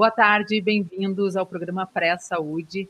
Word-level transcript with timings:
Boa 0.00 0.10
tarde 0.10 0.54
e 0.54 0.62
bem-vindos 0.62 1.36
ao 1.36 1.44
programa 1.44 1.84
Pré-Saúde, 1.84 2.88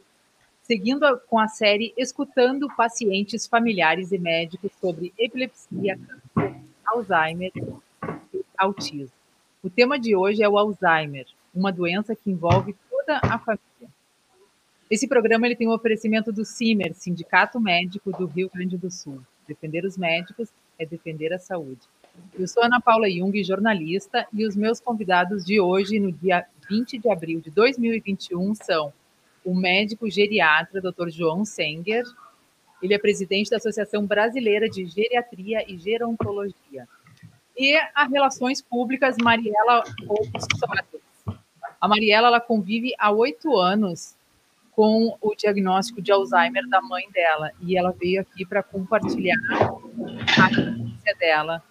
seguindo 0.63 1.05
com 1.29 1.41
a 1.41 1.49
série 1.49 1.93
Escutando 1.97 2.73
Pacientes 2.77 3.49
Familiares 3.49 4.13
e 4.13 4.19
Médicos 4.19 4.71
sobre 4.81 5.13
Epilepsia, 5.19 5.99
Câncer, 6.33 6.61
Alzheimer 6.87 7.51
e 8.33 8.45
Autismo. 8.57 9.11
O 9.61 9.69
tema 9.69 9.99
de 9.99 10.15
hoje 10.15 10.45
é 10.45 10.49
o 10.49 10.57
Alzheimer, 10.57 11.27
uma 11.53 11.73
doença 11.73 12.15
que 12.15 12.31
envolve 12.31 12.77
toda 12.89 13.19
a 13.25 13.41
família. 13.41 13.93
Esse 14.89 15.09
programa 15.09 15.47
ele 15.49 15.57
tem 15.57 15.67
o 15.67 15.73
um 15.73 15.75
oferecimento 15.75 16.33
do 16.33 16.45
CIMER, 16.45 16.95
Sindicato 16.95 17.59
Médico 17.59 18.13
do 18.13 18.27
Rio 18.27 18.49
Grande 18.55 18.79
do 18.79 18.89
Sul. 18.89 19.21
Defender 19.49 19.85
os 19.85 19.99
médicos 19.99 20.49
é 20.79 20.87
defender 20.87 21.33
a 21.33 21.41
saúde. 21.41 21.89
Eu 22.39 22.49
sou 22.49 22.63
Ana 22.63 22.81
Paula 22.81 23.11
Jung, 23.11 23.43
jornalista, 23.45 24.27
e 24.33 24.47
os 24.47 24.57
meus 24.57 24.81
convidados 24.81 25.45
de 25.45 25.61
hoje, 25.61 25.99
no 25.99 26.11
dia 26.11 26.47
20 26.69 26.99
de 26.99 27.11
abril 27.11 27.41
de 27.41 27.51
2021, 27.51 28.55
são 28.55 28.93
o 29.45 29.55
médico 29.55 30.09
geriatra, 30.09 30.81
Dr. 30.81 31.11
João 31.11 31.45
Senger. 31.45 32.05
Ele 32.83 32.95
é 32.95 32.99
presidente 32.99 33.51
da 33.51 33.59
Associação 33.59 34.07
Brasileira 34.07 34.69
de 34.69 34.87
Geriatria 34.87 35.65
e 35.71 35.77
Gerontologia. 35.77 36.89
E 37.57 37.77
a 37.95 38.07
Relações 38.07 38.63
Públicas, 38.63 39.17
Mariela 39.23 39.85
Soares. 40.59 41.41
A 41.81 41.89
Mariela 41.89 42.29
ela 42.29 42.41
convive 42.41 42.95
há 42.99 43.11
oito 43.11 43.57
anos 43.57 44.15
com 44.73 45.17
o 45.21 45.35
diagnóstico 45.35 46.01
de 46.01 46.13
Alzheimer 46.13 46.67
da 46.69 46.81
mãe 46.81 47.11
dela. 47.11 47.51
E 47.61 47.77
ela 47.77 47.93
veio 47.93 48.21
aqui 48.21 48.47
para 48.47 48.63
compartilhar 48.63 49.37
a 50.39 50.51
experiência 50.51 51.15
dela 51.19 51.63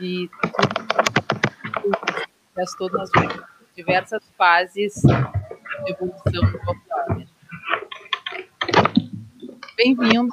e 0.00 0.30
todas 2.78 3.10
nas 3.14 3.40
diversas 3.76 4.22
fases 4.36 4.94
de 5.84 5.92
evolução 5.92 6.22
do 6.32 6.60
Alzheimer. 6.90 7.28
Bem-vindo. 9.76 10.28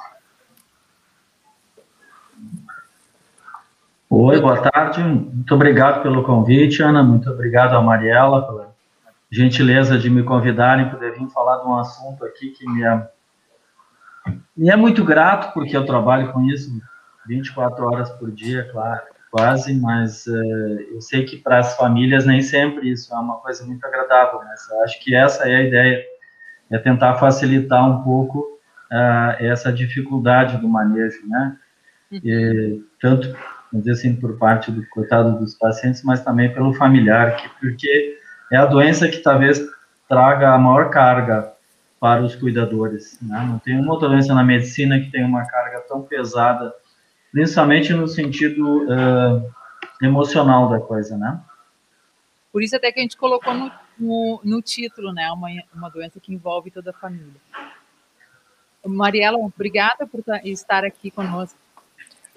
Oi, 4.10 4.40
boa 4.40 4.62
tarde. 4.70 5.02
Muito 5.02 5.54
obrigado 5.54 6.02
pelo 6.02 6.22
convite, 6.24 6.82
Ana. 6.82 7.02
Muito 7.02 7.30
obrigado 7.30 7.74
a 7.74 7.82
Mariela 7.82 8.46
pela 8.46 8.74
gentileza 9.30 9.98
de 9.98 10.08
me 10.08 10.22
convidarem 10.22 10.88
para 10.88 11.10
vir 11.10 11.28
falar 11.28 11.58
de 11.58 11.66
um 11.66 11.76
assunto 11.76 12.24
aqui 12.24 12.50
que 12.50 12.66
me 12.66 12.82
é, 12.82 13.10
me 14.56 14.70
é 14.70 14.76
muito 14.76 15.04
grato, 15.04 15.52
porque 15.52 15.76
eu 15.76 15.84
trabalho 15.84 16.32
com 16.32 16.42
isso 16.44 16.70
24 17.26 17.84
horas 17.84 18.10
por 18.10 18.30
dia, 18.30 18.66
claro 18.72 19.17
quase, 19.30 19.74
mas 19.74 20.26
uh, 20.26 20.80
eu 20.92 21.00
sei 21.00 21.24
que 21.24 21.36
para 21.36 21.58
as 21.58 21.76
famílias 21.76 22.26
nem 22.26 22.40
sempre 22.40 22.90
isso 22.90 23.12
é 23.14 23.18
uma 23.18 23.36
coisa 23.36 23.64
muito 23.64 23.84
agradável, 23.84 24.40
mas 24.44 24.70
acho 24.84 25.02
que 25.02 25.14
essa 25.14 25.48
é 25.48 25.56
a 25.56 25.62
ideia, 25.62 26.04
é 26.70 26.78
tentar 26.78 27.16
facilitar 27.16 27.88
um 27.88 28.02
pouco 28.02 28.38
uh, 28.90 29.36
essa 29.38 29.72
dificuldade 29.72 30.58
do 30.58 30.68
manejo, 30.68 31.26
né? 31.26 31.56
Uhum. 32.10 32.20
E, 32.24 32.82
tanto, 33.00 33.28
vamos 33.70 33.86
dizer 33.86 33.92
assim, 33.92 34.16
por 34.16 34.38
parte 34.38 34.70
do 34.70 34.86
coitado 34.88 35.38
dos 35.38 35.54
pacientes, 35.54 36.02
mas 36.02 36.22
também 36.22 36.52
pelo 36.52 36.72
familiar, 36.74 37.36
que, 37.36 37.48
porque 37.60 38.18
é 38.50 38.56
a 38.56 38.66
doença 38.66 39.08
que 39.08 39.18
talvez 39.18 39.60
traga 40.08 40.54
a 40.54 40.58
maior 40.58 40.90
carga 40.90 41.52
para 42.00 42.22
os 42.22 42.34
cuidadores, 42.34 43.18
né? 43.20 43.44
Não 43.46 43.58
tem 43.58 43.78
uma 43.78 43.92
outra 43.92 44.08
doença 44.08 44.34
na 44.34 44.44
medicina 44.44 44.98
que 44.98 45.10
tem 45.10 45.24
uma 45.24 45.44
carga 45.46 45.80
tão 45.88 46.02
pesada 46.02 46.72
principalmente 47.32 47.92
no 47.92 48.08
sentido 48.08 48.84
uh, 48.84 49.50
emocional 50.02 50.68
da 50.68 50.80
coisa, 50.80 51.16
né? 51.16 51.40
Por 52.52 52.62
isso 52.62 52.76
até 52.76 52.90
que 52.90 52.98
a 52.98 53.02
gente 53.02 53.16
colocou 53.16 53.54
no, 53.54 53.70
no, 53.98 54.40
no 54.42 54.62
título, 54.62 55.12
né? 55.12 55.30
Uma, 55.30 55.48
uma 55.74 55.90
doença 55.90 56.18
que 56.20 56.32
envolve 56.32 56.70
toda 56.70 56.90
a 56.90 56.94
família. 56.94 57.40
Mariela, 58.84 59.36
obrigada 59.38 60.06
por 60.06 60.22
estar 60.44 60.84
aqui 60.84 61.10
conosco. 61.10 61.58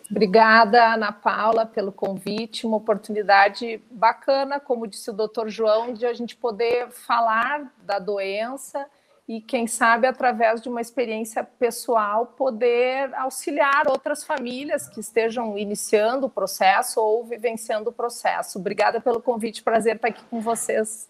Obrigada, 0.10 0.94
Ana 0.94 1.14
Paula, 1.14 1.66
pelo 1.66 1.92
convite. 1.92 2.68
Uma 2.68 2.76
oportunidade 2.76 3.82
bacana, 3.90 4.60
como 4.60 4.86
disse 4.86 5.10
o 5.10 5.14
doutor 5.14 5.50
João, 5.50 5.94
de 5.94 6.06
a 6.06 6.14
gente 6.14 6.36
poder 6.36 6.90
falar 6.92 7.72
da 7.82 7.98
doença 7.98 8.86
e, 9.28 9.40
quem 9.40 9.68
sabe, 9.68 10.08
através 10.08 10.62
de 10.62 10.68
uma 10.68 10.82
experiência 10.82 11.44
pessoal, 11.44 12.26
poder 12.26 13.14
auxiliar 13.16 13.88
outras 13.88 14.24
famílias 14.24 14.90
que 14.90 15.00
estejam 15.00 15.58
iniciando 15.58 16.26
o 16.26 16.30
processo 16.30 17.00
ou 17.00 17.24
vivenciando 17.24 17.90
o 17.90 17.94
processo. 17.94 18.60
Obrigada 18.60 19.00
pelo 19.00 19.22
convite, 19.22 19.64
prazer 19.64 19.96
estar 19.96 20.10
aqui 20.10 20.24
com 20.26 20.42
vocês. 20.42 21.10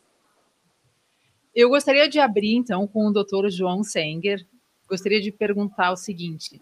Eu 1.53 1.69
gostaria 1.69 2.07
de 2.07 2.19
abrir, 2.19 2.55
então, 2.55 2.88
com 2.88 3.07
o 3.07 3.11
doutor 3.11 3.50
João 3.50 3.83
Senger. 3.83 4.45
Gostaria 4.88 5.19
de 5.21 5.31
perguntar 5.31 5.91
o 5.91 5.97
seguinte: 5.97 6.61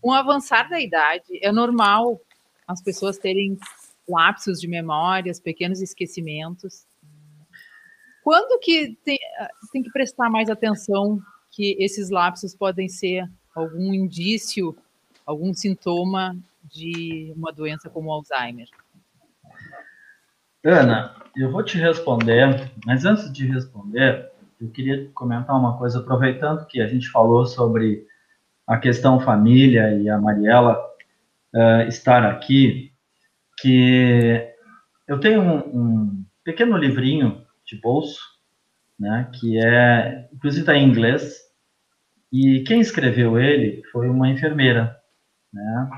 com 0.00 0.10
o 0.10 0.14
avançar 0.14 0.68
da 0.68 0.80
idade, 0.80 1.38
é 1.42 1.50
normal 1.50 2.20
as 2.66 2.82
pessoas 2.82 3.18
terem 3.18 3.58
lapsos 4.08 4.60
de 4.60 4.68
memórias, 4.68 5.40
pequenos 5.40 5.82
esquecimentos. 5.82 6.86
Quando 8.22 8.58
que 8.60 8.96
tem, 9.04 9.18
tem 9.72 9.82
que 9.82 9.90
prestar 9.90 10.28
mais 10.28 10.50
atenção 10.50 11.20
que 11.50 11.76
esses 11.80 12.10
lapsos 12.10 12.54
podem 12.54 12.88
ser 12.88 13.28
algum 13.54 13.92
indício, 13.92 14.76
algum 15.26 15.52
sintoma 15.52 16.36
de 16.64 17.32
uma 17.36 17.52
doença 17.52 17.88
como 17.88 18.12
Alzheimer? 18.12 18.68
Ana, 20.64 21.16
eu 21.34 21.50
vou 21.50 21.62
te 21.64 21.78
responder, 21.78 22.70
mas 22.84 23.04
antes 23.04 23.32
de 23.32 23.46
responder, 23.46 24.30
eu 24.60 24.68
queria 24.70 25.08
comentar 25.14 25.56
uma 25.56 25.78
coisa, 25.78 26.00
aproveitando 26.00 26.66
que 26.66 26.82
a 26.82 26.86
gente 26.86 27.08
falou 27.08 27.46
sobre 27.46 28.06
a 28.66 28.76
questão 28.76 29.18
família 29.18 29.96
e 29.98 30.08
a 30.08 30.18
Mariela 30.18 30.78
uh, 31.54 31.88
estar 31.88 32.24
aqui, 32.24 32.92
que 33.58 34.46
eu 35.08 35.18
tenho 35.18 35.40
um, 35.40 35.58
um 35.58 36.24
pequeno 36.44 36.76
livrinho 36.76 37.44
de 37.70 37.80
bolso, 37.80 38.20
né, 38.98 39.30
que 39.32 39.58
é, 39.64 40.28
inclusive 40.32 40.62
está 40.62 40.74
em 40.74 40.88
inglês, 40.88 41.38
e 42.32 42.62
quem 42.64 42.80
escreveu 42.80 43.38
ele 43.38 43.82
foi 43.92 44.08
uma 44.08 44.28
enfermeira, 44.28 44.96
né, 45.52 45.90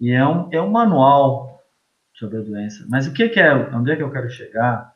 e 0.00 0.12
é 0.12 0.26
um, 0.26 0.48
é 0.52 0.62
um 0.62 0.70
manual 0.70 1.60
sobre 2.14 2.38
a 2.38 2.42
doença. 2.42 2.86
Mas 2.88 3.06
o 3.06 3.12
que, 3.12 3.28
que 3.28 3.40
é, 3.40 3.52
onde 3.54 3.90
é 3.90 3.96
que 3.96 4.02
eu 4.02 4.12
quero 4.12 4.30
chegar, 4.30 4.92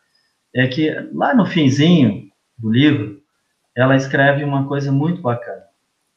é 0.54 0.66
que 0.66 0.90
lá 1.12 1.34
no 1.34 1.44
finzinho 1.44 2.30
do 2.56 2.70
livro, 2.70 3.20
ela 3.74 3.96
escreve 3.96 4.44
uma 4.44 4.68
coisa 4.68 4.92
muito 4.92 5.22
bacana. 5.22 5.64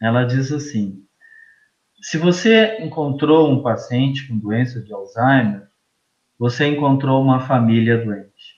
Ela 0.01 0.25
diz 0.25 0.51
assim: 0.51 1.03
se 2.01 2.17
você 2.17 2.77
encontrou 2.81 3.49
um 3.49 3.63
paciente 3.63 4.27
com 4.27 4.37
doença 4.37 4.81
de 4.81 4.93
Alzheimer, 4.93 5.67
você 6.37 6.67
encontrou 6.67 7.23
uma 7.23 7.39
família 7.39 8.03
doente 8.03 8.54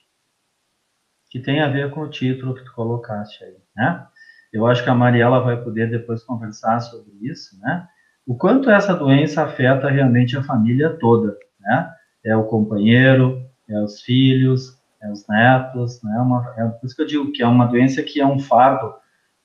que 1.28 1.38
tem 1.38 1.60
a 1.60 1.68
ver 1.68 1.90
com 1.90 2.00
o 2.00 2.10
título 2.10 2.54
que 2.54 2.64
tu 2.64 2.72
colocaste 2.74 3.44
aí, 3.44 3.56
né? 3.76 4.06
Eu 4.52 4.66
acho 4.66 4.82
que 4.82 4.88
a 4.88 4.94
Mariela 4.94 5.40
vai 5.40 5.62
poder 5.62 5.90
depois 5.90 6.22
conversar 6.22 6.80
sobre 6.80 7.12
isso, 7.20 7.58
né? 7.60 7.86
O 8.26 8.34
quanto 8.34 8.70
essa 8.70 8.94
doença 8.94 9.42
afeta 9.42 9.88
realmente 9.88 10.36
a 10.36 10.42
família 10.42 10.90
toda, 10.90 11.36
né? 11.60 11.90
É 12.24 12.36
o 12.36 12.44
companheiro, 12.44 13.42
é 13.68 13.78
os 13.80 14.00
filhos, 14.00 14.78
é 15.02 15.10
os 15.10 15.26
netos, 15.28 16.02
né? 16.02 16.18
Uma, 16.18 16.54
é 16.56 16.64
por 16.68 16.86
isso 16.86 16.96
que 16.96 17.02
eu 17.02 17.06
digo 17.06 17.32
que 17.32 17.42
é 17.42 17.46
uma 17.46 17.66
doença 17.66 18.02
que 18.02 18.20
é 18.20 18.26
um 18.26 18.38
fardo 18.38 18.94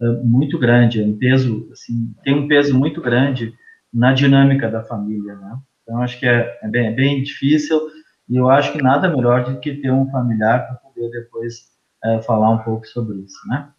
é, 0.01 0.05
muito 0.23 0.57
grande, 0.57 1.01
é 1.01 1.05
um 1.05 1.17
peso, 1.17 1.69
assim, 1.71 2.13
tem 2.23 2.33
um 2.33 2.47
peso 2.47 2.77
muito 2.77 3.01
grande 3.01 3.53
na 3.93 4.13
dinâmica 4.13 4.69
da 4.69 4.83
família, 4.83 5.35
né? 5.35 5.57
Então, 5.83 6.01
acho 6.01 6.17
que 6.17 6.25
é, 6.25 6.59
é, 6.61 6.67
bem, 6.67 6.87
é 6.87 6.91
bem 6.91 7.21
difícil 7.21 7.79
e 8.29 8.37
eu 8.37 8.49
acho 8.49 8.71
que 8.71 8.81
nada 8.81 9.09
melhor 9.09 9.43
do 9.43 9.59
que 9.59 9.75
ter 9.75 9.91
um 9.91 10.09
familiar 10.09 10.65
para 10.65 10.75
poder 10.77 11.09
depois 11.11 11.72
é, 12.03 12.21
falar 12.21 12.49
um 12.49 12.59
pouco 12.59 12.85
sobre 12.87 13.17
isso, 13.19 13.47
né? 13.47 13.69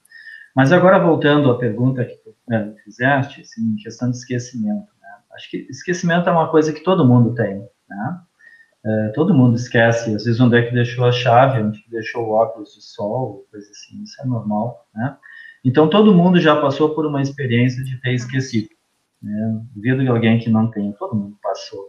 Mas 0.54 0.72
agora 0.72 0.98
voltando 0.98 1.50
à 1.50 1.58
pergunta 1.58 2.04
que 2.04 2.16
tu 2.16 2.34
é, 2.52 2.74
fizeste, 2.84 3.40
assim, 3.40 3.76
questão 3.76 4.10
de 4.10 4.16
esquecimento, 4.16 4.86
né? 5.00 5.08
Acho 5.34 5.50
que 5.50 5.66
esquecimento 5.68 6.28
é 6.28 6.32
uma 6.32 6.48
coisa 6.48 6.72
que 6.72 6.82
todo 6.82 7.06
mundo 7.06 7.34
tem, 7.34 7.66
né? 7.88 8.20
É, 8.86 9.08
todo 9.14 9.34
mundo 9.34 9.56
esquece, 9.56 10.14
às 10.14 10.24
vezes 10.24 10.38
onde 10.40 10.58
é 10.58 10.62
que 10.62 10.74
deixou 10.74 11.06
a 11.06 11.12
chave, 11.12 11.62
onde 11.62 11.82
que 11.82 11.90
deixou 11.90 12.26
o 12.26 12.32
óculos 12.32 12.74
de 12.74 12.82
sol, 12.82 13.46
coisa 13.50 13.68
assim, 13.70 14.02
isso 14.02 14.20
é 14.20 14.26
normal, 14.26 14.86
né? 14.94 15.16
Então 15.64 15.88
todo 15.88 16.14
mundo 16.14 16.38
já 16.38 16.60
passou 16.60 16.94
por 16.94 17.06
uma 17.06 17.22
experiência 17.22 17.82
de 17.82 17.98
ter 18.00 18.12
esquecido, 18.12 18.68
né? 19.22 19.60
Duvido 19.74 20.02
que 20.02 20.08
alguém 20.08 20.38
que 20.38 20.50
não 20.50 20.70
tenha, 20.70 20.92
todo 20.92 21.16
mundo 21.16 21.36
passou. 21.42 21.82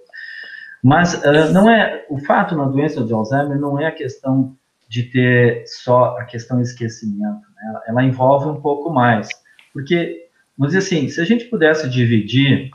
Mas 0.81 1.15
uh, 1.15 1.51
não 1.51 1.69
é 1.69 2.05
o 2.09 2.17
fato 2.17 2.55
na 2.55 2.65
doença 2.65 3.03
de 3.03 3.11
Alzheimer 3.11 3.59
não 3.59 3.79
é 3.79 3.87
a 3.87 3.91
questão 3.91 4.55
de 4.87 5.03
ter 5.03 5.63
só 5.65 6.17
a 6.17 6.25
questão 6.25 6.61
esquecimento, 6.61 7.41
né? 7.55 7.81
ela 7.87 8.03
envolve 8.03 8.47
um 8.47 8.61
pouco 8.61 8.89
mais, 8.91 9.29
porque, 9.73 10.27
vamos 10.57 10.73
dizer 10.73 10.85
assim, 10.85 11.09
se 11.09 11.19
a 11.19 11.25
gente 11.25 11.45
pudesse 11.45 11.89
dividir 11.89 12.71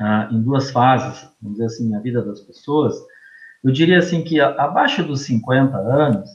ah, 0.00 0.28
em 0.30 0.42
duas 0.42 0.70
fases, 0.70 1.28
vamos 1.40 1.58
dizer 1.58 1.66
assim, 1.66 1.94
a 1.94 2.00
vida 2.00 2.22
das 2.22 2.40
pessoas, 2.40 2.94
eu 3.64 3.72
diria 3.72 3.98
assim 3.98 4.22
que 4.22 4.40
abaixo 4.40 5.02
dos 5.02 5.22
50 5.22 5.76
anos, 5.76 6.28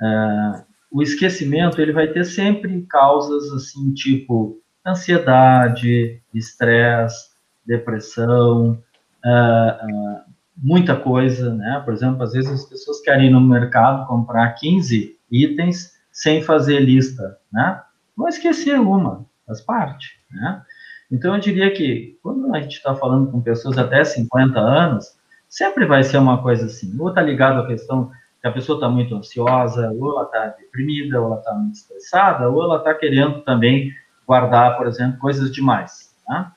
ah, 0.00 0.64
o 0.90 1.02
esquecimento 1.02 1.80
ele 1.80 1.92
vai 1.92 2.08
ter 2.08 2.24
sempre 2.24 2.82
causas 2.82 3.52
assim, 3.52 3.92
tipo 3.92 4.60
ansiedade, 4.86 6.22
estresse, 6.32 7.30
depressão, 7.66 8.82
uh, 9.24 10.25
muita 10.56 10.96
coisa, 10.96 11.54
né? 11.54 11.82
Por 11.84 11.92
exemplo, 11.92 12.22
às 12.22 12.32
vezes 12.32 12.50
as 12.50 12.64
pessoas 12.64 13.00
querem 13.00 13.26
ir 13.26 13.30
no 13.30 13.40
mercado 13.40 14.06
comprar 14.06 14.52
15 14.54 15.16
itens 15.30 15.92
sem 16.10 16.42
fazer 16.42 16.80
lista, 16.80 17.38
né? 17.52 17.82
Vão 18.16 18.28
esquecer 18.28 18.78
uma, 18.80 19.26
faz 19.46 19.60
parte, 19.60 20.18
né? 20.30 20.62
Então, 21.10 21.34
eu 21.34 21.40
diria 21.40 21.72
que 21.72 22.18
quando 22.22 22.52
a 22.54 22.60
gente 22.60 22.76
está 22.76 22.94
falando 22.94 23.30
com 23.30 23.40
pessoas 23.40 23.78
até 23.78 24.02
50 24.02 24.58
anos, 24.58 25.16
sempre 25.48 25.86
vai 25.86 26.02
ser 26.02 26.18
uma 26.18 26.42
coisa 26.42 26.66
assim, 26.66 26.96
ou 26.98 27.10
está 27.10 27.22
ligado 27.22 27.60
à 27.60 27.66
questão 27.66 28.10
que 28.40 28.48
a 28.48 28.52
pessoa 28.52 28.76
está 28.76 28.88
muito 28.88 29.14
ansiosa, 29.14 29.90
ou 29.92 30.12
ela 30.12 30.22
está 30.24 30.46
deprimida, 30.58 31.20
ou 31.20 31.26
ela 31.26 31.38
está 31.38 31.52
muito 31.54 31.74
estressada, 31.74 32.48
ou 32.48 32.62
ela 32.62 32.78
está 32.78 32.94
querendo 32.94 33.40
também 33.42 33.92
guardar, 34.26 34.76
por 34.76 34.86
exemplo, 34.86 35.18
coisas 35.18 35.52
demais. 35.52 36.12
Né? 36.28 36.50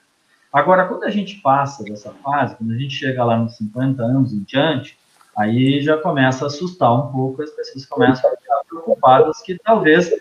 Agora, 0.51 0.87
quando 0.87 1.03
a 1.03 1.09
gente 1.09 1.35
passa 1.41 1.83
dessa 1.83 2.11
fase, 2.11 2.55
quando 2.55 2.73
a 2.73 2.77
gente 2.77 2.93
chega 2.93 3.23
lá 3.23 3.37
nos 3.37 3.55
50 3.57 4.01
anos 4.01 4.33
em 4.33 4.43
diante, 4.43 4.97
aí 5.37 5.81
já 5.81 5.97
começa 5.97 6.45
a 6.45 6.47
assustar 6.47 6.93
um 6.93 7.11
pouco, 7.11 7.41
as 7.43 7.51
pessoas 7.51 7.85
começam 7.85 8.31
a 8.31 8.35
ficar 8.35 8.61
preocupadas 8.67 9.41
que 9.41 9.57
talvez 9.59 10.11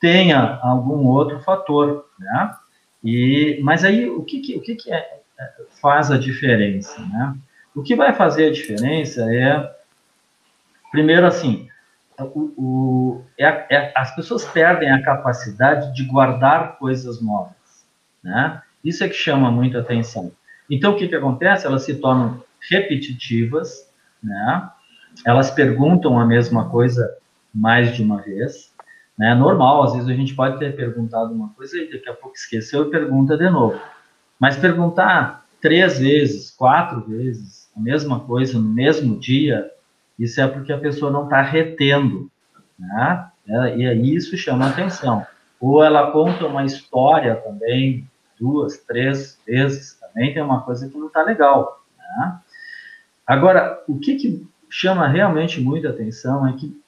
tenha 0.00 0.58
algum 0.62 1.06
outro 1.06 1.40
fator, 1.40 2.06
né? 2.18 2.54
E, 3.02 3.58
mas 3.62 3.84
aí, 3.84 4.08
o 4.08 4.22
que, 4.22 4.40
que 4.40 4.56
o 4.56 4.60
que, 4.60 4.74
que 4.74 4.92
é, 4.92 5.20
é, 5.38 5.52
faz 5.80 6.10
a 6.10 6.18
diferença, 6.18 7.00
né? 7.00 7.34
O 7.74 7.82
que 7.82 7.96
vai 7.96 8.14
fazer 8.14 8.48
a 8.48 8.52
diferença 8.52 9.22
é, 9.34 9.74
primeiro 10.90 11.26
assim, 11.26 11.68
o, 12.18 12.52
o 12.56 13.24
é, 13.38 13.66
é, 13.74 13.92
as 13.96 14.14
pessoas 14.14 14.44
perdem 14.44 14.90
a 14.90 15.02
capacidade 15.02 15.94
de 15.94 16.04
guardar 16.04 16.78
coisas 16.78 17.20
novas, 17.20 17.86
né? 18.22 18.62
Isso 18.84 19.02
é 19.02 19.08
que 19.08 19.14
chama 19.14 19.50
muito 19.50 19.78
atenção. 19.78 20.32
Então, 20.70 20.92
o 20.92 20.96
que, 20.96 21.08
que 21.08 21.14
acontece? 21.14 21.66
Elas 21.66 21.82
se 21.82 21.94
tornam 21.94 22.42
repetitivas, 22.70 23.90
né? 24.22 24.68
Elas 25.24 25.50
perguntam 25.50 26.18
a 26.18 26.26
mesma 26.26 26.68
coisa 26.68 27.16
mais 27.54 27.94
de 27.94 28.02
uma 28.02 28.20
vez, 28.20 28.72
né? 29.18 29.34
Normal, 29.34 29.84
às 29.84 29.92
vezes 29.92 30.08
a 30.08 30.14
gente 30.14 30.34
pode 30.34 30.58
ter 30.58 30.74
perguntado 30.74 31.32
uma 31.32 31.50
coisa 31.50 31.78
e 31.78 31.90
daqui 31.90 32.08
a 32.08 32.14
pouco 32.14 32.36
esqueceu 32.36 32.86
e 32.86 32.90
pergunta 32.90 33.36
de 33.36 33.48
novo. 33.48 33.80
Mas 34.38 34.56
perguntar 34.56 35.46
três 35.60 35.98
vezes, 35.98 36.50
quatro 36.50 37.00
vezes 37.02 37.70
a 37.76 37.80
mesma 37.80 38.20
coisa 38.20 38.58
no 38.58 38.68
mesmo 38.68 39.18
dia, 39.18 39.70
isso 40.18 40.40
é 40.40 40.46
porque 40.46 40.72
a 40.72 40.78
pessoa 40.78 41.10
não 41.10 41.24
está 41.24 41.42
retendo, 41.42 42.30
né? 42.78 43.28
É, 43.46 43.76
e 43.76 43.86
aí 43.86 44.14
isso 44.14 44.36
chama 44.36 44.68
atenção. 44.68 45.26
Ou 45.60 45.82
ela 45.82 46.10
conta 46.10 46.46
uma 46.46 46.64
história 46.64 47.36
também, 47.36 48.08
duas, 48.44 48.76
três 48.76 49.38
vezes, 49.46 49.98
também 49.98 50.34
tem 50.34 50.42
uma 50.42 50.60
coisa 50.60 50.86
que 50.86 50.98
não 50.98 51.06
está 51.06 51.22
legal. 51.22 51.82
Né? 51.98 52.38
Agora, 53.26 53.82
o 53.88 53.98
que, 53.98 54.16
que 54.16 54.46
chama 54.68 55.08
realmente 55.08 55.62
muita 55.62 55.88
atenção 55.88 56.46
é 56.46 56.52
que, 56.52 56.78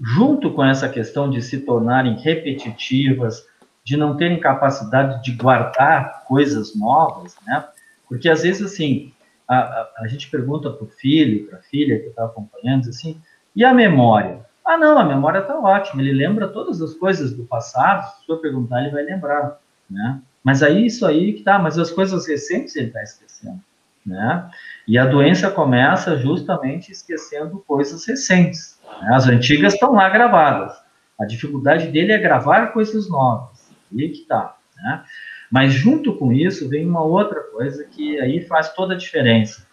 junto 0.00 0.52
com 0.52 0.64
essa 0.64 0.88
questão 0.88 1.28
de 1.28 1.42
se 1.42 1.58
tornarem 1.60 2.16
repetitivas, 2.16 3.44
de 3.84 3.96
não 3.96 4.16
terem 4.16 4.38
capacidade 4.38 5.20
de 5.24 5.32
guardar 5.32 6.24
coisas 6.26 6.76
novas, 6.76 7.34
né? 7.44 7.66
Porque 8.08 8.28
às 8.28 8.42
vezes, 8.42 8.62
assim, 8.62 9.12
a, 9.48 9.56
a, 9.56 9.90
a 9.98 10.06
gente 10.06 10.30
pergunta 10.30 10.70
para 10.70 10.84
o 10.84 10.88
filho, 10.88 11.48
para 11.48 11.58
a 11.58 11.62
filha 11.62 11.98
que 11.98 12.06
está 12.06 12.24
acompanhando, 12.24 12.88
assim, 12.88 13.20
e 13.56 13.64
a 13.64 13.74
memória? 13.74 14.46
Ah, 14.64 14.78
não, 14.78 14.96
a 14.96 15.04
memória 15.04 15.40
está 15.40 15.58
ótima, 15.58 16.02
ele 16.02 16.12
lembra 16.12 16.46
todas 16.46 16.80
as 16.80 16.94
coisas 16.94 17.34
do 17.34 17.44
passado, 17.44 18.06
se 18.24 18.30
eu 18.30 18.38
perguntar, 18.38 18.82
ele 18.82 18.90
vai 18.90 19.02
lembrar, 19.02 19.58
né? 19.88 20.20
Mas 20.42 20.62
aí, 20.62 20.86
isso 20.86 21.06
aí 21.06 21.34
que 21.34 21.42
tá, 21.42 21.58
mas 21.58 21.78
as 21.78 21.90
coisas 21.90 22.26
recentes 22.26 22.74
ele 22.76 22.88
está 22.88 23.02
esquecendo, 23.02 23.60
né? 24.04 24.48
E 24.88 24.98
a 24.98 25.04
doença 25.04 25.50
começa 25.50 26.16
justamente 26.16 26.90
esquecendo 26.90 27.62
coisas 27.66 28.06
recentes. 28.06 28.80
Né? 29.02 29.14
As 29.14 29.26
antigas 29.26 29.74
estão 29.74 29.92
lá 29.92 30.08
gravadas. 30.08 30.72
A 31.18 31.26
dificuldade 31.26 31.88
dele 31.88 32.12
é 32.12 32.18
gravar 32.18 32.68
coisas 32.68 33.08
novas. 33.08 33.70
Aí 33.92 34.08
que 34.08 34.22
tá, 34.22 34.56
né? 34.76 35.04
Mas 35.50 35.72
junto 35.72 36.14
com 36.14 36.32
isso 36.32 36.68
vem 36.68 36.86
uma 36.86 37.02
outra 37.02 37.40
coisa 37.40 37.84
que 37.84 38.18
aí 38.20 38.40
faz 38.40 38.72
toda 38.72 38.94
a 38.94 38.96
diferença, 38.96 39.66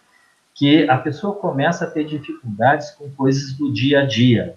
que 0.52 0.88
a 0.90 0.98
pessoa 0.98 1.36
começa 1.36 1.84
a 1.84 1.90
ter 1.90 2.04
dificuldades 2.04 2.90
com 2.90 3.08
coisas 3.10 3.52
do 3.52 3.72
dia 3.72 4.00
a 4.00 4.06
dia. 4.06 4.56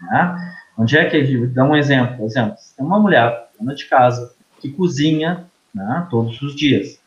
Né? 0.00 0.54
Onde 0.78 0.96
é 0.96 1.04
que 1.10 1.46
dá 1.48 1.64
um 1.64 1.76
exemplo? 1.76 2.18
Por 2.18 2.26
exemplo, 2.26 2.54
tem 2.76 2.86
uma 2.86 3.00
mulher, 3.00 3.50
dona 3.58 3.74
de 3.74 3.84
casa, 3.86 4.32
que 4.60 4.70
cozinha 4.70 5.46
né, 5.74 6.06
todos 6.10 6.40
os 6.42 6.54
dias. 6.54 7.00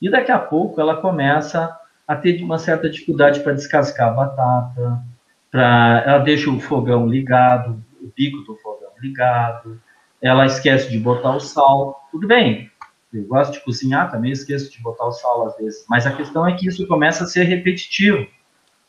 E 0.00 0.10
daqui 0.10 0.30
a 0.30 0.38
pouco 0.38 0.80
ela 0.80 0.96
começa 0.96 1.74
a 2.06 2.14
ter 2.14 2.42
uma 2.42 2.58
certa 2.58 2.88
dificuldade 2.88 3.40
para 3.40 3.54
descascar 3.54 4.08
a 4.08 4.12
batata, 4.12 5.02
pra, 5.50 6.02
ela 6.06 6.18
deixa 6.18 6.50
o 6.50 6.60
fogão 6.60 7.06
ligado, 7.06 7.82
o 8.00 8.12
bico 8.14 8.42
do 8.42 8.56
fogão 8.56 8.90
ligado, 9.00 9.80
ela 10.20 10.44
esquece 10.44 10.90
de 10.90 10.98
botar 10.98 11.34
o 11.34 11.40
sal. 11.40 12.06
Tudo 12.10 12.26
bem, 12.26 12.70
eu 13.12 13.24
gosto 13.24 13.52
de 13.52 13.60
cozinhar, 13.60 14.10
também 14.10 14.32
esqueço 14.32 14.70
de 14.70 14.82
botar 14.82 15.06
o 15.06 15.12
sal 15.12 15.46
às 15.46 15.56
vezes, 15.56 15.84
mas 15.88 16.06
a 16.06 16.12
questão 16.12 16.46
é 16.46 16.54
que 16.54 16.68
isso 16.68 16.86
começa 16.86 17.24
a 17.24 17.26
ser 17.26 17.44
repetitivo. 17.44 18.26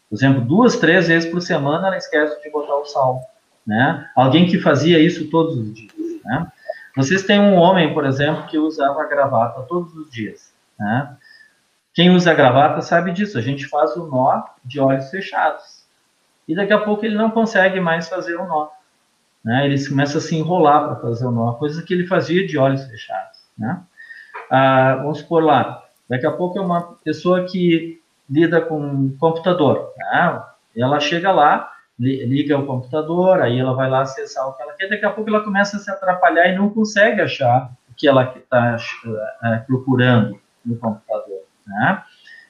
Por 0.09 0.15
exemplo, 0.15 0.41
duas, 0.41 0.77
três 0.77 1.07
vezes 1.07 1.29
por 1.29 1.41
semana 1.41 1.87
ela 1.87 1.97
esquece 1.97 2.41
de 2.41 2.49
botar 2.49 2.75
o 2.75 2.85
sal. 2.85 3.21
Né? 3.65 4.07
Alguém 4.15 4.47
que 4.47 4.59
fazia 4.59 4.99
isso 4.99 5.29
todos 5.29 5.57
os 5.57 5.73
dias. 5.73 5.91
Né? 6.23 6.51
Vocês 6.95 7.23
têm 7.23 7.39
um 7.39 7.55
homem, 7.55 7.93
por 7.93 8.05
exemplo, 8.05 8.47
que 8.47 8.57
usava 8.57 9.05
gravata 9.07 9.61
todos 9.63 9.93
os 9.95 10.09
dias. 10.09 10.53
Né? 10.79 11.17
Quem 11.93 12.09
usa 12.09 12.33
gravata 12.33 12.81
sabe 12.81 13.11
disso. 13.11 13.37
A 13.37 13.41
gente 13.41 13.67
faz 13.67 13.95
o 13.95 14.07
nó 14.07 14.43
de 14.63 14.79
olhos 14.79 15.09
fechados. 15.09 15.85
E 16.47 16.55
daqui 16.55 16.73
a 16.73 16.79
pouco 16.79 17.05
ele 17.05 17.15
não 17.15 17.31
consegue 17.31 17.79
mais 17.79 18.07
fazer 18.07 18.35
o 18.35 18.45
nó. 18.45 18.69
Né? 19.43 19.65
Ele 19.65 19.87
começa 19.87 20.17
a 20.17 20.21
se 20.21 20.35
enrolar 20.35 20.85
para 20.85 20.95
fazer 20.95 21.25
o 21.25 21.31
nó, 21.31 21.53
coisa 21.53 21.83
que 21.83 21.93
ele 21.93 22.07
fazia 22.07 22.47
de 22.47 22.57
olhos 22.57 22.83
fechados. 22.85 23.39
Né? 23.57 23.79
Ah, 24.49 24.95
vamos 24.95 25.19
supor 25.19 25.43
lá, 25.43 25.83
daqui 26.09 26.25
a 26.25 26.31
pouco 26.31 26.57
é 26.57 26.61
uma 26.61 26.95
pessoa 27.03 27.45
que 27.45 28.01
lida 28.29 28.59
com 28.59 29.15
computador. 29.19 29.93
Né? 29.97 30.43
Ela 30.75 30.99
chega 30.99 31.31
lá, 31.31 31.71
liga 31.97 32.57
o 32.57 32.65
computador, 32.65 33.41
aí 33.41 33.57
ela 33.57 33.73
vai 33.73 33.89
lá 33.89 34.01
acessar 34.01 34.47
o 34.47 34.53
que 34.53 34.61
ela 34.61 34.73
quer, 34.73 34.89
daqui 34.89 35.05
a 35.05 35.09
pouco 35.09 35.29
ela 35.29 35.43
começa 35.43 35.77
a 35.77 35.79
se 35.79 35.89
atrapalhar 35.89 36.47
e 36.47 36.55
não 36.55 36.69
consegue 36.69 37.21
achar 37.21 37.71
o 37.89 37.93
que 37.95 38.07
ela 38.07 38.35
está 38.35 38.77
é, 39.43 39.57
procurando 39.59 40.39
no 40.65 40.75
computador, 40.77 41.43
né? 41.65 42.03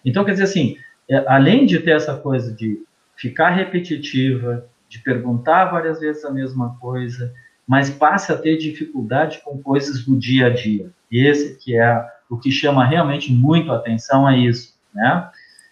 Então, 0.03 0.24
quer 0.24 0.31
dizer 0.31 0.46
assim, 0.46 0.77
é, 1.10 1.24
além 1.27 1.65
de 1.65 1.79
ter 1.79 1.91
essa 1.91 2.15
coisa 2.15 2.53
de 2.53 2.84
ficar 3.15 3.50
repetitiva, 3.50 4.65
de 4.89 5.00
perguntar 5.00 5.65
várias 5.65 6.00
vezes 6.00 6.24
a 6.25 6.31
mesma 6.31 6.77
coisa, 6.79 7.34
mas 7.67 7.89
passa 7.89 8.34
a 8.34 8.38
ter 8.38 8.58
dificuldade 8.58 9.41
com 9.43 9.62
coisas 9.62 10.05
do 10.05 10.15
dia 10.17 10.48
a 10.48 10.50
dia. 10.50 10.89
Esse 11.12 11.58
que 11.58 11.75
é 11.75 12.05
o 12.29 12.38
que 12.38 12.51
chama 12.51 12.86
realmente 12.86 13.31
muito 13.31 13.72
atenção 13.72 14.27
é 14.29 14.38
isso, 14.38 14.75
né? 14.93 15.29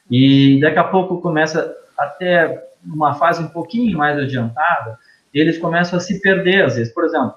E 0.09 0.59
daqui 0.61 0.79
a 0.79 0.83
pouco 0.83 1.21
começa 1.21 1.75
até 1.97 2.63
numa 2.83 3.13
fase 3.15 3.43
um 3.43 3.47
pouquinho 3.47 3.97
mais 3.97 4.17
adiantada, 4.17 4.97
eles 5.33 5.57
começam 5.57 5.97
a 5.97 6.01
se 6.01 6.21
perder 6.21 6.65
às 6.65 6.75
vezes. 6.75 6.93
Por 6.93 7.05
exemplo, 7.05 7.35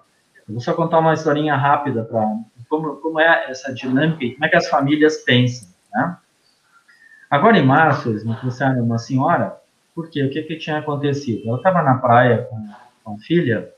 vou 0.48 0.60
só 0.60 0.74
contar 0.74 0.98
uma 0.98 1.14
historinha 1.14 1.56
rápida 1.56 2.04
para 2.04 2.22
como, 2.68 2.96
como 2.96 3.20
é 3.20 3.50
essa 3.50 3.72
dinâmica 3.72 4.24
e 4.24 4.32
como 4.32 4.44
é 4.44 4.48
que 4.48 4.56
as 4.56 4.68
famílias 4.68 5.18
pensam, 5.18 5.68
né? 5.92 6.16
Agora 7.30 7.58
em 7.58 7.64
março, 7.64 8.10
eles 8.10 8.24
me 8.24 8.36
trouxeram 8.36 8.82
uma 8.82 8.98
senhora, 8.98 9.56
porque 9.94 10.22
o 10.22 10.30
que, 10.30 10.42
que 10.42 10.56
tinha 10.56 10.78
acontecido? 10.78 11.48
Ela 11.48 11.56
estava 11.56 11.82
na 11.82 11.96
praia 11.96 12.46
com, 12.48 12.68
com 13.02 13.14
a 13.14 13.18
filha, 13.18 13.68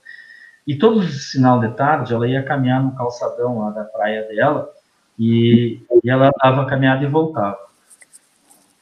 e 0.66 0.76
todo 0.76 1.02
sinal 1.02 1.58
de 1.60 1.68
tarde 1.74 2.12
ela 2.12 2.28
ia 2.28 2.42
caminhar 2.42 2.82
no 2.82 2.94
calçadão 2.94 3.58
lá 3.60 3.70
da 3.70 3.84
praia 3.84 4.28
dela, 4.28 4.70
e, 5.18 5.80
e 6.04 6.10
ela 6.10 6.30
dava 6.42 6.66
caminhada 6.66 7.02
e 7.02 7.08
voltava. 7.08 7.58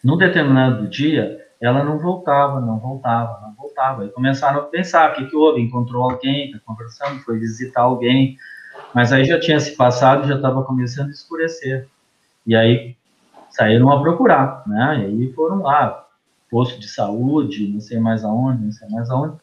Num 0.02 0.16
determinado 0.16 0.88
dia, 0.88 1.46
ela 1.61 1.83
não 1.83 1.99
voltava, 1.99 2.61
não 2.61 2.79
voltava, 2.79 3.41
não 3.41 3.55
voltava. 3.55 4.05
E 4.05 4.11
começaram 4.11 4.61
a 4.61 4.65
pensar, 4.65 5.11
o 5.11 5.15
que, 5.15 5.27
que 5.27 5.37
houve? 5.37 5.61
Encontrou 5.61 6.11
alguém, 6.11 6.47
está 6.47 6.59
conversando, 6.65 7.21
foi 7.21 7.39
visitar 7.39 7.83
alguém, 7.83 8.37
mas 8.95 9.13
aí 9.13 9.25
já 9.25 9.41
tinha 9.41 9.59
se 9.59 9.75
passado, 9.75 10.29
já 10.29 10.37
estava 10.37 10.63
começando 10.65 11.09
a 11.09 11.13
escurecer. 11.13 11.89
E 12.47 12.55
aí 12.55 12.97
saíram 13.51 13.91
a 13.91 14.01
procurar, 14.01 14.63
né? 14.67 15.01
E 15.01 15.05
aí 15.07 15.33
foram 15.33 15.63
lá, 15.63 16.07
posto 16.51 16.79
de 16.79 16.89
saúde, 16.89 17.69
não 17.69 17.81
sei 17.81 17.99
mais 17.99 18.25
aonde, 18.25 18.65
não 18.65 18.73
sei 18.73 18.89
mais 18.91 19.11
aonde. 19.11 19.37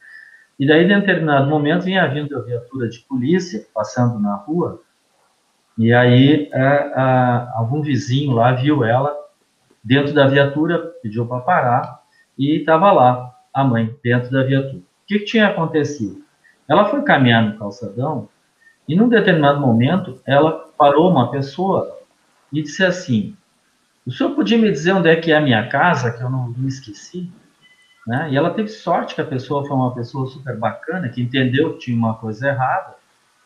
E 0.59 0.67
daí, 0.67 0.83
em 0.83 0.87
determinado 0.87 1.49
momento, 1.49 1.83
vinha 1.83 2.07
vindo 2.07 2.37
a 2.37 2.41
viatura 2.41 2.87
de 2.87 2.99
polícia 2.99 3.65
passando 3.73 4.19
na 4.19 4.35
rua, 4.35 4.81
e 5.77 5.91
aí 5.91 6.49
é, 6.53 6.91
algum 7.55 7.81
vizinho 7.81 8.33
lá 8.33 8.51
viu 8.51 8.83
ela 8.83 9.11
dentro 9.83 10.13
da 10.13 10.27
viatura, 10.27 10.79
pediu 11.01 11.25
para 11.25 11.41
parar, 11.41 12.02
e 12.37 12.59
estava 12.59 12.91
lá 12.91 13.33
a 13.53 13.63
mãe 13.63 13.95
dentro 14.03 14.31
da 14.31 14.43
viatura. 14.43 14.77
O 14.77 15.05
que, 15.07 15.19
que 15.19 15.25
tinha 15.25 15.47
acontecido? 15.47 16.23
Ela 16.67 16.85
foi 16.85 17.01
caminhar 17.03 17.43
no 17.43 17.57
calçadão 17.57 18.29
e, 18.87 18.95
num 18.95 19.09
determinado 19.09 19.59
momento, 19.59 20.19
ela 20.25 20.65
parou 20.77 21.09
uma 21.09 21.29
pessoa 21.31 21.99
e 22.51 22.61
disse 22.61 22.83
assim: 22.83 23.35
O 24.05 24.11
senhor 24.11 24.31
podia 24.31 24.57
me 24.57 24.71
dizer 24.71 24.93
onde 24.93 25.09
é 25.09 25.15
que 25.15 25.31
é 25.31 25.37
a 25.37 25.41
minha 25.41 25.67
casa, 25.67 26.11
que 26.11 26.21
eu 26.21 26.29
não 26.29 26.49
me 26.49 26.67
esqueci? 26.67 27.29
Né? 28.07 28.29
E 28.31 28.37
ela 28.37 28.51
teve 28.51 28.69
sorte 28.69 29.15
que 29.15 29.21
a 29.21 29.25
pessoa 29.25 29.65
foi 29.65 29.75
uma 29.75 29.93
pessoa 29.93 30.27
super 30.27 30.57
bacana, 30.57 31.09
que 31.09 31.21
entendeu 31.21 31.73
que 31.73 31.79
tinha 31.79 31.97
uma 31.97 32.15
coisa 32.15 32.49
errada 32.49 32.95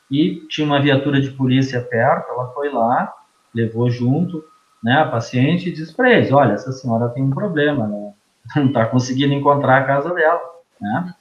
e 0.09 0.47
tinha 0.49 0.65
uma 0.65 0.81
viatura 0.81 1.21
de 1.21 1.31
polícia 1.31 1.81
perto. 1.81 2.31
Ela 2.31 2.47
foi 2.53 2.71
lá, 2.71 3.13
levou 3.53 3.89
junto 3.89 4.43
né, 4.83 4.93
a 4.93 5.05
paciente 5.05 5.69
e 5.69 5.73
disse 5.73 5.93
para 5.93 6.11
eles: 6.11 6.31
Olha, 6.31 6.53
essa 6.53 6.71
senhora 6.71 7.09
tem 7.09 7.23
um 7.23 7.29
problema, 7.29 7.87
né? 7.87 8.06
não 8.55 8.67
está 8.67 8.85
conseguindo 8.85 9.33
encontrar 9.33 9.77
a 9.77 9.85
casa 9.85 10.13
dela. 10.13 10.41
Né? 10.79 11.13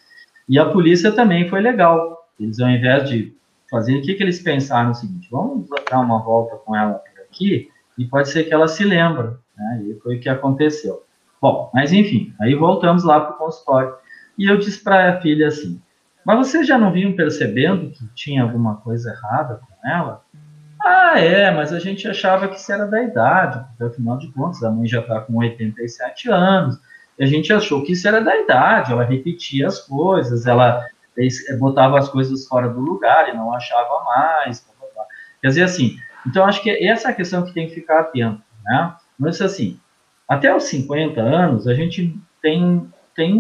E 0.49 0.59
a 0.59 0.67
polícia 0.67 1.13
também 1.13 1.49
foi 1.49 1.61
legal. 1.61 2.29
Eles, 2.39 2.61
ao 2.61 2.69
invés 2.69 3.09
de 3.09 3.35
fazer, 3.71 3.97
o 3.97 4.03
que, 4.03 4.15
que 4.15 4.23
eles 4.23 4.41
pensaram? 4.43 4.91
O 4.91 4.95
seguinte: 4.95 5.29
vamos 5.31 5.69
dar 5.91 6.01
uma 6.01 6.23
volta 6.23 6.57
com 6.57 6.77
ela 6.77 7.01
aqui 7.29 7.69
e 7.99 8.05
pode 8.05 8.29
ser 8.29 8.45
que 8.45 8.55
ela 8.55 8.69
se 8.69 8.85
lembre. 8.85 9.31
Né? 9.57 9.83
E 9.85 9.95
foi 10.01 10.17
o 10.17 10.21
que 10.21 10.29
aconteceu. 10.29 11.03
Bom, 11.41 11.71
mas 11.73 11.93
enfim, 11.93 12.35
aí 12.41 12.55
voltamos 12.55 13.05
lá 13.05 13.21
para 13.21 13.35
o 13.35 13.39
consultório. 13.39 13.95
E 14.39 14.51
eu 14.51 14.59
disse 14.59 14.83
para 14.83 15.11
a 15.11 15.21
filha 15.21 15.49
assim: 15.49 15.81
Mas 16.25 16.39
vocês 16.39 16.67
já 16.67 16.79
não 16.79 16.93
vinham 16.93 17.15
percebendo 17.15 17.91
que 17.91 18.07
tinha 18.15 18.43
alguma 18.43 18.77
coisa 18.77 19.11
errada 19.11 19.61
com 19.61 19.89
ela? 19.89 20.23
Ah, 20.83 21.19
é, 21.19 21.51
mas 21.51 21.73
a 21.73 21.79
gente 21.79 22.07
achava 22.07 22.47
que 22.49 22.57
isso 22.57 22.71
era 22.71 22.87
da 22.87 23.03
idade, 23.03 23.65
porque 23.71 23.85
afinal 23.85 24.19
de 24.19 24.29
contas 24.33 24.63
a 24.63 24.71
mãe 24.71 24.87
já 24.87 25.01
está 25.01 25.21
com 25.21 25.37
87 25.39 26.31
anos, 26.31 26.79
e 27.19 27.25
a 27.25 27.27
gente 27.27 27.53
achou 27.53 27.83
que 27.83 27.93
isso 27.93 28.07
era 28.07 28.21
da 28.21 28.37
idade, 28.37 28.93
ela 28.93 29.05
repetia 29.05 29.67
as 29.67 29.81
coisas, 29.81 30.47
ela 30.47 30.85
botava 31.59 31.99
as 31.99 32.09
coisas 32.09 32.47
fora 32.47 32.69
do 32.69 32.81
lugar 32.81 33.29
e 33.29 33.37
não 33.37 33.53
achava 33.55 34.05
mais. 34.05 34.61
Blá, 34.79 34.89
blá. 34.95 35.05
Quer 35.41 35.49
dizer, 35.49 35.63
assim, 35.63 35.97
então 36.27 36.45
acho 36.45 36.63
que 36.63 36.71
essa 36.87 37.09
é 37.09 37.11
a 37.13 37.15
questão 37.15 37.45
que 37.45 37.55
tem 37.55 37.69
que 37.69 37.75
ficar 37.75 38.01
atento, 38.01 38.43
né? 38.65 38.95
Mas 39.19 39.41
assim, 39.41 39.81
até 40.29 40.55
os 40.55 40.65
50 40.65 41.21
anos, 41.21 41.67
a 41.67 41.75
gente 41.75 42.15
tem, 42.43 42.87
tem 43.15 43.35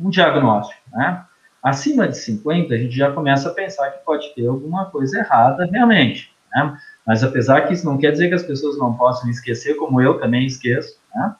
um 0.00 0.10
diagnóstico, 0.10 0.80
né? 0.92 1.24
Acima 1.62 2.08
de 2.08 2.16
50, 2.16 2.74
a 2.74 2.78
gente 2.78 2.96
já 2.96 3.12
começa 3.12 3.48
a 3.48 3.54
pensar 3.54 3.90
que 3.90 4.04
pode 4.04 4.34
ter 4.34 4.46
alguma 4.46 4.86
coisa 4.86 5.18
errada 5.18 5.68
realmente, 5.70 6.32
né? 6.54 6.78
Mas 7.06 7.22
apesar 7.22 7.62
que 7.62 7.74
isso 7.74 7.84
não 7.84 7.98
quer 7.98 8.12
dizer 8.12 8.28
que 8.28 8.34
as 8.34 8.42
pessoas 8.42 8.78
não 8.78 8.94
possam 8.94 9.28
esquecer, 9.28 9.74
como 9.74 10.00
eu 10.00 10.18
também 10.18 10.46
esqueço, 10.46 10.98
né? 11.14 11.34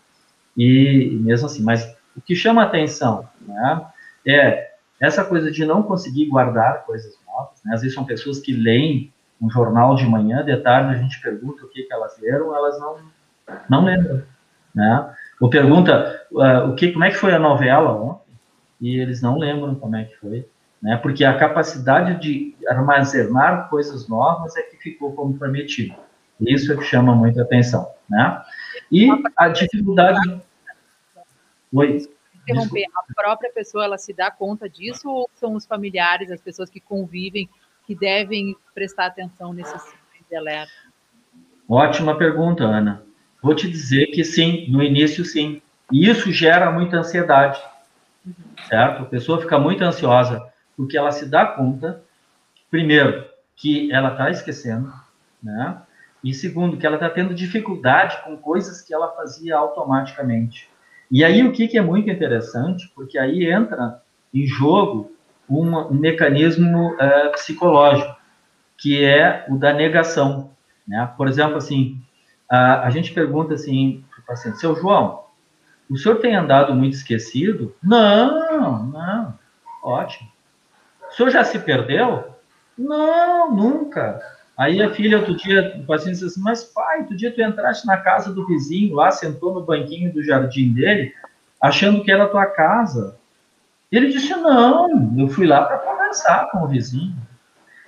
E 0.57 1.19
mesmo 1.21 1.47
assim, 1.47 1.63
mas 1.63 1.85
o 2.17 2.21
que 2.21 2.35
chama 2.35 2.63
atenção, 2.63 3.29
né? 3.41 3.87
É 4.27 4.73
essa 5.01 5.25
coisa 5.25 5.51
de 5.51 5.65
não 5.65 5.83
conseguir 5.83 6.27
guardar 6.27 6.85
coisas 6.85 7.13
novas, 7.27 7.61
né? 7.65 7.75
Às 7.75 7.81
vezes 7.81 7.95
são 7.95 8.05
pessoas 8.05 8.39
que 8.39 8.53
leem 8.53 9.13
um 9.41 9.51
jornal 9.51 9.97
de 9.97 10.07
manhã, 10.07 10.45
de 10.45 10.57
tarde 10.59 10.95
a 10.95 10.99
gente 10.99 11.21
pergunta 11.21 11.65
o 11.65 11.69
que, 11.69 11.83
que 11.83 11.93
elas 11.93 12.17
leram, 12.21 12.55
elas 12.55 12.79
não, 12.79 12.97
não 13.69 13.85
lembram 13.85 14.23
né? 14.75 15.15
Ou 15.41 15.51
pergunta 15.51 16.23
uh, 16.33 16.71
o 16.71 16.75
que, 16.75 16.93
como 16.93 17.05
é 17.05 17.11
que 17.11 17.17
foi 17.17 17.33
a 17.35 17.39
novela 17.39 17.93
ontem 17.93 18.33
e 18.81 18.99
eles 18.99 19.21
não 19.21 19.39
lembram 19.39 19.75
como 19.75 19.97
é 19.97 20.05
que 20.05 20.17
foi, 20.17 20.49
né? 20.83 20.97
Porque 20.97 21.25
a 21.25 21.37
capacidade 21.37 22.21
de 22.21 22.55
armazenar 22.69 23.69
coisas 23.69 24.09
novas 24.09 24.57
é 24.57 24.63
que 24.63 24.77
ficou 24.77 25.13
comprometido. 25.13 25.95
Isso 26.41 26.73
é 26.73 26.77
que 26.77 26.83
chama 26.83 27.15
muita 27.15 27.43
atenção, 27.43 27.89
né? 28.09 28.41
E 28.93 29.09
a 29.39 29.49
dificuldade. 29.49 30.43
Oi. 31.73 32.07
Interromper, 32.43 32.85
a 32.95 33.15
própria 33.15 33.51
pessoa 33.51 33.87
ela 33.87 33.97
se 33.97 34.13
dá 34.13 34.31
conta 34.31 34.69
disso 34.69 35.09
ou 35.09 35.31
são 35.35 35.55
os 35.55 35.65
familiares, 35.65 36.31
as 36.31 36.43
pessoas 36.43 36.69
que 36.69 36.79
convivem, 36.79 37.49
que 37.87 37.95
devem 37.95 38.55
prestar 38.75 39.07
atenção 39.07 39.55
nesses 39.55 39.81
sinais 39.81 40.29
de 40.29 40.37
alerta? 40.37 40.73
Ótima 41.67 42.19
pergunta, 42.19 42.65
Ana. 42.65 43.03
Vou 43.43 43.55
te 43.55 43.71
dizer 43.71 44.09
que 44.09 44.23
sim, 44.25 44.71
no 44.71 44.83
início 44.83 45.25
sim. 45.25 45.63
E 45.91 46.09
isso 46.09 46.31
gera 46.31 46.71
muita 46.71 46.99
ansiedade, 46.99 47.61
certo? 48.69 49.03
A 49.05 49.07
pessoa 49.07 49.41
fica 49.41 49.59
muito 49.59 49.83
ansiosa 49.83 50.53
porque 50.77 50.99
ela 50.99 51.13
se 51.13 51.27
dá 51.27 51.47
conta, 51.47 52.03
primeiro, 52.71 53.25
que 53.57 53.91
ela 53.93 54.13
está 54.13 54.31
esquecendo, 54.31 54.93
né? 55.43 55.81
E 56.23 56.33
segundo, 56.33 56.77
que 56.77 56.87
ela 56.87 56.97
está 56.97 57.11
tendo 57.11 57.35
dificuldade 57.35 58.23
com 58.25 58.37
coisas 58.37 58.81
que 58.81 58.95
ela 58.95 59.09
fazia 59.09 59.57
automaticamente. 59.57 60.69
E 61.11 61.25
aí 61.25 61.45
o 61.45 61.53
que, 61.53 61.69
que 61.69 61.77
é 61.77 61.83
muito 61.83 62.09
interessante, 62.09 62.91
porque 62.95 63.19
aí 63.19 63.51
entra 63.51 64.01
em 64.33 64.47
jogo 64.47 65.13
um, 65.49 65.93
mecanismo 65.93 66.93
uh, 66.95 67.33
psicológico, 67.33 68.17
que 68.79 69.05
é 69.05 69.45
o 69.49 69.59
da 69.59 69.73
negação. 69.73 70.51
Né? 70.87 71.13
Por 71.17 71.29
exemplo, 71.29 71.57
assim, 71.57 72.01
a, 72.49 72.87
a 72.87 72.91
gente 72.91 73.13
pergunta 73.13 73.55
assim 73.55 74.05
para 74.11 74.21
o 74.21 74.27
paciente, 74.27 74.59
seu 74.59 74.75
João, 74.75 75.25
o 75.91 75.99
senhor 75.99 76.17
tem 76.21 76.35
andado 76.35 76.75
muito 76.75 76.95
esquecido? 76.95 77.75
Não, 77.83 78.87
não, 78.87 79.39
ótimo. 79.83 80.31
O 81.11 81.15
senhor 81.15 81.31
já 81.31 81.45
se 81.45 81.59
perdeu? 81.59 82.35
Não, 82.79 83.55
nunca. 83.55 84.23
Aí 84.57 84.83
a 84.83 84.91
filha, 84.91 85.19
outro 85.19 85.37
dia, 85.37 85.77
o 85.83 85.87
paciente 85.87 86.15
disse 86.15 86.27
assim, 86.27 86.43
mas 86.43 86.63
pai, 86.65 87.01
outro 87.01 87.17
dia 87.17 87.35
tu 87.35 87.41
entraste 87.41 87.87
na 87.87 87.97
casa 87.97 88.33
do 88.33 88.47
vizinho, 88.47 88.95
lá 88.95 89.11
sentou 89.11 89.55
no 89.55 89.65
banquinho 89.65 90.13
do 90.13 90.23
jardim 90.23 90.73
dele, 90.73 91.15
achando 91.61 92.03
que 92.05 92.13
era 92.13 92.29
tua 92.29 92.47
casa. 92.47 93.17
Ele 93.91 94.09
disse, 94.09 94.35
não, 94.35 95.15
eu 95.19 95.29
fui 95.29 95.47
lá 95.47 95.65
para 95.65 95.79
conversar 95.79 96.51
com 96.51 96.65
o 96.65 96.69
vizinho. 96.69 97.17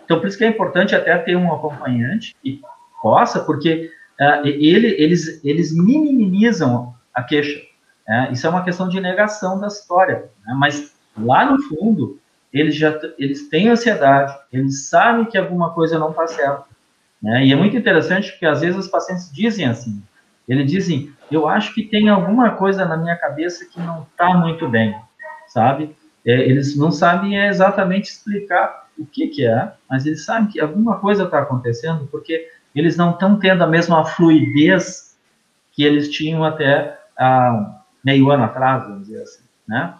Então, 0.04 0.20
por 0.20 0.28
isso 0.28 0.36
que 0.36 0.44
é 0.44 0.48
importante 0.48 0.94
até 0.94 1.16
ter 1.18 1.36
um 1.36 1.52
acompanhante 1.52 2.34
que 2.42 2.60
possa, 3.00 3.40
porque 3.40 3.90
uh, 4.20 4.46
ele, 4.46 4.88
eles, 4.98 5.42
eles 5.44 5.74
minimizam 5.76 6.94
a 7.12 7.22
queixa. 7.22 7.60
Né? 8.06 8.30
Isso 8.32 8.46
é 8.46 8.50
uma 8.50 8.64
questão 8.64 8.88
de 8.88 9.00
negação 9.00 9.58
da 9.60 9.66
história. 9.66 10.30
Né? 10.46 10.54
Mas 10.58 10.94
lá 11.16 11.50
no 11.50 11.62
fundo, 11.62 12.18
eles 12.54 12.76
já 12.76 12.96
eles 13.18 13.48
têm 13.48 13.68
ansiedade, 13.68 14.32
eles 14.52 14.88
sabem 14.88 15.24
que 15.24 15.36
alguma 15.36 15.74
coisa 15.74 15.98
não 15.98 16.10
está 16.10 16.26
certa. 16.28 16.64
Né? 17.20 17.46
E 17.46 17.52
é 17.52 17.56
muito 17.56 17.76
interessante 17.76 18.30
porque 18.30 18.46
às 18.46 18.60
vezes 18.60 18.78
os 18.78 18.88
pacientes 18.88 19.30
dizem 19.32 19.66
assim, 19.66 20.00
eles 20.48 20.70
dizem, 20.70 21.12
eu 21.30 21.48
acho 21.48 21.74
que 21.74 21.82
tem 21.82 22.08
alguma 22.08 22.52
coisa 22.52 22.84
na 22.84 22.96
minha 22.96 23.16
cabeça 23.16 23.64
que 23.64 23.80
não 23.80 24.02
está 24.02 24.34
muito 24.34 24.68
bem, 24.68 24.94
sabe? 25.48 25.96
É, 26.24 26.32
eles 26.48 26.76
não 26.76 26.92
sabem 26.92 27.36
exatamente 27.44 28.10
explicar 28.10 28.86
o 28.96 29.04
que, 29.04 29.26
que 29.28 29.44
é, 29.44 29.72
mas 29.90 30.06
eles 30.06 30.24
sabem 30.24 30.48
que 30.48 30.60
alguma 30.60 31.00
coisa 31.00 31.24
está 31.24 31.40
acontecendo 31.40 32.06
porque 32.10 32.48
eles 32.74 32.96
não 32.96 33.10
estão 33.10 33.38
tendo 33.38 33.64
a 33.64 33.66
mesma 33.66 34.04
fluidez 34.04 35.16
que 35.72 35.82
eles 35.82 36.08
tinham 36.10 36.44
até 36.44 36.98
há 37.18 37.82
meio 38.04 38.30
ano 38.30 38.44
atrás, 38.44 38.84
vamos 38.84 39.08
dizer 39.08 39.22
assim, 39.22 39.42
né? 39.66 39.94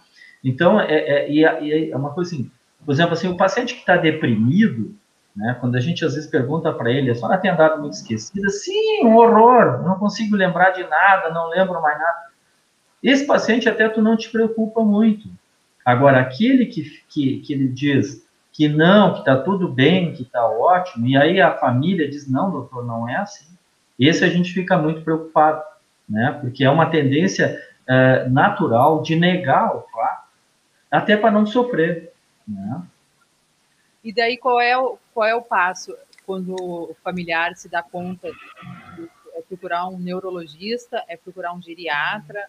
Então, 0.44 0.78
é, 0.78 0.94
é, 0.94 1.42
é, 1.42 1.90
é 1.90 1.96
uma 1.96 2.12
coisa 2.12 2.34
assim, 2.34 2.50
por 2.84 2.92
exemplo, 2.92 3.14
assim, 3.14 3.28
o 3.28 3.36
paciente 3.36 3.74
que 3.74 3.80
está 3.80 3.96
deprimido, 3.96 4.94
né, 5.34 5.56
quando 5.58 5.74
a 5.74 5.80
gente 5.80 6.04
às 6.04 6.14
vezes 6.14 6.30
pergunta 6.30 6.72
para 6.72 6.92
ele, 6.92 7.10
a 7.10 7.14
senhora 7.14 7.38
tem 7.38 7.50
andado 7.50 7.80
muito 7.80 7.94
esquecida? 7.94 8.48
Sim, 8.50 9.04
um 9.04 9.16
horror, 9.16 9.82
não 9.82 9.98
consigo 9.98 10.36
lembrar 10.36 10.70
de 10.70 10.82
nada, 10.84 11.30
não 11.30 11.48
lembro 11.48 11.80
mais 11.80 11.98
nada. 11.98 12.24
Esse 13.02 13.26
paciente 13.26 13.68
até 13.68 13.88
tu 13.88 14.00
não 14.00 14.16
te 14.16 14.30
preocupa 14.30 14.82
muito. 14.82 15.28
Agora, 15.84 16.20
aquele 16.20 16.66
que, 16.66 16.82
que, 17.08 17.40
que 17.40 17.52
ele 17.52 17.68
diz, 17.68 18.26
que 18.52 18.68
não, 18.68 19.12
que 19.12 19.18
está 19.20 19.36
tudo 19.36 19.68
bem, 19.68 20.12
que 20.12 20.22
está 20.22 20.46
ótimo, 20.46 21.06
e 21.06 21.16
aí 21.16 21.40
a 21.40 21.52
família 21.52 22.08
diz, 22.08 22.30
não, 22.30 22.50
doutor, 22.50 22.84
não 22.84 23.08
é 23.08 23.16
assim. 23.16 23.46
Esse 23.98 24.24
a 24.24 24.28
gente 24.28 24.52
fica 24.52 24.78
muito 24.78 25.02
preocupado, 25.02 25.62
né? 26.08 26.38
Porque 26.40 26.64
é 26.64 26.70
uma 26.70 26.86
tendência 26.86 27.60
é, 27.86 28.28
natural 28.28 29.02
de 29.02 29.16
negar 29.16 29.76
o 29.76 29.82
fato, 29.92 30.23
até 30.94 31.16
para 31.16 31.30
não 31.30 31.46
sofrer, 31.46 32.12
né? 32.46 32.82
E 34.02 34.12
daí 34.12 34.36
qual 34.36 34.60
é 34.60 34.76
o, 34.76 34.98
qual 35.14 35.26
é 35.26 35.34
o 35.34 35.42
passo 35.42 35.96
quando 36.26 36.54
o 36.54 36.96
familiar 37.02 37.56
se 37.56 37.68
dá 37.68 37.82
conta? 37.82 38.28
É 39.34 39.42
procurar 39.42 39.88
um 39.88 39.98
neurologista? 39.98 41.02
É 41.08 41.16
procurar 41.16 41.54
um 41.54 41.62
geriatra? 41.62 42.46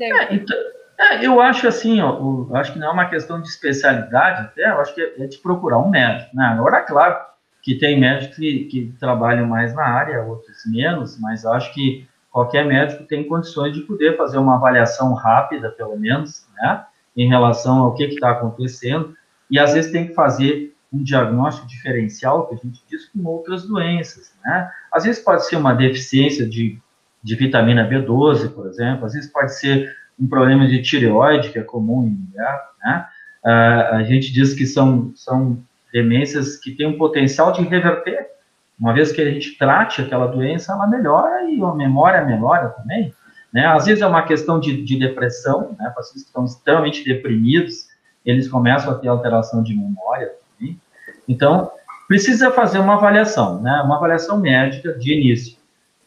É, 0.00 0.34
então, 0.34 0.56
é, 0.98 1.26
eu 1.26 1.40
acho 1.40 1.66
assim, 1.66 2.00
ó, 2.00 2.18
eu 2.18 2.56
acho 2.56 2.72
que 2.72 2.78
não 2.78 2.88
é 2.88 2.90
uma 2.92 3.08
questão 3.08 3.40
de 3.40 3.48
especialidade 3.48 4.42
até, 4.42 4.70
eu 4.70 4.80
acho 4.80 4.94
que 4.94 5.00
é, 5.00 5.24
é 5.24 5.26
de 5.26 5.38
procurar 5.38 5.78
um 5.78 5.88
médico, 5.88 6.36
né? 6.36 6.44
Agora, 6.44 6.82
claro 6.82 7.16
que 7.62 7.76
tem 7.76 7.98
médicos 7.98 8.36
que, 8.36 8.64
que 8.66 8.94
trabalham 9.00 9.46
mais 9.46 9.74
na 9.74 9.84
área, 9.84 10.22
outros 10.22 10.58
menos, 10.66 11.18
mas 11.18 11.44
acho 11.44 11.72
que 11.72 12.06
qualquer 12.30 12.64
médico 12.64 13.04
tem 13.04 13.26
condições 13.26 13.72
de 13.72 13.80
poder 13.82 14.16
fazer 14.16 14.38
uma 14.38 14.56
avaliação 14.56 15.12
rápida, 15.14 15.70
pelo 15.70 15.96
menos, 15.98 16.46
né? 16.54 16.86
Em 17.16 17.28
relação 17.28 17.78
ao 17.78 17.94
que 17.94 18.04
está 18.04 18.30
acontecendo, 18.30 19.14
e 19.50 19.58
às 19.58 19.74
vezes 19.74 19.92
tem 19.92 20.06
que 20.08 20.14
fazer 20.14 20.74
um 20.92 21.02
diagnóstico 21.02 21.66
diferencial, 21.66 22.48
que 22.48 22.54
a 22.54 22.58
gente 22.58 22.82
diz, 22.88 23.08
com 23.08 23.24
outras 23.24 23.66
doenças, 23.66 24.32
né? 24.44 24.70
Às 24.92 25.04
vezes 25.04 25.22
pode 25.22 25.46
ser 25.46 25.56
uma 25.56 25.74
deficiência 25.74 26.46
de, 26.46 26.78
de 27.22 27.34
vitamina 27.34 27.88
B12, 27.88 28.52
por 28.52 28.66
exemplo, 28.66 29.06
às 29.06 29.14
vezes 29.14 29.30
pode 29.30 29.54
ser 29.58 29.94
um 30.18 30.28
problema 30.28 30.66
de 30.66 30.82
tireoide, 30.82 31.50
que 31.50 31.58
é 31.58 31.62
comum 31.62 32.04
em 32.04 32.10
mulher, 32.10 32.60
né? 32.84 33.06
uh, 33.44 33.96
a 33.96 34.02
gente 34.04 34.32
diz 34.32 34.54
que 34.54 34.66
são, 34.66 35.12
são 35.14 35.58
demências 35.92 36.56
que 36.56 36.72
têm 36.72 36.86
um 36.86 36.98
potencial 36.98 37.52
de 37.52 37.62
reverter. 37.62 38.30
Uma 38.78 38.92
vez 38.92 39.12
que 39.12 39.20
a 39.20 39.30
gente 39.30 39.56
trate 39.58 40.00
aquela 40.00 40.26
doença, 40.26 40.72
ela 40.72 40.86
melhora 40.86 41.44
e 41.50 41.62
a 41.62 41.74
memória 41.74 42.24
melhora 42.24 42.70
também. 42.70 43.14
Né? 43.52 43.66
Às 43.66 43.86
vezes 43.86 44.02
é 44.02 44.06
uma 44.06 44.22
questão 44.22 44.58
de, 44.58 44.82
de 44.82 44.98
depressão, 44.98 45.76
né? 45.78 45.92
pacientes 45.94 46.22
que 46.22 46.28
estão 46.28 46.44
extremamente 46.44 47.04
deprimidos, 47.04 47.88
eles 48.24 48.48
começam 48.48 48.92
a 48.92 48.94
ter 48.94 49.08
alteração 49.08 49.62
de 49.62 49.74
memória 49.74 50.32
também. 50.58 50.80
Então, 51.28 51.70
precisa 52.08 52.50
fazer 52.50 52.78
uma 52.78 52.94
avaliação, 52.94 53.60
né? 53.60 53.82
uma 53.84 53.96
avaliação 53.96 54.40
médica 54.40 54.92
de 54.94 55.12
início. 55.12 55.62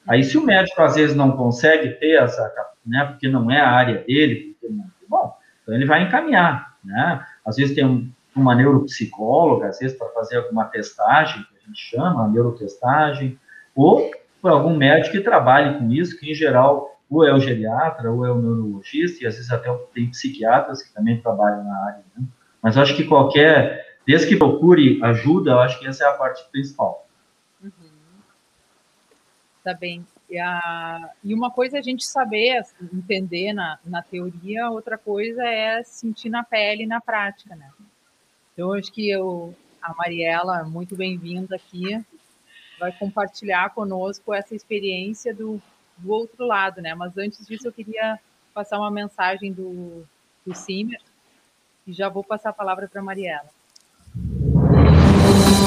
Aí, 0.08 0.24
se 0.24 0.38
o 0.38 0.46
médico 0.46 0.82
às 0.82 0.96
vezes 0.96 1.16
não 1.16 1.32
consegue 1.32 1.90
ter 2.00 2.22
essa, 2.22 2.52
né, 2.86 3.06
porque 3.06 3.28
não 3.28 3.50
é 3.50 3.60
a 3.60 3.72
área 3.72 4.04
dele, 4.04 4.56
não, 4.70 4.86
bom, 5.10 5.36
então 5.64 5.74
ele 5.74 5.86
vai 5.86 6.04
encaminhar, 6.04 6.76
né? 6.84 7.26
Às 7.44 7.56
vezes 7.56 7.74
tem 7.74 7.84
um, 7.84 8.08
uma 8.36 8.54
neuropsicóloga, 8.54 9.68
às 9.68 9.80
vezes 9.80 9.98
para 9.98 10.08
fazer 10.10 10.38
alguma 10.38 10.66
testagem, 10.66 11.44
que 11.44 11.58
a 11.58 11.68
gente 11.68 11.80
chama, 11.80 12.28
neurotestagem, 12.28 13.40
ou 13.76 14.12
algum 14.44 14.78
médico 14.78 15.18
que 15.18 15.24
trabalhe 15.24 15.80
com 15.80 15.92
isso, 15.92 16.20
que 16.20 16.32
em 16.32 16.36
geral 16.36 16.95
ou 17.10 17.26
é 17.26 17.34
o 17.34 17.40
geriatra, 17.40 18.12
ou 18.12 18.26
é 18.26 18.32
o 18.32 18.42
neurologista, 18.42 19.24
e 19.24 19.28
às 19.28 19.36
vezes 19.36 19.52
até 19.52 19.72
tem 19.94 20.10
psiquiatras 20.10 20.82
que 20.82 20.94
também 20.94 21.22
trabalham 21.22 21.64
na 21.64 21.86
área. 21.86 22.04
Né? 22.16 22.26
Mas 22.62 22.78
acho 22.78 22.96
que 22.96 23.04
qualquer, 23.04 24.00
desde 24.06 24.28
que 24.28 24.36
procure 24.36 25.00
ajuda, 25.04 25.60
acho 25.60 25.80
que 25.80 25.88
essa 25.88 26.04
é 26.04 26.08
a 26.08 26.14
parte 26.14 26.44
principal. 26.52 27.08
Uhum. 27.64 27.72
Tá 29.64 29.74
bem. 29.74 30.06
E, 30.30 30.40
a, 30.40 31.10
e 31.24 31.34
uma 31.34 31.52
coisa 31.52 31.78
é 31.78 31.80
a 31.80 31.84
gente 31.84 32.06
saber, 32.06 32.64
entender 32.92 33.54
na, 33.54 33.78
na 33.86 34.02
teoria, 34.02 34.70
outra 34.70 34.98
coisa 34.98 35.44
é 35.44 35.84
sentir 35.84 36.30
na 36.30 36.44
pele, 36.44 36.86
na 36.86 37.00
prática, 37.00 37.56
né? 37.56 37.70
Então, 38.54 38.74
acho 38.74 38.92
que 38.92 39.10
eu, 39.10 39.54
a 39.82 39.94
Mariela, 39.94 40.64
muito 40.64 40.96
bem-vinda 40.96 41.56
aqui, 41.56 42.04
vai 42.80 42.92
compartilhar 42.92 43.70
conosco 43.72 44.34
essa 44.34 44.56
experiência 44.56 45.34
do 45.34 45.62
do 45.98 46.12
outro 46.12 46.46
lado, 46.46 46.82
né? 46.82 46.94
Mas 46.96 47.18
antes 47.18 47.46
disso, 47.46 47.68
eu 47.68 47.72
queria 47.72 48.20
passar 48.54 48.78
uma 48.78 48.92
mensagem 48.92 49.52
do, 49.52 50.04
do 50.46 50.56
Simer 50.56 51.02
e 51.86 51.94
já 51.94 52.10
vou 52.10 52.24
passar 52.24 52.50
a 52.50 52.54
palavra 52.54 52.88
para 52.88 53.02
Mariela. 53.02 53.50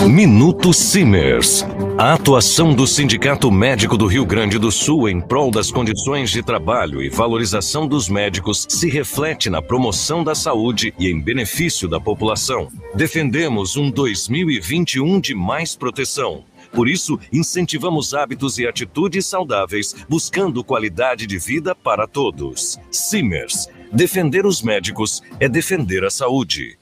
Minuto 0.06 0.72
Simers. 0.72 1.66
A 1.98 2.14
atuação 2.14 2.72
do 2.72 2.86
Sindicato 2.86 3.50
Médico 3.50 3.96
do 3.96 4.06
Rio 4.06 4.24
Grande 4.24 4.58
do 4.58 4.70
Sul 4.70 5.08
em 5.08 5.20
prol 5.20 5.50
das 5.50 5.70
condições 5.70 6.30
de 6.30 6.42
trabalho 6.42 7.02
e 7.02 7.08
valorização 7.08 7.86
dos 7.86 8.08
médicos 8.08 8.64
se 8.68 8.88
reflete 8.88 9.50
na 9.50 9.60
promoção 9.60 10.22
da 10.22 10.34
saúde 10.34 10.94
e 10.98 11.08
em 11.08 11.20
benefício 11.20 11.88
da 11.88 12.00
população. 12.00 12.68
Defendemos 12.94 13.76
um 13.76 13.90
2021 13.90 15.20
de 15.20 15.34
mais 15.34 15.74
proteção 15.74 16.44
por 16.72 16.88
isso, 16.88 17.18
incentivamos 17.32 18.14
hábitos 18.14 18.58
e 18.58 18.66
atitudes 18.66 19.26
saudáveis, 19.26 19.94
buscando 20.08 20.62
qualidade 20.62 21.26
de 21.26 21.38
vida 21.38 21.74
para 21.74 22.06
todos. 22.06 22.78
Simers. 22.90 23.68
Defender 23.92 24.44
os 24.44 24.62
médicos 24.62 25.22
é 25.40 25.48
defender 25.48 26.04
a 26.04 26.10
saúde. 26.10 26.78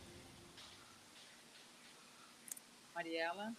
Mariela. 2.94 3.52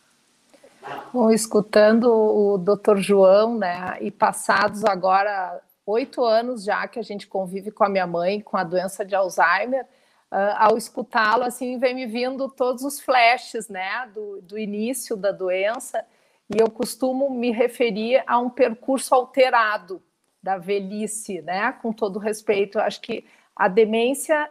Bom, 1.13 1.31
escutando 1.31 2.11
o 2.11 2.57
Dr. 2.57 2.97
João, 2.97 3.57
né, 3.57 3.97
e 4.01 4.11
passados 4.11 4.83
agora 4.83 5.61
oito 5.85 6.23
anos 6.25 6.65
já 6.65 6.85
que 6.87 6.99
a 6.99 7.01
gente 7.03 7.25
convive 7.25 7.71
com 7.71 7.85
a 7.85 7.89
minha 7.89 8.05
mãe 8.05 8.41
com 8.41 8.57
a 8.57 8.63
doença 8.63 9.05
de 9.05 9.15
Alzheimer, 9.15 9.85
Uh, 10.29 10.51
ao 10.57 10.77
escutá-lo, 10.77 11.43
assim, 11.43 11.79
vem 11.79 11.95
me 11.95 12.05
vindo 12.05 12.49
todos 12.49 12.83
os 12.83 12.99
flashes, 12.99 13.69
né, 13.69 14.11
do, 14.13 14.41
do 14.41 14.59
início 14.59 15.15
da 15.15 15.31
doença 15.31 16.05
e 16.49 16.59
eu 16.59 16.69
costumo 16.69 17.29
me 17.29 17.51
referir 17.51 18.23
a 18.25 18.39
um 18.39 18.49
percurso 18.49 19.13
alterado 19.13 20.01
da 20.41 20.57
velhice, 20.57 21.41
né? 21.41 21.73
Com 21.73 21.91
todo 21.91 22.19
respeito, 22.19 22.79
acho 22.79 23.01
que 23.01 23.25
a 23.55 23.67
demência 23.67 24.49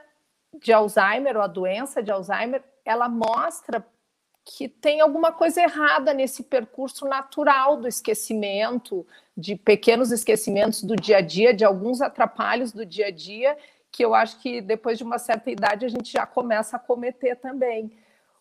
de 0.60 0.72
Alzheimer 0.72 1.36
ou 1.36 1.42
a 1.42 1.46
doença 1.46 2.02
de 2.02 2.10
Alzheimer, 2.10 2.62
ela 2.84 3.08
mostra 3.08 3.86
que 4.44 4.68
tem 4.68 5.00
alguma 5.00 5.32
coisa 5.32 5.60
errada 5.60 6.14
nesse 6.14 6.44
percurso 6.44 7.04
natural 7.04 7.78
do 7.78 7.88
esquecimento, 7.88 9.04
de 9.36 9.56
pequenos 9.56 10.12
esquecimentos 10.12 10.84
do 10.84 10.94
dia 10.94 11.18
a 11.18 11.20
dia, 11.20 11.52
de 11.52 11.64
alguns 11.64 12.00
atrapalhos 12.00 12.72
do 12.72 12.86
dia 12.86 13.06
a 13.06 13.10
dia, 13.10 13.56
que 13.90 14.04
eu 14.04 14.14
acho 14.14 14.38
que 14.40 14.60
depois 14.60 14.98
de 14.98 15.04
uma 15.04 15.18
certa 15.18 15.50
idade 15.50 15.84
a 15.84 15.88
gente 15.88 16.12
já 16.12 16.24
começa 16.26 16.76
a 16.76 16.80
cometer 16.80 17.36
também. 17.36 17.90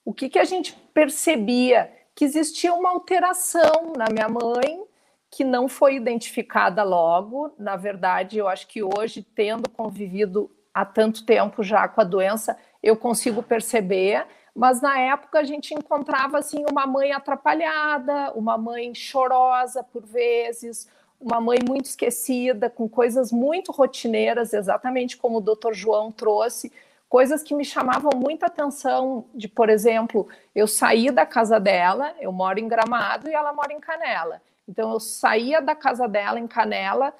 O 0.03 0.13
que, 0.13 0.29
que 0.29 0.37
a 0.37 0.43
gente 0.43 0.73
percebia 0.93 1.91
que 2.15 2.23
existia 2.23 2.73
uma 2.73 2.89
alteração 2.89 3.93
na 3.95 4.05
minha 4.09 4.29
mãe 4.29 4.83
que 5.29 5.43
não 5.43 5.67
foi 5.67 5.95
identificada 5.95 6.81
logo. 6.81 7.53
Na 7.59 7.75
verdade, 7.75 8.37
eu 8.37 8.47
acho 8.47 8.67
que 8.67 8.81
hoje, 8.81 9.21
tendo 9.21 9.69
convivido 9.69 10.49
há 10.73 10.85
tanto 10.85 11.25
tempo 11.25 11.61
já 11.61 11.87
com 11.89 11.99
a 11.99 12.05
doença, 12.05 12.57
eu 12.81 12.95
consigo 12.95 13.43
perceber. 13.43 14.25
Mas 14.55 14.81
na 14.81 14.97
época 14.97 15.39
a 15.39 15.43
gente 15.43 15.73
encontrava 15.73 16.37
assim 16.37 16.63
uma 16.71 16.87
mãe 16.87 17.11
atrapalhada, 17.11 18.31
uma 18.33 18.57
mãe 18.57 18.95
chorosa 18.95 19.83
por 19.83 20.05
vezes, 20.05 20.89
uma 21.19 21.41
mãe 21.41 21.59
muito 21.67 21.85
esquecida, 21.85 22.69
com 22.69 22.87
coisas 22.87 23.33
muito 23.33 23.73
rotineiras, 23.73 24.53
exatamente 24.53 25.17
como 25.17 25.39
o 25.39 25.41
Dr. 25.41 25.73
João 25.73 26.09
trouxe, 26.09 26.71
coisas 27.15 27.41
que 27.41 27.55
me 27.55 27.63
chamavam 27.63 28.11
muita 28.13 28.47
atenção, 28.47 29.29
de, 29.33 29.47
por 29.47 29.69
exemplo, 29.69 30.27
eu 30.53 30.67
saí 30.67 31.09
da 31.09 31.25
casa 31.25 31.57
dela, 31.61 32.13
eu 32.19 32.29
moro 32.29 32.59
em 32.59 32.67
Gramado 32.67 33.29
e 33.29 33.33
ela 33.33 33.53
mora 33.53 33.71
em 33.71 33.79
Canela. 33.79 34.41
Então 34.67 34.91
eu 34.91 34.99
saía 34.99 35.61
da 35.61 35.73
casa 35.73 36.09
dela 36.09 36.37
em 36.37 36.45
Canela, 36.45 37.13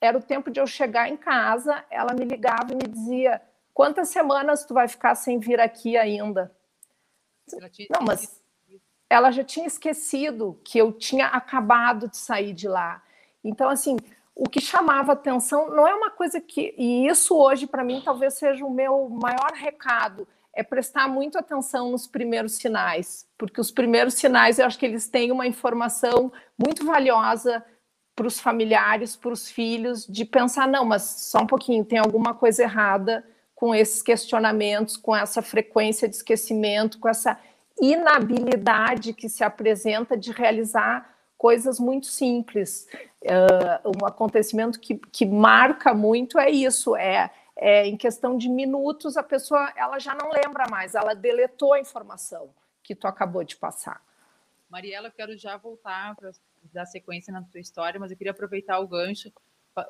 era 0.00 0.16
o 0.16 0.22
tempo 0.22 0.52
de 0.52 0.60
eu 0.60 0.68
chegar 0.68 1.08
em 1.08 1.16
casa, 1.16 1.84
ela 1.90 2.14
me 2.14 2.24
ligava 2.24 2.70
e 2.70 2.76
me 2.76 2.86
dizia: 2.86 3.42
"Quantas 3.74 4.10
semanas 4.10 4.64
tu 4.64 4.72
vai 4.72 4.86
ficar 4.86 5.16
sem 5.16 5.40
vir 5.40 5.58
aqui 5.58 5.96
ainda?" 5.96 6.54
Não, 7.90 8.06
mas 8.06 8.40
ela 9.08 9.32
já 9.32 9.42
tinha 9.42 9.66
esquecido 9.66 10.60
que 10.64 10.78
eu 10.78 10.92
tinha 10.92 11.26
acabado 11.26 12.08
de 12.08 12.18
sair 12.18 12.52
de 12.52 12.68
lá. 12.68 13.02
Então 13.42 13.68
assim, 13.68 13.96
o 14.34 14.48
que 14.48 14.60
chamava 14.60 15.12
atenção 15.12 15.70
não 15.70 15.86
é 15.86 15.94
uma 15.94 16.10
coisa 16.10 16.40
que. 16.40 16.74
E 16.78 17.06
isso 17.06 17.36
hoje, 17.36 17.66
para 17.66 17.84
mim, 17.84 18.02
talvez 18.04 18.34
seja 18.34 18.64
o 18.64 18.72
meu 18.72 19.08
maior 19.08 19.52
recado. 19.54 20.26
É 20.52 20.62
prestar 20.62 21.08
muito 21.08 21.38
atenção 21.38 21.90
nos 21.92 22.06
primeiros 22.06 22.56
sinais, 22.56 23.28
porque 23.38 23.60
os 23.60 23.70
primeiros 23.70 24.14
sinais 24.14 24.58
eu 24.58 24.66
acho 24.66 24.78
que 24.78 24.86
eles 24.86 25.08
têm 25.08 25.30
uma 25.30 25.46
informação 25.46 26.32
muito 26.58 26.84
valiosa 26.84 27.64
para 28.16 28.26
os 28.26 28.40
familiares, 28.40 29.14
para 29.14 29.32
os 29.32 29.48
filhos, 29.48 30.06
de 30.06 30.24
pensar, 30.24 30.66
não, 30.66 30.84
mas 30.84 31.02
só 31.02 31.38
um 31.38 31.46
pouquinho, 31.46 31.84
tem 31.84 31.98
alguma 31.98 32.34
coisa 32.34 32.64
errada 32.64 33.24
com 33.54 33.74
esses 33.74 34.02
questionamentos, 34.02 34.96
com 34.96 35.14
essa 35.14 35.40
frequência 35.40 36.08
de 36.08 36.16
esquecimento, 36.16 36.98
com 36.98 37.08
essa 37.08 37.38
inabilidade 37.80 39.12
que 39.12 39.28
se 39.28 39.44
apresenta 39.44 40.16
de 40.16 40.32
realizar 40.32 41.08
coisas 41.40 41.80
muito 41.80 42.06
simples. 42.06 42.86
Uh, 43.22 43.98
um 43.98 44.06
acontecimento 44.06 44.78
que, 44.78 44.96
que 45.10 45.24
marca 45.24 45.94
muito 45.94 46.38
é 46.38 46.50
isso, 46.50 46.94
é, 46.94 47.30
é 47.56 47.86
em 47.86 47.96
questão 47.96 48.36
de 48.36 48.46
minutos 48.46 49.16
a 49.16 49.22
pessoa 49.22 49.72
ela 49.74 49.98
já 49.98 50.14
não 50.14 50.30
lembra 50.30 50.66
mais, 50.70 50.94
ela 50.94 51.14
deletou 51.14 51.72
a 51.72 51.80
informação 51.80 52.50
que 52.82 52.94
tu 52.94 53.06
acabou 53.06 53.42
de 53.42 53.56
passar. 53.56 54.02
Mariela, 54.68 55.08
eu 55.08 55.12
quero 55.12 55.34
já 55.38 55.56
voltar 55.56 56.14
para 56.14 56.30
dar 56.74 56.84
sequência 56.84 57.32
na 57.32 57.42
tua 57.42 57.60
história, 57.60 57.98
mas 57.98 58.10
eu 58.10 58.18
queria 58.18 58.32
aproveitar 58.32 58.78
o 58.78 58.86
gancho. 58.86 59.32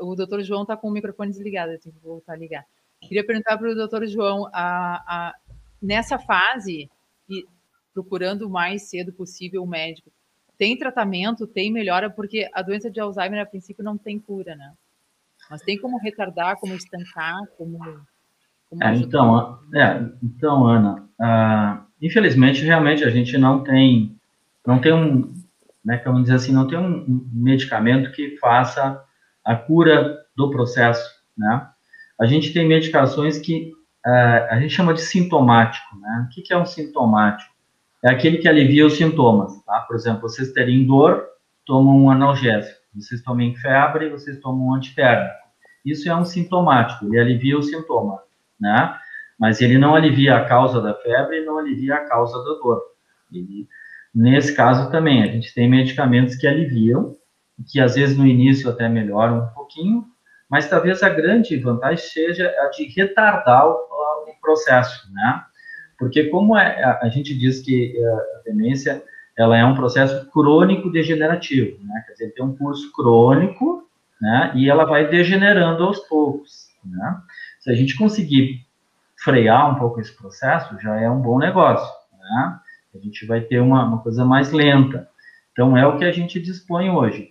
O 0.00 0.14
doutor 0.14 0.42
João 0.44 0.62
está 0.62 0.76
com 0.76 0.86
o 0.86 0.92
microfone 0.92 1.32
desligado, 1.32 1.72
eu 1.72 1.80
tenho 1.80 1.96
que 1.96 2.00
voltar 2.00 2.34
a 2.34 2.36
ligar. 2.36 2.64
Queria 3.00 3.26
perguntar 3.26 3.58
para 3.58 3.70
o 3.70 3.74
doutor 3.74 4.06
João, 4.06 4.46
a, 4.52 5.32
a, 5.32 5.34
nessa 5.82 6.16
fase, 6.16 6.88
e 7.28 7.44
procurando 7.92 8.46
o 8.46 8.50
mais 8.50 8.88
cedo 8.88 9.12
possível 9.12 9.64
o 9.64 9.66
médico, 9.66 10.12
tem 10.60 10.76
tratamento, 10.76 11.46
tem 11.46 11.72
melhora, 11.72 12.10
porque 12.10 12.46
a 12.52 12.60
doença 12.60 12.90
de 12.90 13.00
Alzheimer, 13.00 13.40
a 13.40 13.46
princípio, 13.46 13.82
não 13.82 13.96
tem 13.96 14.20
cura, 14.20 14.54
né? 14.54 14.74
Mas 15.50 15.62
tem 15.62 15.80
como 15.80 15.98
retardar, 15.98 16.58
como 16.60 16.74
estancar, 16.74 17.38
como. 17.56 17.78
como 18.68 18.84
é, 18.84 18.94
então, 18.94 19.58
é, 19.74 20.04
então, 20.22 20.66
Ana, 20.66 21.08
uh, 21.18 21.82
infelizmente, 21.98 22.62
realmente, 22.62 23.02
a 23.02 23.08
gente 23.08 23.38
não 23.38 23.64
tem, 23.64 24.14
não 24.66 24.78
tem 24.78 24.92
um, 24.92 25.32
né, 25.82 25.96
vamos 26.04 26.24
dizer 26.24 26.34
assim, 26.34 26.52
não 26.52 26.68
tem 26.68 26.78
um 26.78 27.26
medicamento 27.32 28.12
que 28.12 28.36
faça 28.36 29.02
a 29.42 29.56
cura 29.56 30.18
do 30.36 30.50
processo, 30.50 31.08
né? 31.38 31.68
A 32.20 32.26
gente 32.26 32.52
tem 32.52 32.68
medicações 32.68 33.38
que 33.38 33.72
uh, 34.06 34.46
a 34.50 34.60
gente 34.60 34.74
chama 34.74 34.92
de 34.92 35.00
sintomático, 35.00 35.96
né? 35.96 36.26
O 36.26 36.34
que, 36.34 36.42
que 36.42 36.52
é 36.52 36.58
um 36.58 36.66
sintomático? 36.66 37.50
É 38.02 38.10
aquele 38.10 38.38
que 38.38 38.48
alivia 38.48 38.86
os 38.86 38.96
sintomas, 38.96 39.62
tá? 39.64 39.80
Por 39.80 39.96
exemplo, 39.96 40.22
vocês 40.22 40.52
terem 40.52 40.86
dor, 40.86 41.26
tomam 41.66 41.96
um 41.96 42.10
analgésico. 42.10 42.80
Vocês 42.94 43.22
tomem 43.22 43.54
febre, 43.56 44.08
vocês 44.08 44.40
tomam 44.40 44.68
um 44.68 44.74
antitérmico. 44.74 45.34
Isso 45.84 46.08
é 46.08 46.14
um 46.14 46.24
sintomático, 46.24 47.06
ele 47.06 47.18
alivia 47.18 47.58
o 47.58 47.62
sintoma, 47.62 48.22
né? 48.60 48.98
mas 49.40 49.62
ele 49.62 49.78
não 49.78 49.94
alivia 49.94 50.36
a 50.36 50.44
causa 50.44 50.82
da 50.82 50.94
febre 50.94 51.40
e 51.40 51.44
não 51.46 51.56
alivia 51.56 51.94
a 51.94 52.04
causa 52.04 52.36
da 52.36 52.60
dor. 52.60 52.82
Nesse 54.14 54.54
caso 54.54 54.90
também, 54.90 55.22
a 55.22 55.26
gente 55.28 55.54
tem 55.54 55.66
medicamentos 55.66 56.36
que 56.36 56.46
aliviam, 56.46 57.16
que 57.66 57.80
às 57.80 57.94
vezes 57.94 58.18
no 58.18 58.26
início 58.26 58.68
até 58.68 58.86
melhoram 58.86 59.44
um 59.44 59.48
pouquinho, 59.54 60.04
mas 60.50 60.68
talvez 60.68 61.02
a 61.02 61.08
grande 61.08 61.56
vantagem 61.56 62.04
seja 62.04 62.54
a 62.58 62.68
de 62.68 62.84
retardar 62.94 63.66
o, 63.66 63.72
o 63.72 64.40
processo, 64.42 65.10
né? 65.10 65.42
Porque 66.00 66.24
como 66.24 66.56
é, 66.56 66.82
a, 66.82 67.00
a 67.02 67.08
gente 67.10 67.36
diz 67.38 67.60
que 67.60 67.94
a, 68.02 68.38
a 68.38 68.42
demência 68.46 69.04
ela 69.38 69.56
é 69.56 69.64
um 69.64 69.74
processo 69.74 70.28
crônico 70.30 70.90
degenerativo, 70.90 71.78
né? 71.84 72.02
Quer 72.06 72.12
dizer, 72.12 72.34
tem 72.34 72.44
um 72.44 72.56
curso 72.56 72.90
crônico, 72.92 73.88
né? 74.20 74.52
E 74.56 74.68
ela 74.68 74.84
vai 74.84 75.08
degenerando 75.08 75.84
aos 75.84 76.00
poucos, 76.00 76.68
né? 76.84 77.20
Se 77.60 77.70
a 77.70 77.74
gente 77.74 77.96
conseguir 77.96 78.66
frear 79.22 79.70
um 79.70 79.78
pouco 79.78 80.00
esse 80.00 80.16
processo, 80.16 80.80
já 80.80 80.98
é 80.98 81.08
um 81.08 81.20
bom 81.20 81.38
negócio, 81.38 81.88
né? 82.18 82.58
A 82.94 82.98
gente 82.98 83.26
vai 83.26 83.42
ter 83.42 83.60
uma, 83.60 83.84
uma 83.84 84.02
coisa 84.02 84.24
mais 84.24 84.50
lenta. 84.50 85.08
Então, 85.52 85.76
é 85.76 85.86
o 85.86 85.98
que 85.98 86.04
a 86.04 86.12
gente 86.12 86.40
dispõe 86.40 86.90
hoje. 86.90 87.28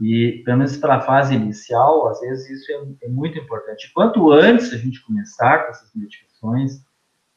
E, 0.00 0.42
pelo 0.44 0.58
menos 0.58 0.76
para 0.76 0.96
a 0.96 1.00
fase 1.00 1.34
inicial, 1.34 2.08
às 2.08 2.20
vezes 2.20 2.50
isso 2.50 2.72
é, 2.72 3.06
é, 3.06 3.08
muito 3.08 3.38
importante. 3.38 3.90
Quanto 3.94 4.30
antes 4.30 4.72
a 4.72 4.76
gente 4.76 5.02
começar 5.04 5.64
com 5.64 5.70
essas 5.70 5.90
medicações, 5.94 6.85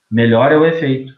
melhor 0.09 0.51
é 0.51 0.57
o 0.57 0.65
efeito, 0.65 1.13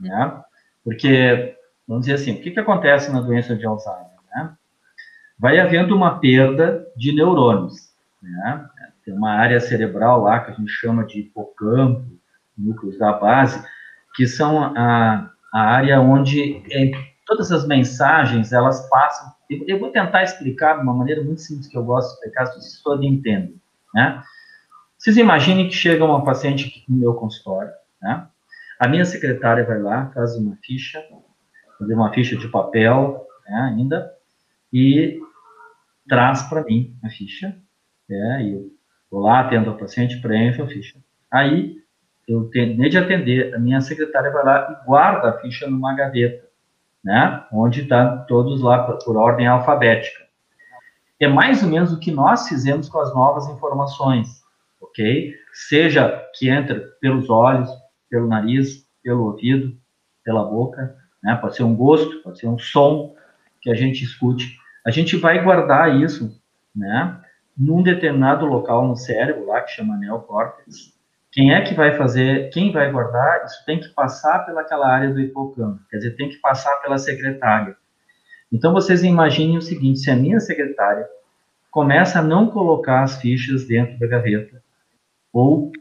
né? 0.00 0.42
Porque, 0.82 1.56
vamos 1.86 2.06
dizer 2.06 2.14
assim, 2.14 2.32
o 2.32 2.42
que, 2.42 2.50
que 2.50 2.60
acontece 2.60 3.10
na 3.12 3.20
doença 3.20 3.56
de 3.56 3.66
Alzheimer, 3.66 4.18
né? 4.34 4.54
Vai 5.38 5.58
havendo 5.58 5.94
uma 5.94 6.18
perda 6.18 6.86
de 6.96 7.12
neurônios, 7.12 7.92
né? 8.22 8.68
Tem 9.04 9.14
uma 9.14 9.32
área 9.32 9.60
cerebral 9.60 10.22
lá 10.22 10.40
que 10.40 10.50
a 10.50 10.54
gente 10.54 10.70
chama 10.70 11.04
de 11.04 11.20
hipocampo, 11.20 12.04
núcleos 12.56 12.98
da 12.98 13.12
base, 13.12 13.62
que 14.14 14.26
são 14.26 14.62
a, 14.76 15.30
a 15.52 15.60
área 15.60 16.00
onde 16.00 16.62
é, 16.70 16.90
todas 17.26 17.52
as 17.52 17.66
mensagens, 17.66 18.52
elas 18.52 18.88
passam 18.88 19.34
eu 19.66 19.78
vou 19.78 19.90
tentar 19.90 20.22
explicar 20.22 20.76
de 20.76 20.82
uma 20.82 20.94
maneira 20.94 21.22
muito 21.22 21.40
simples 21.40 21.66
que 21.66 21.76
eu 21.76 21.84
gosto 21.84 22.08
de 22.08 22.14
explicar, 22.14 22.46
se 22.46 22.54
vocês 22.54 22.82
todos 22.82 23.04
entendem, 23.04 23.60
né? 23.94 24.22
Vocês 24.96 25.16
imaginem 25.16 25.68
que 25.68 25.74
chega 25.74 26.04
uma 26.04 26.24
paciente 26.24 26.66
aqui 26.66 26.84
no 26.88 26.96
meu 26.96 27.14
consultório, 27.14 27.70
né? 28.00 28.26
A 28.78 28.88
minha 28.88 29.04
secretária 29.04 29.64
vai 29.64 29.80
lá, 29.80 30.10
faz 30.14 30.36
uma 30.36 30.56
ficha, 30.62 31.02
fazer 31.78 31.94
uma 31.94 32.12
ficha 32.12 32.36
de 32.36 32.48
papel, 32.48 33.26
né, 33.46 33.72
ainda, 33.74 34.12
e 34.72 35.20
traz 36.08 36.42
para 36.42 36.64
mim 36.64 36.96
a 37.02 37.08
ficha, 37.08 37.56
né, 38.08 38.50
eu 38.52 38.70
vou 39.10 39.20
lá, 39.20 39.40
atendo 39.40 39.70
a 39.70 39.74
paciente, 39.74 40.20
preencho 40.20 40.62
a 40.62 40.66
ficha. 40.66 40.98
Aí, 41.30 41.76
eu 42.26 42.48
terminei 42.50 42.88
de 42.88 42.98
atender, 42.98 43.54
a 43.54 43.58
minha 43.58 43.80
secretária 43.80 44.30
vai 44.30 44.44
lá 44.44 44.70
e 44.82 44.86
guarda 44.86 45.30
a 45.30 45.38
ficha 45.40 45.68
numa 45.68 45.94
gaveta 45.94 46.44
né? 47.04 47.44
Onde 47.52 47.82
está 47.82 48.16
todos 48.26 48.62
lá 48.62 48.84
por, 48.84 48.98
por 49.04 49.16
ordem 49.16 49.46
alfabética. 49.46 50.24
É 51.20 51.28
mais 51.28 51.62
ou 51.62 51.68
menos 51.68 51.92
o 51.92 52.00
que 52.00 52.10
nós 52.10 52.48
fizemos 52.48 52.88
com 52.88 52.98
as 52.98 53.14
novas 53.14 53.46
informações, 53.48 54.42
ok? 54.80 55.34
Seja 55.52 56.08
que 56.34 56.48
entra 56.48 56.80
pelos 57.00 57.28
olhos, 57.28 57.70
pelo 58.14 58.28
nariz, 58.28 58.86
pelo 59.02 59.24
ouvido, 59.24 59.76
pela 60.22 60.44
boca, 60.44 60.96
né? 61.20 61.34
Pode 61.34 61.56
ser 61.56 61.64
um 61.64 61.74
gosto, 61.74 62.22
pode 62.22 62.38
ser 62.38 62.46
um 62.46 62.56
som 62.56 63.12
que 63.60 63.68
a 63.68 63.74
gente 63.74 64.04
escute. 64.04 64.56
A 64.86 64.90
gente 64.92 65.16
vai 65.16 65.42
guardar 65.42 66.00
isso, 66.00 66.40
né? 66.72 67.20
Num 67.58 67.82
determinado 67.82 68.46
local 68.46 68.86
no 68.86 68.94
cérebro 68.94 69.46
lá 69.46 69.62
que 69.62 69.72
chama 69.72 69.96
neocórtex, 69.96 70.94
quem 71.32 71.52
é 71.52 71.62
que 71.62 71.74
vai 71.74 71.96
fazer, 71.96 72.50
quem 72.50 72.70
vai 72.70 72.88
guardar, 72.92 73.44
isso 73.44 73.64
tem 73.66 73.80
que 73.80 73.88
passar 73.88 74.46
pelaquela 74.46 74.86
área 74.86 75.12
do 75.12 75.18
hipocampo, 75.18 75.82
quer 75.90 75.96
dizer, 75.96 76.14
tem 76.14 76.28
que 76.28 76.36
passar 76.36 76.70
pela 76.82 76.98
secretária. 76.98 77.76
Então, 78.52 78.72
vocês 78.72 79.02
imaginem 79.02 79.56
o 79.56 79.62
seguinte, 79.62 79.98
se 79.98 80.10
a 80.12 80.14
minha 80.14 80.38
secretária 80.38 81.04
começa 81.68 82.20
a 82.20 82.22
não 82.22 82.46
colocar 82.46 83.02
as 83.02 83.20
fichas 83.20 83.66
dentro 83.66 83.98
da 83.98 84.06
gaveta, 84.06 84.62
ou 85.32 85.72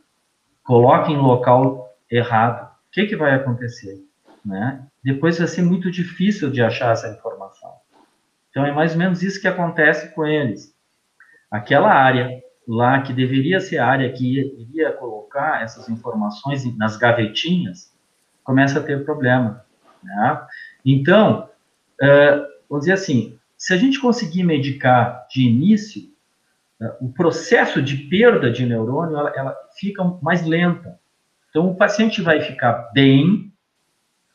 coloca 0.63 1.11
em 1.11 1.17
local 1.17 1.82
errado, 2.17 2.65
o 2.65 2.91
que, 2.91 3.05
que 3.05 3.15
vai 3.15 3.33
acontecer? 3.33 4.03
Né? 4.45 4.85
Depois 5.03 5.37
vai 5.37 5.47
ser 5.47 5.63
muito 5.63 5.89
difícil 5.89 6.51
de 6.51 6.61
achar 6.61 6.91
essa 6.91 7.09
informação. 7.09 7.71
Então, 8.49 8.65
é 8.65 8.71
mais 8.71 8.91
ou 8.91 8.99
menos 8.99 9.23
isso 9.23 9.41
que 9.41 9.47
acontece 9.47 10.13
com 10.13 10.25
eles. 10.25 10.75
Aquela 11.49 11.91
área 11.91 12.41
lá 12.67 13.01
que 13.01 13.13
deveria 13.13 13.59
ser 13.59 13.79
a 13.79 13.87
área 13.87 14.11
que 14.11 14.39
iria 14.59 14.91
colocar 14.91 15.63
essas 15.63 15.89
informações 15.89 16.63
nas 16.77 16.95
gavetinhas, 16.97 17.91
começa 18.43 18.79
a 18.79 18.83
ter 18.83 19.03
problema. 19.03 19.65
Né? 20.03 20.47
Então, 20.85 21.49
uh, 22.01 22.45
vamos 22.69 22.85
dizer 22.85 22.93
assim, 22.93 23.37
se 23.57 23.73
a 23.73 23.77
gente 23.77 23.99
conseguir 23.99 24.43
medicar 24.43 25.25
de 25.29 25.47
início, 25.47 26.03
uh, 26.79 27.05
o 27.05 27.11
processo 27.11 27.81
de 27.81 27.97
perda 27.97 28.51
de 28.51 28.65
neurônio, 28.65 29.17
ela, 29.17 29.33
ela, 29.35 29.57
fica 29.77 30.03
mais 30.21 30.45
lenta. 30.45 30.99
Então, 31.53 31.69
o 31.69 31.75
paciente 31.75 32.19
vai 32.19 32.41
ficar 32.41 32.89
bem, 32.95 33.53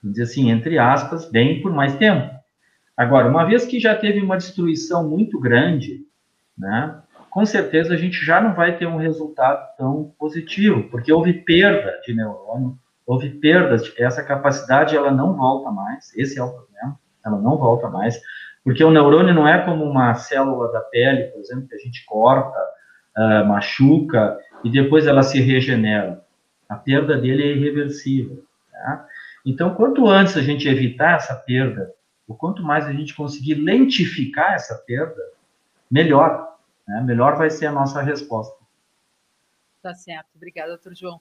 vamos 0.00 0.16
dizer 0.16 0.22
assim, 0.22 0.52
entre 0.52 0.78
aspas, 0.78 1.28
bem 1.28 1.60
por 1.60 1.72
mais 1.72 1.96
tempo. 1.96 2.32
Agora, 2.96 3.26
uma 3.26 3.44
vez 3.44 3.66
que 3.66 3.80
já 3.80 3.92
teve 3.92 4.20
uma 4.20 4.36
destruição 4.36 5.10
muito 5.10 5.40
grande, 5.40 6.06
né, 6.56 7.02
com 7.28 7.44
certeza 7.44 7.92
a 7.92 7.96
gente 7.96 8.24
já 8.24 8.40
não 8.40 8.54
vai 8.54 8.78
ter 8.78 8.86
um 8.86 8.98
resultado 8.98 9.66
tão 9.76 10.14
positivo, 10.16 10.84
porque 10.90 11.12
houve 11.12 11.32
perda 11.32 12.00
de 12.06 12.14
neurônio, 12.14 12.78
houve 13.04 13.30
perdas, 13.30 13.92
essa 13.98 14.22
capacidade 14.22 14.96
ela 14.96 15.10
não 15.10 15.34
volta 15.34 15.72
mais, 15.72 16.16
esse 16.16 16.38
é 16.38 16.42
o 16.44 16.52
problema, 16.52 17.00
ela 17.26 17.40
não 17.40 17.56
volta 17.56 17.88
mais, 17.88 18.16
porque 18.62 18.84
o 18.84 18.92
neurônio 18.92 19.34
não 19.34 19.48
é 19.48 19.58
como 19.64 19.82
uma 19.82 20.14
célula 20.14 20.70
da 20.70 20.82
pele, 20.82 21.24
por 21.32 21.40
exemplo, 21.40 21.66
que 21.66 21.74
a 21.74 21.78
gente 21.78 22.04
corta, 22.06 22.58
uh, 23.16 23.44
machuca 23.44 24.38
e 24.62 24.70
depois 24.70 25.04
ela 25.04 25.24
se 25.24 25.40
regenera. 25.40 26.27
A 26.68 26.76
perda 26.76 27.16
dele 27.16 27.42
é 27.42 27.56
irreversível. 27.56 28.44
Tá? 28.70 29.08
Então, 29.44 29.74
quanto 29.74 30.06
antes 30.06 30.36
a 30.36 30.42
gente 30.42 30.68
evitar 30.68 31.16
essa 31.16 31.34
perda, 31.34 31.94
o 32.26 32.34
quanto 32.34 32.62
mais 32.62 32.86
a 32.86 32.92
gente 32.92 33.14
conseguir 33.14 33.54
lentificar 33.54 34.52
essa 34.52 34.74
perda, 34.86 35.20
melhor 35.90 36.48
né, 36.88 37.02
melhor 37.02 37.36
vai 37.36 37.50
ser 37.50 37.66
a 37.66 37.72
nossa 37.72 38.00
resposta. 38.00 38.56
Tá 39.82 39.94
certo, 39.94 40.28
obrigada, 40.34 40.70
doutor 40.70 40.94
João. 40.94 41.20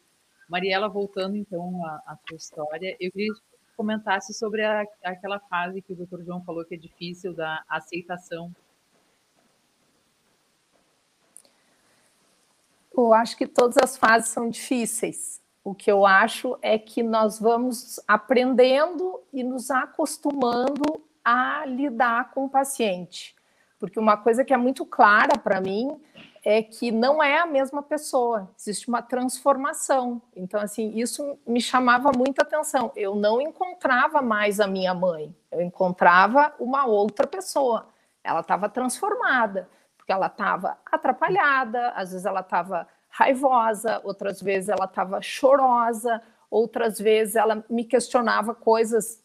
Mariela, 0.49 0.88
voltando 0.88 1.36
então 1.36 1.86
à, 1.86 2.17
tua 2.25 2.38
história, 2.38 2.95
eu 3.01 3.12
queria 3.12 3.33
que 3.33 3.41
comentasse 3.75 4.33
sobre 4.33 4.63
a, 4.63 4.83
aquela 5.03 5.39
fase 5.41 5.81
que 5.81 5.91
o 5.91 5.95
doutor 5.95 6.23
João 6.23 6.41
falou 6.43 6.63
que 6.63 6.75
é 6.75 6.77
difícil 6.77 7.33
da 7.33 7.63
aceitação. 7.67 8.49
Eu 12.97 13.13
acho 13.13 13.38
que 13.38 13.45
todas 13.45 13.77
as 13.77 13.95
fases 13.95 14.29
são 14.29 14.49
difíceis. 14.49 15.39
O 15.63 15.75
que 15.75 15.91
eu 15.91 16.05
acho 16.05 16.57
é 16.62 16.79
que 16.79 17.03
nós 17.03 17.39
vamos 17.39 17.99
aprendendo 18.07 19.21
e 19.31 19.43
nos 19.43 19.69
acostumando 19.69 20.83
a 21.23 21.65
lidar 21.65 22.31
com 22.31 22.45
o 22.45 22.49
paciente. 22.49 23.36
Porque 23.79 23.99
uma 23.99 24.17
coisa 24.17 24.43
que 24.43 24.53
é 24.53 24.57
muito 24.57 24.86
clara 24.86 25.38
para 25.38 25.62
mim 25.62 25.99
é 26.43 26.63
que 26.63 26.89
não 26.89 27.21
é 27.21 27.39
a 27.39 27.45
mesma 27.45 27.83
pessoa, 27.83 28.49
existe 28.57 28.88
uma 28.88 29.01
transformação. 29.01 30.21
Então, 30.33 30.62
assim, 30.62 30.97
isso 30.97 31.38
me 31.45 31.60
chamava 31.60 32.12
muita 32.15 32.43
atenção. 32.43 32.91
Eu 32.95 33.13
não 33.13 33.41
encontrava 33.41 34.21
mais 34.21 34.62
a 34.62 34.67
minha 34.67 34.93
mãe, 34.93 35.36
eu 35.51 35.62
encontrava 35.62 36.53
uma 36.57 36.86
outra 36.86 37.27
pessoa. 37.27 37.89
Ela 38.23 38.39
estava 38.39 38.69
transformada, 38.69 39.69
porque 40.08 40.13
ela 40.13 40.28
estava 40.28 40.78
atrapalhada, 40.86 41.89
às 41.89 42.12
vezes 42.12 42.26
ela 42.26 42.39
estava 42.39 42.88
raivosa, 43.10 44.00
outras 44.06 44.41
vezes 44.41 44.70
ela 44.70 44.86
estava 44.86 45.22
chorosa, 45.22 46.22
outras 46.50 46.98
vezes 46.98 47.36
ela 47.36 47.65
me 47.70 47.84
questionava 47.84 48.56
coisas. 48.56 49.22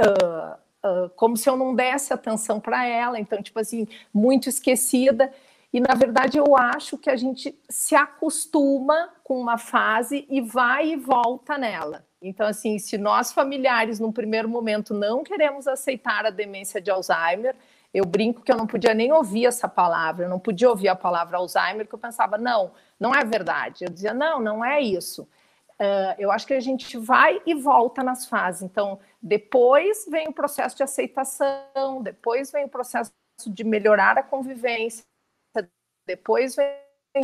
Uh, 0.00 0.54
uh, 0.88 1.10
como 1.10 1.36
se 1.36 1.50
eu 1.50 1.54
não 1.54 1.74
desse 1.74 2.14
atenção 2.14 2.58
para 2.58 2.86
ela, 2.86 3.20
então, 3.20 3.42
tipo 3.42 3.60
assim, 3.60 3.86
muito 4.12 4.48
esquecida. 4.48 5.30
E, 5.70 5.78
na 5.78 5.94
verdade, 5.94 6.38
eu 6.38 6.56
acho 6.56 6.96
que 6.96 7.10
a 7.10 7.16
gente 7.16 7.54
se 7.68 7.94
acostuma 7.94 9.10
com 9.22 9.38
uma 9.38 9.58
fase 9.58 10.26
e 10.30 10.40
vai 10.40 10.92
e 10.92 10.96
volta 10.96 11.58
nela. 11.58 12.06
Então, 12.22 12.46
assim, 12.46 12.78
se 12.78 12.96
nós 12.96 13.32
familiares, 13.32 14.00
num 14.00 14.12
primeiro 14.12 14.48
momento, 14.48 14.94
não 14.94 15.22
queremos 15.22 15.68
aceitar 15.68 16.24
a 16.24 16.30
demência 16.30 16.80
de 16.80 16.90
Alzheimer, 16.90 17.54
eu 17.92 18.04
brinco 18.04 18.42
que 18.42 18.52
eu 18.52 18.56
não 18.56 18.66
podia 18.66 18.94
nem 18.94 19.12
ouvir 19.12 19.46
essa 19.46 19.68
palavra, 19.68 20.24
eu 20.24 20.28
não 20.28 20.38
podia 20.38 20.70
ouvir 20.70 20.88
a 20.88 20.94
palavra 20.94 21.38
Alzheimer, 21.38 21.84
porque 21.84 21.94
eu 21.94 21.98
pensava, 21.98 22.38
não, 22.38 22.72
não 22.98 23.14
é 23.14 23.24
verdade. 23.24 23.84
Eu 23.84 23.90
dizia, 23.90 24.14
não, 24.14 24.40
não 24.40 24.64
é 24.64 24.80
isso. 24.80 25.22
Uh, 25.80 26.14
eu 26.18 26.30
acho 26.30 26.46
que 26.46 26.54
a 26.54 26.60
gente 26.60 26.96
vai 26.98 27.40
e 27.44 27.54
volta 27.54 28.02
nas 28.02 28.26
fases. 28.26 28.62
Então, 28.62 29.00
depois 29.20 30.06
vem 30.08 30.28
o 30.28 30.32
processo 30.32 30.76
de 30.76 30.82
aceitação, 30.82 32.02
depois 32.02 32.52
vem 32.52 32.64
o 32.64 32.68
processo 32.68 33.12
de 33.46 33.64
melhorar 33.64 34.18
a 34.18 34.22
convivência, 34.22 35.04
depois 36.06 36.54
vem 36.54 36.68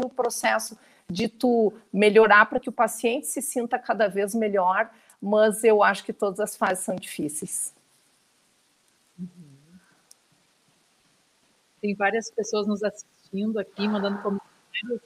o 0.03 0.09
processo 0.09 0.77
de 1.09 1.29
tu 1.29 1.73
melhorar 1.93 2.47
para 2.47 2.59
que 2.59 2.69
o 2.69 2.73
paciente 2.73 3.27
se 3.27 3.41
sinta 3.41 3.79
cada 3.79 4.09
vez 4.09 4.35
melhor, 4.35 4.91
mas 5.21 5.63
eu 5.63 5.83
acho 5.83 6.05
que 6.05 6.13
todas 6.13 6.41
as 6.41 6.57
fases 6.57 6.85
são 6.85 6.97
difíceis. 6.97 7.75
Uhum. 9.19 9.46
Tem 11.87 11.95
várias 11.95 12.29
pessoas 12.29 12.67
nos 12.67 12.83
assistindo 12.83 13.61
aqui, 13.61 13.87
mandando 13.87 14.21
comentários. 14.21 15.01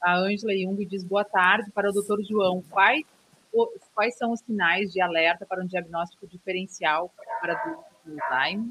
A 0.00 0.16
Ângela 0.16 0.52
Jung 0.56 0.86
diz 0.86 1.02
boa 1.02 1.24
tarde 1.24 1.72
para 1.72 1.90
o 1.90 1.92
doutor 1.92 2.22
João. 2.22 2.62
Quais, 2.70 3.04
quais 3.92 4.16
são 4.16 4.30
os 4.30 4.38
sinais 4.38 4.92
de 4.92 5.00
alerta 5.00 5.44
para 5.44 5.60
um 5.60 5.66
diagnóstico 5.66 6.24
diferencial 6.28 7.12
para 7.40 7.54
doença 7.64 7.82
de 8.06 8.22
Alzheimer? 8.22 8.68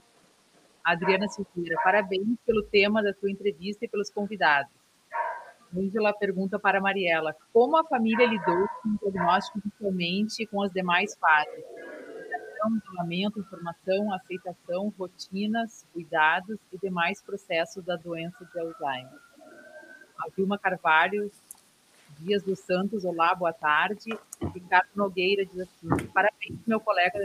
Adriana 0.81 1.27
Silveira, 1.27 1.75
parabéns 1.83 2.39
pelo 2.45 2.63
tema 2.63 3.03
da 3.03 3.13
sua 3.13 3.29
entrevista 3.29 3.83
e 3.83 3.89
pelos 3.89 4.09
convidados. 4.09 4.71
Ângela 5.75 6.13
pergunta 6.13 6.57
para 6.57 6.79
Mariela, 6.79 7.35
como 7.51 7.75
a 7.75 7.83
família 7.83 8.25
lidou 8.25 8.69
com 8.81 8.87
o 8.91 9.11
diagnóstico 9.11 9.59
inicialmente 9.65 10.45
com 10.45 10.61
as 10.61 10.71
demais 10.71 11.13
fases? 11.17 11.65
Isolamento, 12.65 13.39
informação, 13.39 14.13
aceitação, 14.13 14.93
rotinas, 14.97 15.85
cuidados 15.93 16.57
e 16.71 16.77
demais 16.77 17.21
processos 17.21 17.83
da 17.83 17.95
doença 17.95 18.45
de 18.45 18.59
Alzheimer. 18.59 19.19
A 20.19 20.29
Vilma 20.35 20.57
Carvalho 20.57 21.31
Dias 22.19 22.41
dos 22.41 22.59
Santos, 22.59 23.05
olá, 23.05 23.35
boa 23.35 23.53
tarde. 23.53 24.09
Ricardo 24.53 24.89
Nogueira 24.95 25.45
diz 25.45 25.59
assim: 25.59 26.07
parabéns, 26.07 26.57
meu 26.65 26.79
colega 26.79 27.19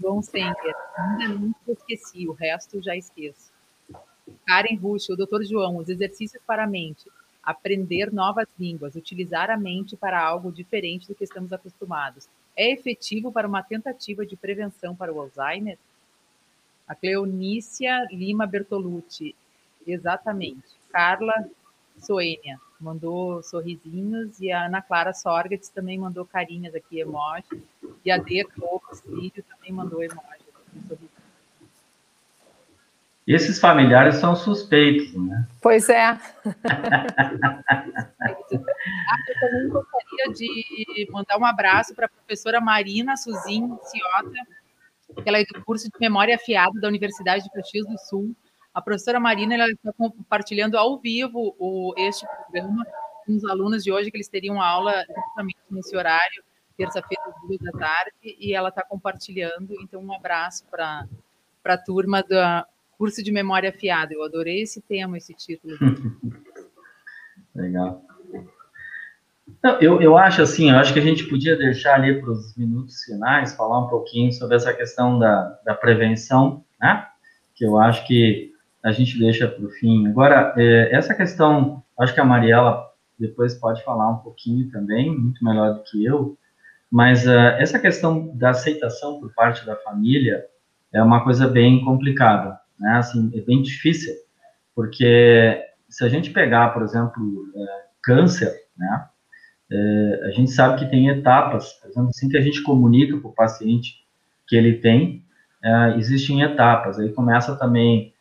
João 0.00 0.22
Senker. 0.22 0.74
Ainda 0.96 1.28
não 1.28 1.54
esqueci, 1.66 2.28
o 2.28 2.32
resto 2.32 2.80
já 2.80 2.94
esqueço. 2.94 3.50
Karen 4.46 4.76
Rusch, 4.76 5.08
o 5.10 5.16
doutor 5.16 5.42
João, 5.44 5.78
os 5.78 5.88
exercícios 5.88 6.42
para 6.46 6.64
a 6.64 6.66
mente. 6.66 7.10
Aprender 7.42 8.12
novas 8.12 8.46
línguas, 8.58 8.94
utilizar 8.94 9.50
a 9.50 9.56
mente 9.56 9.96
para 9.96 10.22
algo 10.22 10.52
diferente 10.52 11.08
do 11.08 11.14
que 11.14 11.24
estamos 11.24 11.52
acostumados. 11.52 12.28
É 12.56 12.70
efetivo 12.70 13.32
para 13.32 13.48
uma 13.48 13.62
tentativa 13.62 14.26
de 14.26 14.36
prevenção 14.36 14.94
para 14.94 15.12
o 15.12 15.20
Alzheimer? 15.20 15.78
A 16.86 16.94
Cleonícia 16.94 18.06
Lima 18.10 18.46
Bertolucci, 18.46 19.34
exatamente. 19.86 20.68
Carla 20.90 21.48
Soênia 21.98 22.58
mandou 22.80 23.42
sorrisinhos 23.42 24.40
e 24.40 24.50
a 24.50 24.66
Ana 24.66 24.82
Clara 24.82 25.12
Sorgatz 25.12 25.68
também 25.68 25.98
mandou 25.98 26.24
carinhas 26.24 26.74
aqui, 26.74 27.00
emoji. 27.00 27.62
E 28.04 28.10
a 28.10 28.16
Lopes 28.16 29.02
Lídio 29.06 29.44
também 29.44 29.72
mandou 29.72 30.02
emoji. 30.02 30.40
Esses 33.32 33.60
familiares 33.60 34.16
são 34.16 34.34
suspeitos, 34.34 35.14
né? 35.14 35.46
Pois 35.62 35.88
é. 35.88 36.18
eu 36.44 36.54
também 39.40 39.68
gostaria 39.68 40.32
de 40.34 41.08
mandar 41.10 41.38
um 41.38 41.44
abraço 41.44 41.94
para 41.94 42.06
a 42.06 42.08
professora 42.08 42.60
Marina 42.60 43.16
Suzin 43.16 43.76
Ciota, 43.82 45.22
que 45.22 45.28
ela 45.28 45.38
é 45.38 45.44
do 45.44 45.64
curso 45.64 45.84
de 45.84 45.92
Memória 46.00 46.34
Afiada 46.34 46.80
da 46.80 46.88
Universidade 46.88 47.44
de 47.44 47.50
Caxias 47.50 47.86
do 47.86 47.98
Sul, 47.98 48.34
a 48.72 48.80
professora 48.80 49.18
Marina 49.18 49.54
ela 49.54 49.68
está 49.68 49.92
compartilhando 49.92 50.78
ao 50.78 50.96
vivo 50.98 51.56
o, 51.58 51.92
este 51.96 52.24
programa 52.26 52.86
com 53.26 53.34
os 53.34 53.44
alunos 53.44 53.82
de 53.82 53.90
hoje, 53.90 54.10
que 54.10 54.16
eles 54.16 54.28
teriam 54.28 54.62
aula 54.62 55.04
justamente 55.08 55.58
nesse 55.70 55.96
horário, 55.96 56.42
terça-feira, 56.76 57.22
às 57.26 57.48
duas 57.48 57.58
da 57.60 57.72
tarde, 57.72 58.12
e 58.22 58.54
ela 58.54 58.68
está 58.68 58.82
compartilhando. 58.82 59.74
Então, 59.82 60.00
um 60.00 60.14
abraço 60.14 60.64
para 60.70 61.06
a 61.64 61.76
turma 61.76 62.22
do 62.22 62.36
curso 63.00 63.24
de 63.24 63.32
Memória 63.32 63.70
Afiada. 63.70 64.12
Eu 64.12 64.22
adorei 64.22 64.60
esse 64.60 64.82
tema, 64.82 65.16
esse 65.16 65.32
título. 65.32 65.74
Legal. 67.56 68.04
Eu, 69.80 70.02
eu 70.02 70.18
acho 70.18 70.42
assim, 70.42 70.70
eu 70.70 70.76
acho 70.76 70.92
que 70.92 70.98
a 70.98 71.02
gente 71.02 71.24
podia 71.24 71.56
deixar 71.56 71.94
ali 71.94 72.20
para 72.20 72.30
os 72.30 72.54
minutos 72.54 73.02
finais, 73.04 73.56
falar 73.56 73.86
um 73.86 73.88
pouquinho 73.88 74.30
sobre 74.32 74.56
essa 74.56 74.74
questão 74.74 75.18
da, 75.18 75.58
da 75.64 75.74
prevenção, 75.74 76.62
né? 76.78 77.06
Que 77.54 77.64
eu 77.64 77.78
acho 77.78 78.06
que 78.06 78.52
a 78.82 78.92
gente 78.92 79.18
deixa 79.18 79.48
para 79.48 79.64
o 79.64 79.70
fim. 79.70 80.06
Agora, 80.06 80.52
é, 80.58 80.94
essa 80.94 81.14
questão, 81.14 81.82
acho 81.98 82.12
que 82.12 82.20
a 82.20 82.24
Mariela 82.24 82.86
depois 83.18 83.54
pode 83.54 83.82
falar 83.82 84.10
um 84.10 84.18
pouquinho 84.18 84.70
também, 84.70 85.10
muito 85.10 85.42
melhor 85.42 85.72
do 85.72 85.82
que 85.84 86.04
eu, 86.04 86.36
mas 86.90 87.26
uh, 87.26 87.56
essa 87.58 87.78
questão 87.78 88.36
da 88.36 88.50
aceitação 88.50 89.20
por 89.20 89.32
parte 89.32 89.64
da 89.64 89.76
família 89.76 90.44
é 90.92 91.02
uma 91.02 91.22
coisa 91.24 91.48
bem 91.48 91.82
complicada, 91.84 92.59
né? 92.80 92.92
Assim, 92.96 93.30
é 93.34 93.40
bem 93.40 93.62
difícil, 93.62 94.14
porque 94.74 95.62
se 95.88 96.04
a 96.04 96.08
gente 96.08 96.30
pegar, 96.30 96.70
por 96.70 96.82
exemplo, 96.82 97.52
é, 97.54 97.66
câncer, 98.02 98.54
né? 98.76 99.06
É, 99.72 100.22
a 100.26 100.30
gente 100.30 100.50
sabe 100.50 100.80
que 100.80 100.90
tem 100.90 101.08
etapas, 101.08 101.74
por 101.74 101.90
exemplo, 101.90 102.08
assim 102.08 102.28
que 102.28 102.36
a 102.36 102.40
gente 102.40 102.62
comunica 102.62 103.16
para 103.16 103.28
o 103.28 103.34
paciente 103.34 104.04
que 104.46 104.56
ele 104.56 104.78
tem, 104.78 105.24
é, 105.62 105.96
existem 105.96 106.42
etapas. 106.42 106.98
Aí 106.98 107.12
começa 107.12 107.54
também 107.56 108.12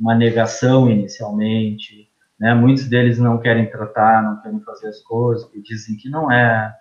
uma 0.00 0.14
negação 0.14 0.90
inicialmente, 0.90 2.08
né? 2.38 2.54
Muitos 2.54 2.88
deles 2.88 3.18
não 3.18 3.38
querem 3.38 3.68
tratar, 3.68 4.22
não 4.22 4.40
querem 4.40 4.60
fazer 4.60 4.88
as 4.88 5.00
coisas, 5.02 5.44
porque 5.44 5.60
dizem 5.60 5.96
que 5.96 6.08
não 6.08 6.30
é. 6.30 6.72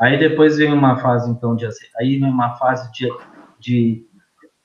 Aí 0.00 0.18
depois 0.18 0.56
vem 0.56 0.72
uma 0.72 0.96
fase 0.96 1.30
então 1.30 1.54
de 1.54 1.66
aí 1.96 2.18
vem 2.18 2.28
uma 2.28 2.56
fase 2.56 2.90
de, 2.92 3.08
de, 3.60 4.06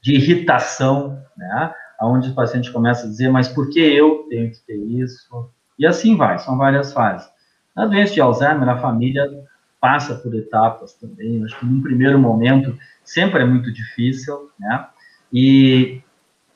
de 0.07 0.15
irritação, 0.15 1.21
né? 1.35 1.73
Onde 2.01 2.29
o 2.29 2.33
paciente 2.33 2.71
começa 2.71 3.05
a 3.05 3.09
dizer, 3.09 3.29
mas 3.29 3.49
por 3.49 3.69
que 3.69 3.79
eu 3.81 4.25
tenho 4.29 4.49
que 4.49 4.59
ter 4.61 4.77
isso? 4.77 5.51
E 5.77 5.85
assim 5.85 6.15
vai, 6.15 6.39
são 6.39 6.57
várias 6.57 6.93
fases. 6.93 7.27
Na 7.75 7.85
doença 7.85 8.13
de 8.13 8.21
Alzheimer, 8.21 8.69
a 8.69 8.77
família 8.77 9.29
passa 9.81 10.15
por 10.15 10.33
etapas 10.33 10.93
também. 10.93 11.43
Acho 11.43 11.59
que 11.59 11.65
num 11.65 11.81
primeiro 11.81 12.17
momento 12.17 12.77
sempre 13.03 13.41
é 13.41 13.45
muito 13.45 13.69
difícil, 13.69 14.49
né? 14.57 14.87
E 15.33 16.01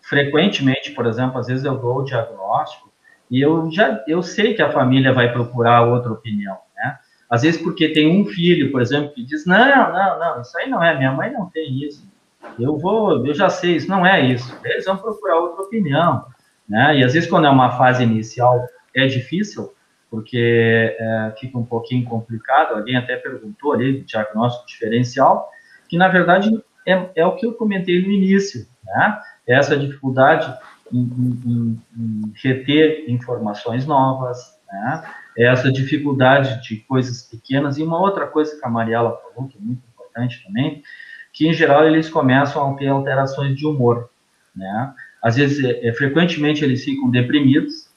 frequentemente, 0.02 0.92
por 0.92 1.06
exemplo, 1.06 1.38
às 1.38 1.48
vezes 1.48 1.66
eu 1.66 1.78
dou 1.78 1.98
o 1.98 2.06
diagnóstico 2.06 2.90
e 3.30 3.42
eu 3.42 3.70
já 3.70 4.02
eu 4.08 4.24
sei 4.24 4.54
que 4.54 4.62
a 4.62 4.72
família 4.72 5.14
vai 5.14 5.30
procurar 5.30 5.82
outra 5.82 6.14
opinião, 6.14 6.58
né? 6.76 6.98
Às 7.30 7.42
vezes 7.42 7.62
porque 7.62 7.90
tem 7.90 8.10
um 8.10 8.26
filho, 8.26 8.72
por 8.72 8.82
exemplo, 8.82 9.14
que 9.14 9.26
diz: 9.26 9.46
"Não, 9.46 9.92
não, 9.92 10.20
não, 10.20 10.42
isso 10.42 10.58
aí 10.58 10.70
não 10.70 10.82
é, 10.82 10.98
minha 10.98 11.12
mãe 11.12 11.34
não 11.34 11.50
tem 11.50 11.84
isso. 11.84 12.11
Eu 12.60 12.78
vou, 12.78 13.26
eu 13.26 13.34
já 13.34 13.50
sei, 13.50 13.76
isso 13.76 13.90
não 13.90 14.06
é 14.06 14.22
isso". 14.22 14.56
Eles 14.64 14.86
vão 14.86 14.98
procurar 14.98 15.40
outra 15.40 15.64
opinião, 15.64 16.26
né? 16.68 16.98
E 16.98 17.04
às 17.04 17.14
vezes 17.14 17.30
quando 17.30 17.48
é 17.48 17.50
uma 17.50 17.78
fase 17.78 18.04
inicial 18.04 18.66
é 18.96 19.08
difícil, 19.08 19.74
porque 20.10 20.96
é, 21.00 21.34
fica 21.40 21.58
um 21.58 21.66
pouquinho 21.66 22.06
complicado. 22.06 22.76
Alguém 22.76 22.98
até 22.98 23.16
perguntou 23.16 23.74
ali, 23.74 24.02
diagnóstico 24.02 24.68
diferencial, 24.68 25.50
que 25.88 25.98
na 25.98 26.10
verdade 26.10 26.62
é, 26.86 27.10
é 27.16 27.26
o 27.26 27.36
que 27.36 27.46
eu 27.46 27.54
comentei 27.54 28.02
no 28.02 28.12
início, 28.12 28.68
né? 28.86 29.20
essa 29.48 29.78
dificuldade 29.78 30.54
em, 30.92 31.00
em, 31.00 31.82
em 31.98 32.34
reter 32.44 33.10
informações 33.10 33.86
novas, 33.86 34.60
né? 34.72 35.04
essa 35.38 35.72
dificuldade 35.72 36.62
de 36.68 36.78
coisas 36.78 37.24
pequenas, 37.24 37.78
e 37.78 37.84
uma 37.84 38.00
outra 38.00 38.28
coisa 38.28 38.58
que 38.60 38.66
a 38.66 38.70
Mariela 38.70 39.18
falou, 39.18 39.48
que 39.48 39.58
é 39.58 39.62
muito 39.62 39.82
importante 39.94 40.44
também, 40.46 40.84
que 41.34 41.48
em 41.48 41.54
geral 41.54 41.86
eles 41.88 42.10
começam 42.10 42.74
a 42.74 42.78
ter 42.78 42.88
alterações 42.88 43.56
de 43.56 43.66
humor, 43.66 44.10
né? 44.56 44.94
Às 45.22 45.36
vezes, 45.36 45.64
é, 45.64 45.88
é, 45.88 45.94
frequentemente 45.94 46.64
eles 46.64 46.84
ficam 46.84 47.10
deprimidos, 47.10 47.90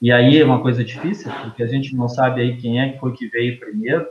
e 0.00 0.12
aí 0.12 0.38
é 0.38 0.44
uma 0.44 0.60
coisa 0.60 0.84
difícil, 0.84 1.32
porque 1.42 1.62
a 1.62 1.66
gente 1.66 1.96
não 1.96 2.08
sabe 2.08 2.40
aí 2.40 2.56
quem 2.56 2.80
é 2.80 2.90
que 2.90 2.98
foi 2.98 3.12
que 3.12 3.26
veio 3.26 3.58
primeiro, 3.58 4.06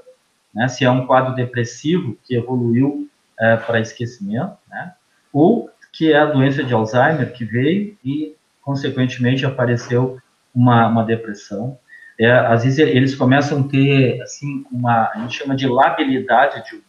né? 0.53 0.67
Se 0.67 0.84
é 0.84 0.91
um 0.91 1.06
quadro 1.06 1.36
depressivo 1.36 2.17
que 2.23 2.36
evoluiu 2.36 3.08
é, 3.39 3.56
para 3.56 3.80
esquecimento, 3.80 4.58
né? 4.69 4.93
Ou 5.32 5.69
que 5.93 6.12
é 6.12 6.19
a 6.19 6.25
doença 6.25 6.63
de 6.63 6.73
Alzheimer 6.73 7.32
que 7.34 7.45
veio 7.45 7.97
e, 8.03 8.36
consequentemente, 8.62 9.45
apareceu 9.45 10.17
uma, 10.53 10.88
uma 10.88 11.03
depressão. 11.03 11.77
É, 12.19 12.32
às 12.32 12.63
vezes 12.63 12.80
eles 12.80 13.15
começam 13.15 13.62
a 13.62 13.67
ter, 13.67 14.21
assim, 14.21 14.65
uma, 14.71 15.12
a 15.13 15.19
gente 15.19 15.38
chama 15.38 15.56
de 15.56 15.67
labilidade 15.67 16.63
de 16.67 16.75
humor? 16.75 16.87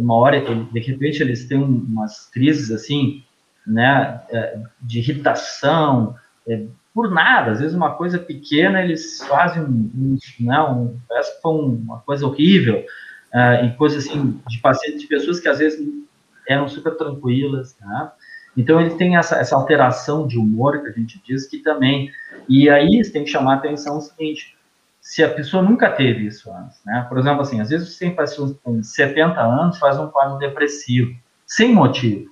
Uma 0.00 0.14
hora, 0.14 0.40
de 0.40 0.80
repente, 0.80 1.22
eles 1.22 1.46
têm 1.46 1.62
umas 1.62 2.28
crises, 2.30 2.70
assim, 2.70 3.22
né, 3.66 4.20
é, 4.30 4.58
de 4.80 4.98
irritação, 4.98 6.14
é, 6.48 6.64
por 6.92 7.10
nada, 7.10 7.52
às 7.52 7.60
vezes 7.60 7.74
uma 7.74 7.94
coisa 7.94 8.18
pequena, 8.18 8.82
eles 8.82 9.20
fazem 9.28 9.62
um, 9.62 10.18
né, 10.40 10.60
um 10.62 10.98
parece 11.08 11.36
que 11.36 11.42
foi 11.42 11.54
uma 11.54 12.00
coisa 12.00 12.26
horrível, 12.26 12.84
uh, 13.34 13.64
e 13.64 13.76
coisas 13.76 14.06
assim, 14.06 14.40
de 14.48 14.58
pacientes, 14.58 15.02
de 15.02 15.06
pessoas 15.06 15.40
que 15.40 15.48
às 15.48 15.58
vezes 15.58 15.86
eram 16.48 16.68
super 16.68 16.96
tranquilas, 16.96 17.76
né? 17.80 18.10
Então 18.56 18.80
ele 18.80 18.90
tem 18.96 19.16
essa, 19.16 19.36
essa 19.36 19.54
alteração 19.54 20.26
de 20.26 20.36
humor 20.36 20.82
que 20.82 20.88
a 20.88 20.92
gente 20.92 21.22
diz 21.24 21.46
que 21.46 21.58
também, 21.58 22.10
e 22.48 22.68
aí 22.68 23.00
tem 23.12 23.22
que 23.22 23.30
chamar 23.30 23.54
a 23.54 23.56
atenção 23.56 23.98
o 23.98 24.00
seguinte, 24.00 24.56
se 25.10 25.24
a 25.24 25.28
pessoa 25.28 25.60
nunca 25.60 25.90
teve 25.90 26.24
isso 26.24 26.48
antes, 26.52 26.80
né? 26.86 27.04
Por 27.08 27.18
exemplo, 27.18 27.40
assim, 27.40 27.60
às 27.60 27.68
vezes 27.68 27.92
você 27.92 28.04
tem 28.04 28.14
pessoas 28.14 28.56
com 28.62 28.80
70 28.80 29.40
anos 29.40 29.76
faz 29.76 29.98
um 29.98 30.08
quadro 30.08 30.38
depressivo, 30.38 31.12
sem 31.44 31.74
motivo, 31.74 32.30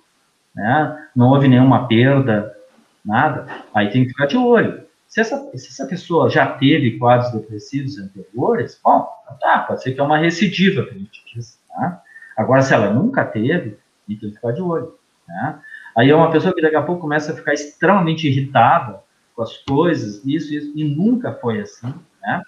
né? 0.55 1.09
Não 1.15 1.27
houve 1.31 1.49
nenhuma 1.49 1.89
perda, 1.89 2.57
nada, 3.05 3.49
aí 3.75 3.91
tem 3.91 4.05
que 4.05 4.11
ficar 4.11 4.27
de 4.27 4.37
olho, 4.37 4.87
Se 5.09 5.21
essa, 5.21 5.51
se 5.57 5.71
essa 5.71 5.87
pessoa 5.89 6.31
já 6.31 6.47
teve 6.53 6.97
quadros 6.99 7.33
depressivos 7.33 7.99
anteriores, 7.99 8.81
bom, 8.81 9.09
tá, 9.41 9.65
pode 9.67 9.83
ser 9.83 9.93
que 9.93 9.99
é 9.99 10.05
uma 10.05 10.19
recidiva, 10.19 10.85
que 10.85 10.95
a 10.95 10.99
gente 10.99 11.25
diz. 11.35 11.61
Tá? 11.69 12.01
Agora, 12.37 12.63
se 12.63 12.73
ela 12.73 12.95
nunca 12.95 13.25
teve, 13.25 13.77
tem 14.07 14.17
que 14.19 14.31
ficar 14.31 14.53
de 14.53 14.63
olho. 14.63 14.95
Né? 15.27 15.59
Aí 15.97 16.11
é 16.11 16.15
uma 16.15 16.31
pessoa 16.31 16.55
que 16.55 16.63
daqui 16.63 16.77
a 16.77 16.83
pouco 16.83 17.01
começa 17.01 17.33
a 17.33 17.35
ficar 17.35 17.55
extremamente 17.55 18.29
irritada 18.29 19.01
com 19.35 19.43
as 19.43 19.57
coisas, 19.57 20.25
isso, 20.25 20.55
isso, 20.55 20.73
e 20.77 20.85
nunca 20.85 21.33
foi 21.33 21.61
assim, 21.61 21.93
né? 22.23 22.41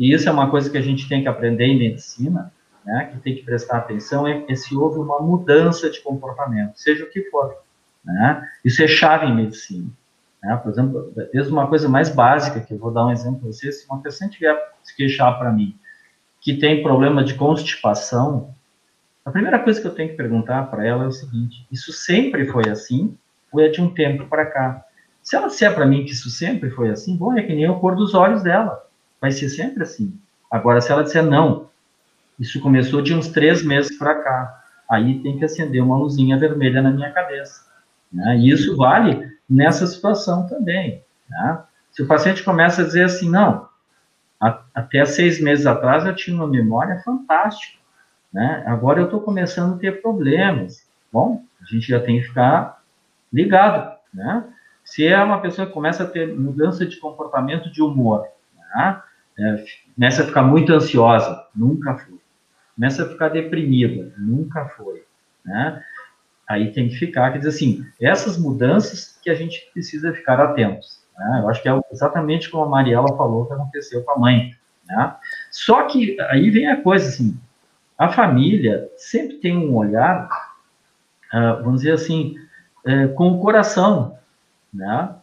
E 0.00 0.14
isso 0.14 0.26
é 0.26 0.32
uma 0.32 0.50
coisa 0.50 0.70
que 0.70 0.78
a 0.78 0.80
gente 0.80 1.06
tem 1.06 1.20
que 1.20 1.28
aprender 1.28 1.66
em 1.66 1.78
medicina, 1.78 2.50
né? 2.86 3.10
Que 3.12 3.20
tem 3.20 3.34
que 3.34 3.42
prestar 3.42 3.76
atenção 3.76 4.26
é, 4.26 4.46
é 4.48 4.54
se 4.54 4.74
houve 4.74 4.98
uma 4.98 5.20
mudança 5.20 5.90
de 5.90 6.00
comportamento, 6.00 6.72
seja 6.76 7.04
o 7.04 7.10
que 7.10 7.24
for, 7.24 7.54
né? 8.02 8.48
Isso 8.64 8.82
é 8.82 8.88
chave 8.88 9.26
em 9.26 9.36
medicina. 9.36 9.90
Né? 10.42 10.56
Por 10.56 10.72
exemplo, 10.72 11.12
desde 11.30 11.52
uma 11.52 11.66
coisa 11.66 11.86
mais 11.86 12.08
básica, 12.08 12.60
que 12.60 12.72
eu 12.72 12.78
vou 12.78 12.90
dar 12.90 13.04
um 13.04 13.12
exemplo 13.12 13.40
para 13.40 13.52
vocês, 13.52 13.82
se 13.82 13.86
uma 13.90 14.00
pessoa 14.00 14.30
tiver 14.30 14.58
se 14.82 14.96
queixar 14.96 15.38
para 15.38 15.52
mim, 15.52 15.76
que 16.40 16.56
tem 16.56 16.82
problema 16.82 17.22
de 17.22 17.34
constipação, 17.34 18.54
a 19.22 19.30
primeira 19.30 19.58
coisa 19.58 19.82
que 19.82 19.86
eu 19.86 19.94
tenho 19.94 20.08
que 20.08 20.16
perguntar 20.16 20.70
para 20.70 20.86
ela 20.86 21.04
é 21.04 21.08
o 21.08 21.12
seguinte: 21.12 21.66
isso 21.70 21.92
sempre 21.92 22.46
foi 22.46 22.70
assim 22.70 23.14
ou 23.52 23.60
é 23.60 23.68
de 23.68 23.82
um 23.82 23.92
tempo 23.92 24.24
para 24.28 24.46
cá? 24.46 24.82
Se 25.22 25.36
ela 25.36 25.48
disser 25.48 25.74
para 25.74 25.84
mim 25.84 26.06
que 26.06 26.12
isso 26.12 26.30
sempre 26.30 26.70
foi 26.70 26.88
assim, 26.88 27.18
bom, 27.18 27.36
é 27.36 27.42
que 27.42 27.54
nem 27.54 27.68
o 27.68 27.78
cor 27.78 27.94
dos 27.94 28.14
olhos 28.14 28.42
dela. 28.42 28.88
Vai 29.20 29.30
ser 29.30 29.48
sempre 29.48 29.82
assim. 29.82 30.18
Agora, 30.50 30.80
se 30.80 30.90
ela 30.90 31.02
disser 31.02 31.22
não, 31.22 31.68
isso 32.38 32.60
começou 32.60 33.02
de 33.02 33.14
uns 33.14 33.28
três 33.28 33.62
meses 33.62 33.96
para 33.98 34.14
cá, 34.22 34.64
aí 34.88 35.20
tem 35.22 35.38
que 35.38 35.44
acender 35.44 35.82
uma 35.82 35.98
luzinha 35.98 36.38
vermelha 36.38 36.82
na 36.82 36.90
minha 36.90 37.10
cabeça. 37.12 37.66
Né? 38.12 38.38
E 38.38 38.50
isso 38.50 38.76
vale 38.76 39.30
nessa 39.48 39.86
situação 39.86 40.46
também. 40.48 41.04
Né? 41.28 41.62
Se 41.92 42.02
o 42.02 42.06
paciente 42.06 42.42
começa 42.42 42.82
a 42.82 42.84
dizer 42.84 43.04
assim, 43.04 43.28
não, 43.28 43.68
a, 44.40 44.62
até 44.74 45.04
seis 45.04 45.40
meses 45.40 45.66
atrás 45.66 46.06
eu 46.06 46.14
tinha 46.14 46.36
uma 46.36 46.48
memória 46.48 47.00
fantástica 47.04 47.80
né? 48.32 48.62
Agora 48.66 49.00
eu 49.00 49.06
estou 49.06 49.20
começando 49.20 49.74
a 49.74 49.78
ter 49.78 50.00
problemas. 50.00 50.88
Bom, 51.12 51.42
a 51.60 51.64
gente 51.64 51.88
já 51.88 52.00
tem 52.00 52.20
que 52.20 52.28
ficar 52.28 52.82
ligado, 53.32 53.96
né? 54.14 54.44
Se 54.84 55.06
é 55.06 55.22
uma 55.22 55.40
pessoa 55.40 55.66
que 55.66 55.72
começa 55.72 56.04
a 56.04 56.06
ter 56.06 56.36
mudança 56.36 56.86
de 56.86 56.96
comportamento 56.96 57.70
de 57.70 57.82
humor, 57.82 58.26
né? 58.74 59.02
É, 59.38 59.64
começa 59.94 60.22
a 60.22 60.26
ficar 60.26 60.42
muito 60.42 60.72
ansiosa, 60.72 61.44
nunca 61.54 61.96
foi. 61.96 62.18
Começa 62.74 63.04
a 63.04 63.08
ficar 63.08 63.28
deprimida, 63.28 64.12
nunca 64.18 64.66
foi, 64.66 65.04
né? 65.44 65.82
Aí 66.48 66.72
tem 66.72 66.88
que 66.88 66.96
ficar, 66.96 67.30
quer 67.30 67.38
dizer 67.38 67.50
assim, 67.50 67.86
essas 68.00 68.36
mudanças 68.36 69.18
que 69.22 69.30
a 69.30 69.34
gente 69.34 69.70
precisa 69.72 70.12
ficar 70.12 70.40
atentos. 70.40 71.00
Né? 71.16 71.40
Eu 71.42 71.48
acho 71.48 71.62
que 71.62 71.68
é 71.68 71.80
exatamente 71.92 72.50
como 72.50 72.64
a 72.64 72.68
Mariela 72.68 73.16
falou 73.16 73.46
que 73.46 73.52
aconteceu 73.52 74.02
com 74.02 74.12
a 74.12 74.18
mãe. 74.18 74.56
Né? 74.84 75.14
Só 75.50 75.84
que 75.86 76.20
aí 76.22 76.50
vem 76.50 76.66
a 76.66 76.82
coisa 76.82 77.08
assim, 77.08 77.38
a 77.96 78.08
família 78.08 78.90
sempre 78.96 79.36
tem 79.36 79.56
um 79.56 79.76
olhar, 79.76 80.26
uh, 81.32 81.62
vamos 81.62 81.82
dizer 81.82 81.92
assim, 81.92 82.34
uh, 82.86 83.14
com 83.14 83.28
o 83.28 83.40
coração, 83.40 84.18
né? 84.72 85.14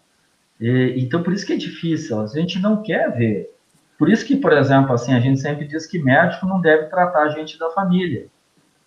Então, 0.59 1.21
por 1.21 1.33
isso 1.33 1.45
que 1.45 1.53
é 1.53 1.57
difícil, 1.57 2.19
a 2.19 2.25
gente 2.25 2.57
não 2.59 2.81
quer 2.81 3.15
ver. 3.15 3.55
Por 3.97 4.09
isso 4.09 4.25
que, 4.25 4.35
por 4.35 4.53
exemplo, 4.53 4.93
assim, 4.93 5.13
a 5.13 5.19
gente 5.19 5.39
sempre 5.39 5.67
diz 5.67 5.87
que 5.87 5.97
médico 5.97 6.45
não 6.45 6.61
deve 6.61 6.85
tratar 6.85 7.23
a 7.23 7.29
gente 7.29 7.57
da 7.57 7.69
família, 7.71 8.27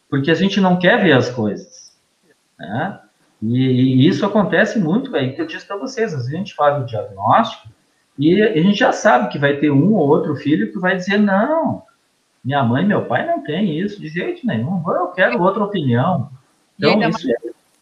porque 0.08 0.30
a 0.30 0.34
gente 0.34 0.60
não 0.60 0.78
quer 0.78 1.02
ver 1.02 1.12
as 1.12 1.28
coisas, 1.30 1.96
né? 2.58 3.00
E, 3.42 3.56
e 3.58 4.06
isso 4.06 4.24
acontece 4.24 4.78
muito, 4.78 5.14
aí 5.16 5.32
que 5.32 5.40
eu 5.40 5.46
disse 5.46 5.66
para 5.66 5.76
vocês, 5.76 6.12
às 6.12 6.20
vezes 6.20 6.34
a 6.34 6.36
gente 6.36 6.54
faz 6.54 6.80
o 6.80 6.86
diagnóstico 6.86 7.68
e 8.18 8.42
a 8.42 8.62
gente 8.62 8.78
já 8.78 8.92
sabe 8.92 9.30
que 9.30 9.38
vai 9.38 9.56
ter 9.56 9.70
um 9.70 9.94
ou 9.94 10.06
outro 10.06 10.36
filho 10.36 10.70
que 10.70 10.78
vai 10.78 10.94
dizer, 10.94 11.18
não, 11.18 11.82
minha 12.44 12.62
mãe 12.62 12.84
e 12.84 12.86
meu 12.86 13.06
pai 13.06 13.26
não 13.26 13.42
têm 13.42 13.78
isso 13.78 14.00
de 14.00 14.08
jeito 14.08 14.46
nenhum. 14.46 14.82
Eu 14.90 15.08
quero 15.08 15.40
outra 15.42 15.64
opinião. 15.64 16.30
Então, 16.78 17.00
isso 17.08 17.30
é... 17.30 17.36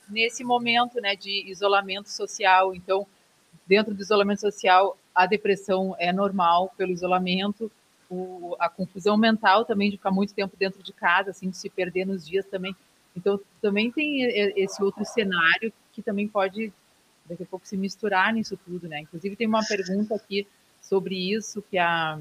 nesse 0.08 0.44
momento 0.44 1.00
né, 1.00 1.16
de 1.16 1.50
isolamento 1.50 2.08
social, 2.08 2.74
então, 2.74 3.06
dentro 3.66 3.94
do 3.94 4.02
isolamento 4.02 4.40
social, 4.40 4.96
a 5.14 5.26
depressão 5.26 5.94
é 5.98 6.12
normal 6.12 6.72
pelo 6.76 6.92
isolamento, 6.92 7.70
o, 8.10 8.56
a 8.58 8.68
confusão 8.68 9.16
mental 9.16 9.64
também 9.64 9.90
de 9.90 9.96
ficar 9.96 10.10
muito 10.10 10.32
tempo 10.32 10.56
dentro 10.56 10.82
de 10.82 10.92
casa, 10.92 11.30
assim, 11.30 11.50
de 11.50 11.56
se 11.56 11.68
perder 11.68 12.06
nos 12.06 12.26
dias 12.26 12.46
também. 12.46 12.74
Então, 13.16 13.38
também 13.60 13.90
tem 13.90 14.22
esse 14.56 14.82
outro 14.82 15.04
cenário 15.04 15.72
que 15.92 16.00
também 16.00 16.28
pode, 16.28 16.72
daqui 17.26 17.42
a 17.42 17.46
pouco, 17.46 17.66
se 17.66 17.76
misturar 17.76 18.32
nisso 18.32 18.58
tudo, 18.64 18.88
né? 18.88 19.00
Inclusive, 19.00 19.36
tem 19.36 19.46
uma 19.46 19.64
pergunta 19.64 20.14
aqui 20.14 20.46
sobre 20.80 21.14
isso 21.16 21.62
que 21.62 21.76
a 21.76 22.18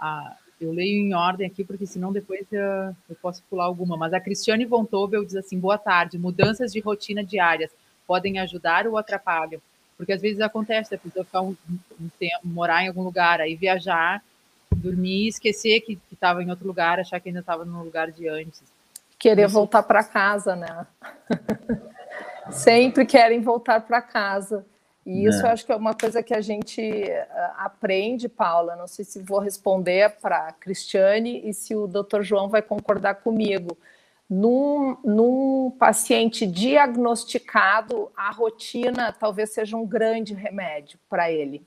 a, 0.00 0.36
eu 0.60 0.72
leio 0.72 0.98
em 0.98 1.14
ordem 1.14 1.46
aqui, 1.46 1.62
porque 1.62 1.86
senão 1.86 2.12
depois 2.12 2.46
eu, 2.50 2.62
eu 3.08 3.16
posso 3.20 3.42
pular 3.50 3.64
alguma. 3.64 3.96
Mas 3.96 4.14
a 4.14 4.20
Cristiane 4.20 4.64
Von 4.64 4.86
diz 5.24 5.36
assim: 5.36 5.58
boa 5.58 5.76
tarde, 5.76 6.18
mudanças 6.18 6.72
de 6.72 6.80
rotina 6.80 7.22
diárias 7.22 7.70
podem 8.10 8.40
ajudar 8.40 8.88
ou 8.88 8.98
atrapalham? 8.98 9.62
Porque 9.96 10.12
às 10.12 10.20
vezes 10.20 10.40
acontece 10.40 10.92
a 10.92 10.98
pessoa 10.98 11.24
ficar 11.24 11.42
um, 11.42 11.54
um 12.00 12.08
tempo, 12.18 12.40
morar 12.42 12.82
em 12.82 12.88
algum 12.88 13.04
lugar, 13.04 13.40
aí 13.40 13.54
viajar, 13.54 14.20
dormir, 14.74 15.28
esquecer 15.28 15.80
que 15.82 15.96
estava 16.10 16.42
em 16.42 16.50
outro 16.50 16.66
lugar, 16.66 16.98
achar 16.98 17.20
que 17.20 17.28
ainda 17.28 17.38
estava 17.38 17.64
no 17.64 17.84
lugar 17.84 18.10
de 18.10 18.26
antes. 18.26 18.64
Querer 19.16 19.46
Isso. 19.46 19.54
voltar 19.54 19.84
para 19.84 20.02
casa, 20.02 20.56
né? 20.56 20.84
Sempre 22.50 23.06
querem 23.06 23.40
voltar 23.42 23.82
para 23.82 24.02
casa. 24.02 24.66
E 25.06 25.24
isso 25.24 25.40
é. 25.40 25.48
eu 25.48 25.52
acho 25.52 25.64
que 25.64 25.70
é 25.70 25.76
uma 25.76 25.94
coisa 25.94 26.20
que 26.20 26.34
a 26.34 26.40
gente 26.40 26.82
uh, 26.82 27.52
aprende, 27.58 28.28
Paula. 28.28 28.74
Não 28.74 28.88
sei 28.88 29.04
se 29.04 29.22
vou 29.22 29.38
responder 29.38 30.10
para 30.20 30.48
a 30.48 30.52
Cristiane 30.52 31.48
e 31.48 31.54
se 31.54 31.76
o 31.76 31.86
doutor 31.86 32.24
João 32.24 32.48
vai 32.48 32.60
concordar 32.60 33.14
comigo. 33.16 33.78
Num, 34.30 34.96
num 35.04 35.74
paciente 35.76 36.46
diagnosticado, 36.46 38.12
a 38.16 38.30
rotina 38.30 39.12
talvez 39.12 39.52
seja 39.52 39.76
um 39.76 39.84
grande 39.84 40.34
remédio 40.34 41.00
para 41.08 41.32
ele. 41.32 41.66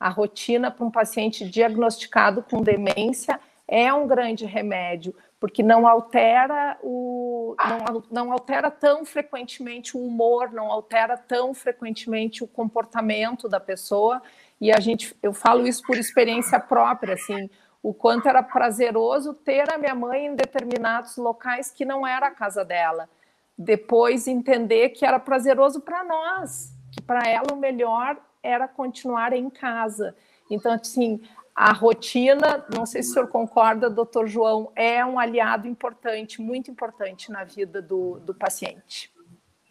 A 0.00 0.08
rotina 0.08 0.70
para 0.70 0.86
um 0.86 0.90
paciente 0.90 1.46
diagnosticado 1.46 2.42
com 2.42 2.62
demência 2.62 3.38
é 3.68 3.92
um 3.92 4.06
grande 4.06 4.46
remédio, 4.46 5.14
porque 5.38 5.62
não 5.62 5.86
altera 5.86 6.78
o 6.82 7.54
não, 7.58 8.04
não, 8.10 8.32
altera 8.32 8.70
tão 8.70 9.04
frequentemente 9.04 9.94
o 9.94 10.00
humor, 10.00 10.50
não 10.50 10.72
altera 10.72 11.16
tão 11.16 11.52
frequentemente 11.52 12.42
o 12.42 12.46
comportamento 12.46 13.48
da 13.48 13.60
pessoa. 13.60 14.22
E 14.58 14.72
a 14.72 14.80
gente, 14.80 15.14
eu 15.22 15.34
falo 15.34 15.66
isso 15.66 15.82
por 15.82 15.98
experiência 15.98 16.58
própria, 16.58 17.14
assim, 17.14 17.50
o 17.88 17.94
quanto 17.94 18.28
era 18.28 18.42
prazeroso 18.42 19.32
ter 19.32 19.72
a 19.72 19.78
minha 19.78 19.94
mãe 19.94 20.26
em 20.26 20.34
determinados 20.34 21.16
locais 21.16 21.70
que 21.70 21.86
não 21.86 22.06
era 22.06 22.26
a 22.26 22.30
casa 22.30 22.62
dela. 22.62 23.08
Depois 23.56 24.28
entender 24.28 24.90
que 24.90 25.06
era 25.06 25.18
prazeroso 25.18 25.80
para 25.80 26.04
nós, 26.04 26.70
que 26.92 27.00
para 27.00 27.26
ela 27.26 27.46
o 27.50 27.56
melhor 27.56 28.18
era 28.42 28.68
continuar 28.68 29.32
em 29.32 29.48
casa. 29.48 30.14
Então, 30.50 30.70
assim, 30.72 31.22
a 31.54 31.72
rotina, 31.72 32.62
não 32.76 32.84
sei 32.84 33.02
se 33.02 33.08
o 33.08 33.12
senhor 33.14 33.28
concorda, 33.28 33.88
doutor 33.88 34.28
João, 34.28 34.70
é 34.76 35.02
um 35.02 35.18
aliado 35.18 35.66
importante, 35.66 36.42
muito 36.42 36.70
importante 36.70 37.32
na 37.32 37.42
vida 37.42 37.80
do, 37.80 38.18
do 38.18 38.34
paciente. 38.34 39.10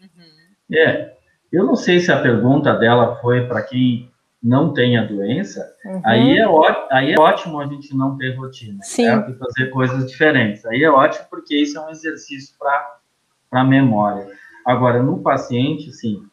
Uhum. 0.01 0.75
É, 0.75 1.15
eu 1.51 1.63
não 1.63 1.75
sei 1.75 1.99
se 1.99 2.11
a 2.11 2.19
pergunta 2.19 2.73
dela 2.73 3.15
foi 3.17 3.47
para 3.47 3.61
quem 3.61 4.11
não 4.47 4.73
tem 4.73 4.97
a 4.97 5.03
doença, 5.03 5.69
uhum. 5.83 6.01
aí, 6.05 6.37
é 6.37 6.45
aí 6.91 7.11
é 7.11 7.19
ótimo 7.19 7.59
a 7.59 7.67
gente 7.67 7.93
não 7.93 8.17
ter 8.17 8.33
rotina, 8.37 8.79
Sim. 8.81 9.03
Certo? 9.03 9.31
e 9.31 9.37
fazer 9.37 9.69
coisas 9.71 10.09
diferentes. 10.09 10.65
Aí 10.65 10.83
é 10.83 10.89
ótimo 10.89 11.25
porque 11.29 11.53
isso 11.53 11.77
é 11.77 11.85
um 11.85 11.89
exercício 11.89 12.55
para 12.57 12.97
a 13.51 13.63
memória. 13.65 14.25
Agora, 14.65 15.03
no 15.03 15.21
paciente, 15.21 15.91
sim, 15.91 16.23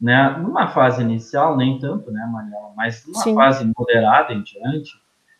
né? 0.00 0.36
Numa 0.38 0.66
fase 0.68 1.00
inicial, 1.00 1.56
nem 1.56 1.78
tanto, 1.78 2.10
né, 2.10 2.28
Mariela? 2.32 2.72
Mas 2.76 3.06
numa 3.06 3.22
Sim. 3.22 3.34
fase 3.34 3.72
moderada 3.76 4.32
em 4.32 4.42
diante, 4.42 4.92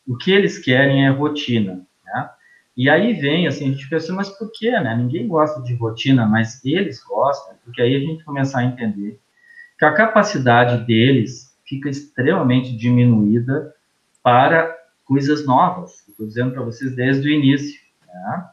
o 0.07 0.17
que 0.17 0.31
eles 0.31 0.59
querem 0.59 1.07
é 1.07 1.11
rotina, 1.11 1.85
né? 2.05 2.31
E 2.77 2.89
aí 2.89 3.13
vem, 3.15 3.49
assim, 3.49 3.69
a 3.69 3.73
gente 3.73 3.89
pensa, 3.89 4.13
mas 4.13 4.29
por 4.29 4.51
quê, 4.53 4.71
né? 4.71 4.95
Ninguém 4.97 5.27
gosta 5.27 5.61
de 5.63 5.75
rotina, 5.75 6.27
mas 6.27 6.65
eles 6.65 7.03
gostam, 7.03 7.57
porque 7.65 7.83
aí 7.83 7.97
a 7.97 8.01
gente 8.01 8.23
começa 8.25 8.59
a 8.59 8.65
entender 8.65 9.19
que 9.79 9.85
a 9.85 9.93
capacidade 9.93 10.85
deles 10.87 11.50
fica 11.71 11.89
extremamente 11.89 12.77
diminuída 12.77 13.73
para 14.25 14.77
coisas 15.05 15.47
novas. 15.47 16.05
Estou 16.09 16.27
dizendo 16.27 16.53
para 16.53 16.65
vocês 16.65 16.97
desde 16.97 17.29
o 17.29 17.33
início. 17.33 17.81
Né? 18.05 18.49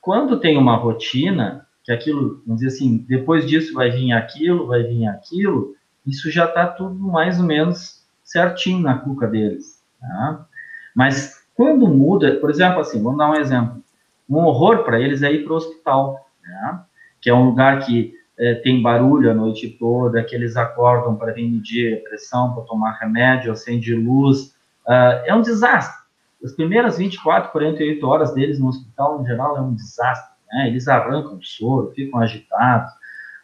Quando 0.00 0.38
tem 0.38 0.56
uma 0.56 0.76
rotina, 0.76 1.66
que 1.82 1.90
aquilo, 1.90 2.40
vamos 2.46 2.62
dizer 2.62 2.76
assim, 2.76 3.04
depois 3.08 3.44
disso 3.46 3.74
vai 3.74 3.90
vir 3.90 4.12
aquilo, 4.12 4.68
vai 4.68 4.84
vir 4.84 5.08
aquilo, 5.08 5.74
isso 6.06 6.30
já 6.30 6.44
está 6.44 6.68
tudo 6.68 6.94
mais 6.94 7.40
ou 7.40 7.46
menos 7.46 8.06
certinho 8.22 8.80
na 8.80 8.96
cuca 8.96 9.26
deles. 9.26 9.82
Tá? 10.00 10.46
Mas 10.94 11.44
quando 11.52 11.88
muda, 11.88 12.36
por 12.36 12.48
exemplo, 12.48 12.78
assim, 12.78 13.02
vamos 13.02 13.18
dar 13.18 13.30
um 13.30 13.36
exemplo. 13.36 13.82
Um 14.30 14.36
horror 14.44 14.84
para 14.84 15.00
eles 15.00 15.22
é 15.22 15.32
ir 15.32 15.42
para 15.42 15.52
o 15.52 15.56
hospital, 15.56 16.28
né? 16.44 16.80
que 17.20 17.28
é 17.28 17.34
um 17.34 17.46
lugar 17.46 17.84
que 17.84 18.14
é, 18.38 18.54
tem 18.56 18.82
barulho 18.82 19.30
a 19.30 19.34
noite 19.34 19.68
toda, 19.78 20.22
que 20.22 20.34
eles 20.34 20.56
acordam 20.56 21.16
para 21.16 21.32
vir 21.32 21.50
medir 21.50 22.02
pressão, 22.04 22.52
para 22.52 22.64
tomar 22.64 22.98
remédio, 22.98 23.50
acende 23.50 23.94
luz. 23.94 24.54
Uh, 24.86 25.24
é 25.24 25.34
um 25.34 25.40
desastre. 25.40 26.04
As 26.44 26.52
primeiras 26.52 26.98
24, 26.98 27.50
48 27.50 28.06
horas 28.06 28.34
deles 28.34 28.60
no 28.60 28.68
hospital, 28.68 29.22
em 29.22 29.26
geral, 29.26 29.56
é 29.56 29.60
um 29.60 29.74
desastre. 29.74 30.36
Né? 30.52 30.68
Eles 30.68 30.86
arrancam 30.86 31.38
o 31.38 31.42
soro, 31.42 31.92
ficam 31.92 32.20
agitados, 32.20 32.92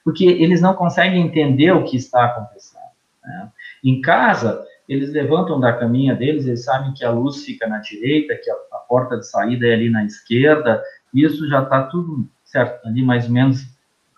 porque 0.04 0.24
eles 0.24 0.60
não 0.60 0.74
conseguem 0.74 1.26
entender 1.26 1.72
o 1.72 1.84
que 1.84 1.96
está 1.96 2.26
acontecendo. 2.26 2.82
Né? 3.24 3.48
Em 3.82 4.00
casa, 4.00 4.62
eles 4.88 5.10
levantam 5.10 5.58
da 5.58 5.72
caminha 5.72 6.14
deles, 6.14 6.46
eles 6.46 6.64
sabem 6.64 6.92
que 6.92 7.04
a 7.04 7.10
luz 7.10 7.44
fica 7.44 7.66
na 7.66 7.78
direita, 7.78 8.36
que 8.36 8.50
a, 8.50 8.54
a 8.72 8.78
porta 8.88 9.16
de 9.16 9.26
saída 9.26 9.66
é 9.66 9.72
ali 9.72 9.88
na 9.88 10.04
esquerda, 10.04 10.82
isso 11.14 11.48
já 11.48 11.62
está 11.62 11.84
tudo 11.84 12.28
certo, 12.44 12.86
ali 12.86 13.02
mais 13.02 13.24
ou 13.26 13.32
menos 13.32 13.71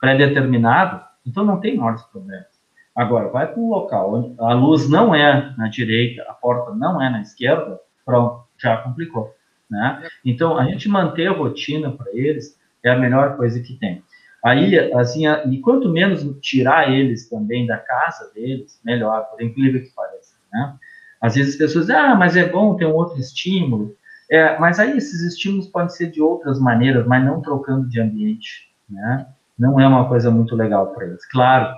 pré-determinado, 0.04 1.02
então 1.26 1.44
não 1.44 1.58
tem 1.58 1.76
maiores 1.76 2.02
problemas. 2.02 2.46
Agora, 2.94 3.28
vai 3.28 3.50
para 3.50 3.60
um 3.60 3.70
local 3.70 4.14
onde 4.14 4.34
a 4.38 4.52
luz 4.52 4.88
não 4.88 5.14
é 5.14 5.54
na 5.56 5.68
direita, 5.68 6.22
a 6.28 6.34
porta 6.34 6.74
não 6.74 7.02
é 7.02 7.08
na 7.08 7.22
esquerda, 7.22 7.80
pronto, 8.04 8.44
já 8.58 8.76
complicou. 8.76 9.34
Né? 9.68 10.06
Então, 10.24 10.58
a 10.58 10.64
gente 10.64 10.88
manter 10.88 11.26
a 11.26 11.32
rotina 11.32 11.90
para 11.90 12.06
eles 12.12 12.56
é 12.84 12.90
a 12.90 12.98
melhor 12.98 13.36
coisa 13.36 13.60
que 13.60 13.74
tem. 13.74 14.02
Aí, 14.44 14.92
assim, 14.92 15.24
e 15.50 15.58
quanto 15.60 15.88
menos 15.88 16.22
tirar 16.40 16.92
eles 16.92 17.30
também 17.30 17.66
da 17.66 17.78
casa 17.78 18.30
deles, 18.34 18.78
melhor, 18.84 19.24
por 19.30 19.42
incrível 19.42 19.82
que 19.82 19.90
pareça. 19.94 20.36
Né? 20.52 20.74
Às 21.18 21.34
vezes 21.34 21.54
as 21.54 21.58
pessoas 21.58 21.86
dizem, 21.86 21.98
ah, 21.98 22.14
mas 22.14 22.36
é 22.36 22.46
bom 22.46 22.76
ter 22.76 22.84
um 22.84 22.94
outro 22.94 23.18
estímulo. 23.18 23.96
É, 24.30 24.58
mas 24.58 24.78
aí 24.78 24.98
esses 24.98 25.22
estímulos 25.22 25.66
podem 25.68 25.88
ser 25.88 26.10
de 26.10 26.20
outras 26.20 26.60
maneiras, 26.60 27.06
mas 27.06 27.24
não 27.24 27.40
trocando 27.40 27.88
de 27.88 27.98
ambiente. 27.98 28.70
Né? 28.88 29.26
Não 29.58 29.78
é 29.78 29.86
uma 29.86 30.08
coisa 30.08 30.30
muito 30.30 30.56
legal 30.56 30.92
para 30.92 31.06
eles. 31.06 31.24
Claro, 31.26 31.74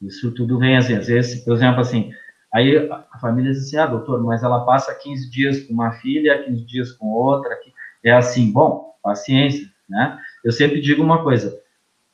isso 0.00 0.32
tudo 0.32 0.58
vem 0.58 0.76
assim, 0.76 0.94
às 0.94 1.06
vezes, 1.06 1.42
por 1.42 1.54
exemplo, 1.54 1.80
assim, 1.80 2.12
aí 2.52 2.76
a 2.90 3.18
família 3.18 3.52
diz 3.52 3.66
assim, 3.66 3.76
ah, 3.76 3.86
doutor, 3.86 4.22
mas 4.22 4.42
ela 4.42 4.64
passa 4.64 4.94
15 4.94 5.30
dias 5.30 5.62
com 5.62 5.72
uma 5.72 5.92
filha, 5.92 6.44
15 6.44 6.64
dias 6.64 6.92
com 6.92 7.06
outra, 7.08 7.56
é 8.02 8.12
assim, 8.12 8.52
bom, 8.52 8.94
paciência, 9.02 9.66
né? 9.88 10.18
Eu 10.44 10.52
sempre 10.52 10.80
digo 10.80 11.02
uma 11.02 11.22
coisa, 11.22 11.58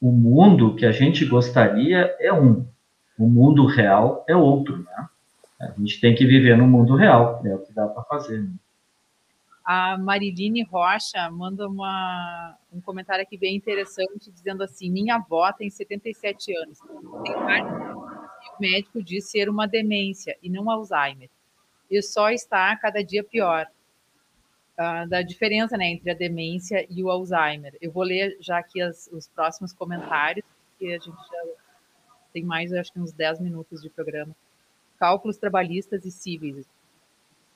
o 0.01 0.13
mundo 0.13 0.75
que 0.77 0.87
a 0.87 0.93
gente 0.93 1.25
gostaria 1.25 2.15
é 2.21 2.33
um, 2.33 2.67
o 3.19 3.29
mundo 3.29 3.67
real 3.67 4.25
é 4.29 4.35
outro, 4.35 4.79
né? 4.79 5.09
A 5.61 5.73
gente 5.79 6.01
tem 6.01 6.15
que 6.15 6.25
viver 6.25 6.57
no 6.57 6.67
mundo 6.67 6.97
real, 6.97 7.43
é 7.45 7.55
o 7.55 7.59
que 7.59 7.75
dá 7.75 7.87
para 7.87 8.03
fazer. 8.05 8.41
Né? 8.41 8.51
A 9.73 9.97
Mariline 9.97 10.65
Rocha 10.65 11.31
manda 11.31 11.69
uma, 11.69 12.59
um 12.73 12.81
comentário 12.81 13.23
aqui 13.23 13.39
bem 13.39 13.55
interessante, 13.55 14.29
dizendo 14.29 14.65
assim: 14.65 14.91
Minha 14.91 15.15
avó 15.15 15.53
tem 15.53 15.71
77 15.71 16.57
anos, 16.57 16.81
tem 16.81 17.37
o 17.37 18.61
médico 18.61 19.01
diz 19.01 19.31
ser 19.31 19.49
uma 19.49 19.69
demência 19.69 20.37
e 20.43 20.51
não 20.51 20.69
Alzheimer. 20.69 21.31
E 21.89 22.03
só 22.03 22.31
está 22.31 22.77
cada 22.79 23.01
dia 23.05 23.23
pior. 23.23 23.65
Uh, 24.77 25.09
da 25.09 25.23
diferença 25.23 25.77
né, 25.77 25.87
entre 25.87 26.11
a 26.11 26.15
demência 26.15 26.85
e 26.91 27.05
o 27.05 27.09
Alzheimer. 27.09 27.77
Eu 27.81 27.93
vou 27.93 28.03
ler 28.03 28.37
já 28.41 28.59
aqui 28.59 28.83
as, 28.83 29.09
os 29.13 29.29
próximos 29.29 29.73
comentários, 29.73 30.45
porque 30.71 30.93
a 30.95 30.99
gente 30.99 31.15
já 31.15 31.45
tem 32.33 32.43
mais, 32.43 32.73
acho 32.73 32.93
que 32.93 32.99
uns 32.99 33.13
10 33.13 33.39
minutos 33.39 33.81
de 33.81 33.89
programa. 33.89 34.35
Cálculos 34.99 35.37
trabalhistas 35.37 36.05
e 36.05 36.11
cíveis. 36.11 36.67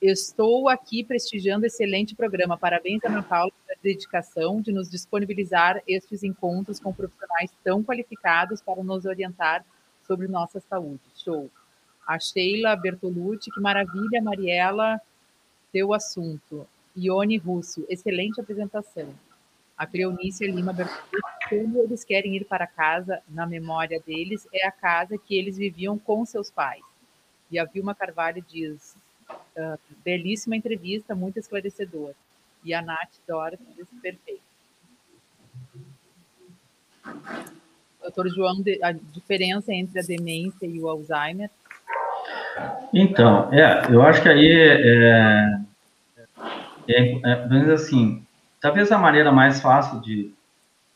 Estou 0.01 0.67
aqui 0.67 1.03
prestigiando 1.03 1.65
excelente 1.65 2.15
programa. 2.15 2.57
Parabéns, 2.57 3.03
Ana 3.03 3.23
Paula, 3.23 3.51
pela 3.65 3.79
dedicação 3.81 4.61
de 4.61 4.71
nos 4.71 4.89
disponibilizar 4.89 5.81
estes 5.87 6.21
encontros 6.21 6.79
com 6.79 6.93
profissionais 6.93 7.49
tão 7.63 7.81
qualificados 7.81 8.61
para 8.61 8.83
nos 8.83 9.05
orientar 9.05 9.65
sobre 10.05 10.27
nossa 10.27 10.59
saúde. 10.59 11.01
Show. 11.15 11.49
A 12.05 12.19
Sheila 12.19 12.75
Bertolucci, 12.75 13.49
que 13.49 13.59
maravilha, 13.59 14.21
Mariela, 14.21 14.99
teu 15.71 15.93
assunto. 15.93 16.67
Ione 16.95 17.37
Russo, 17.37 17.85
excelente 17.89 18.39
apresentação. 18.39 19.09
A 19.77 19.87
Cleonícia 19.87 20.45
Lima 20.45 20.71
Bertolucci, 20.71 21.49
quando 21.49 21.79
eles 21.79 22.03
querem 22.03 22.35
ir 22.35 22.45
para 22.45 22.67
casa, 22.67 23.21
na 23.29 23.47
memória 23.47 23.99
deles, 24.05 24.47
é 24.53 24.67
a 24.67 24.71
casa 24.71 25.17
que 25.17 25.35
eles 25.35 25.57
viviam 25.57 25.97
com 25.97 26.25
seus 26.25 26.51
pais. 26.51 26.83
E 27.49 27.57
a 27.57 27.65
Vilma 27.65 27.95
Carvalho 27.95 28.43
diz, 28.47 28.95
Uh, 29.57 29.79
belíssima 30.03 30.55
entrevista, 30.55 31.15
muito 31.15 31.39
esclarecedora. 31.39 32.15
E 32.63 32.73
a 32.73 32.81
Nath 32.81 33.13
Dora 33.27 33.57
fez 33.57 33.87
perfeito. 34.01 34.41
Doutor 38.01 38.27
João, 38.29 38.63
a 38.83 38.91
diferença 38.91 39.73
entre 39.73 39.99
a 39.99 40.03
demência 40.03 40.65
e 40.65 40.79
o 40.79 40.87
Alzheimer? 40.87 41.49
Então, 42.93 43.51
é, 43.53 43.87
eu 43.89 44.01
acho 44.01 44.21
que 44.21 44.29
aí 44.29 44.47
é, 44.47 45.59
é, 46.87 47.21
é 47.21 47.73
assim, 47.73 48.25
talvez 48.61 48.91
a 48.91 48.97
maneira 48.97 49.31
mais 49.31 49.59
fácil 49.61 49.99
de, 50.01 50.31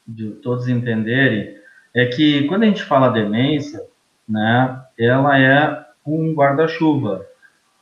de 0.07 0.31
todos 0.41 0.67
entenderem 0.67 1.57
é 1.93 2.05
que 2.05 2.47
quando 2.47 2.63
a 2.63 2.67
gente 2.67 2.83
fala 2.83 3.09
demência, 3.09 3.83
né, 4.27 4.81
ela 4.97 5.39
é 5.39 5.85
um 6.05 6.33
guarda-chuva, 6.33 7.25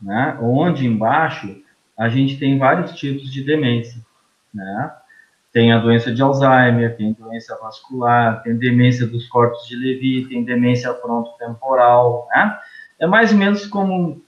né? 0.02 0.38
onde 0.42 0.86
embaixo 0.86 1.62
a 1.98 2.10
gente 2.10 2.38
tem 2.38 2.58
vários 2.58 2.94
tipos 2.94 3.32
de 3.32 3.44
demência. 3.44 4.06
Né? 4.54 4.94
Tem 5.52 5.72
a 5.72 5.80
doença 5.80 6.14
de 6.14 6.22
Alzheimer, 6.22 6.96
tem 6.96 7.14
doença 7.14 7.58
vascular, 7.60 8.44
tem 8.44 8.56
demência 8.56 9.08
dos 9.08 9.28
corpos 9.28 9.68
de 9.68 9.76
Levy, 9.76 10.28
tem 10.28 10.44
demência 10.44 10.94
frontotemporal. 10.94 12.28
Né? 12.30 12.60
É 13.00 13.08
mais 13.08 13.32
ou 13.32 13.38
menos 13.38 13.66
como 13.66 14.22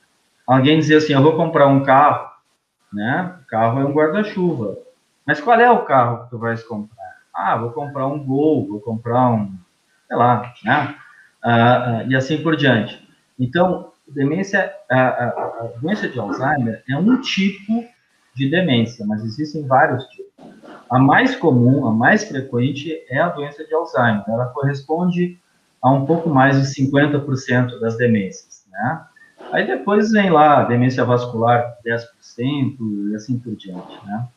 alguém 0.48 0.80
dizer 0.80 0.98
assim: 0.98 1.14
eu 1.14 1.22
vou 1.22 1.36
comprar 1.36 1.68
um 1.68 1.84
carro, 1.84 2.32
né? 2.92 3.36
O 3.42 3.48
carro 3.48 3.80
é 3.80 3.86
um 3.86 3.94
guarda-chuva. 3.94 4.78
Mas 5.26 5.40
qual 5.40 5.60
é 5.60 5.70
o 5.70 5.86
carro 5.86 6.24
que 6.24 6.32
tu 6.32 6.40
vais 6.40 6.64
comprar? 6.64 7.20
Ah, 7.34 7.56
vou 7.56 7.72
comprar 7.72 8.08
um 8.08 8.24
Gol, 8.24 8.68
vou 8.68 8.80
comprar 8.80 9.30
um, 9.30 9.54
sei 10.08 10.18
lá, 10.18 10.54
né? 10.64 10.96
Ah, 11.44 12.00
ah, 12.00 12.04
e 12.08 12.16
assim 12.16 12.42
por 12.42 12.56
diante. 12.56 13.08
Então, 13.40 13.89
demência, 14.14 14.74
a, 14.90 15.00
a, 15.00 15.28
a, 15.28 15.72
doença 15.82 16.08
de 16.08 16.20
Alzheimer 16.20 16.84
é 16.90 16.98
um 16.98 17.22
tipo 17.22 17.84
de 18.36 18.50
demência, 18.50 19.06
mas 19.06 19.24
existem 19.24 19.66
vários 19.66 20.06
tipos. 20.06 20.32
A 20.90 20.98
mais 20.98 21.36
comum, 21.36 21.88
a 21.88 21.92
mais 21.92 22.24
frequente 22.24 23.04
é 23.10 23.20
a 23.20 23.30
doença 23.30 23.64
de 23.64 23.74
Alzheimer. 23.74 24.24
Ela 24.28 24.48
corresponde 24.48 25.40
a 25.82 25.92
um 25.92 26.06
pouco 26.06 26.30
mais 26.30 26.60
de 26.60 26.82
50% 26.82 27.80
das 27.80 27.98
demências, 27.98 28.66
né? 28.72 29.06
Aí 29.52 29.66
depois 29.66 30.12
vem 30.12 30.30
lá 30.30 30.64
demência 30.64 31.04
vascular, 31.04 31.78
10% 31.86 32.78
e 33.12 33.16
assim 33.16 33.40
por 33.40 33.56
diante, 33.56 34.06
né? 34.06 34.28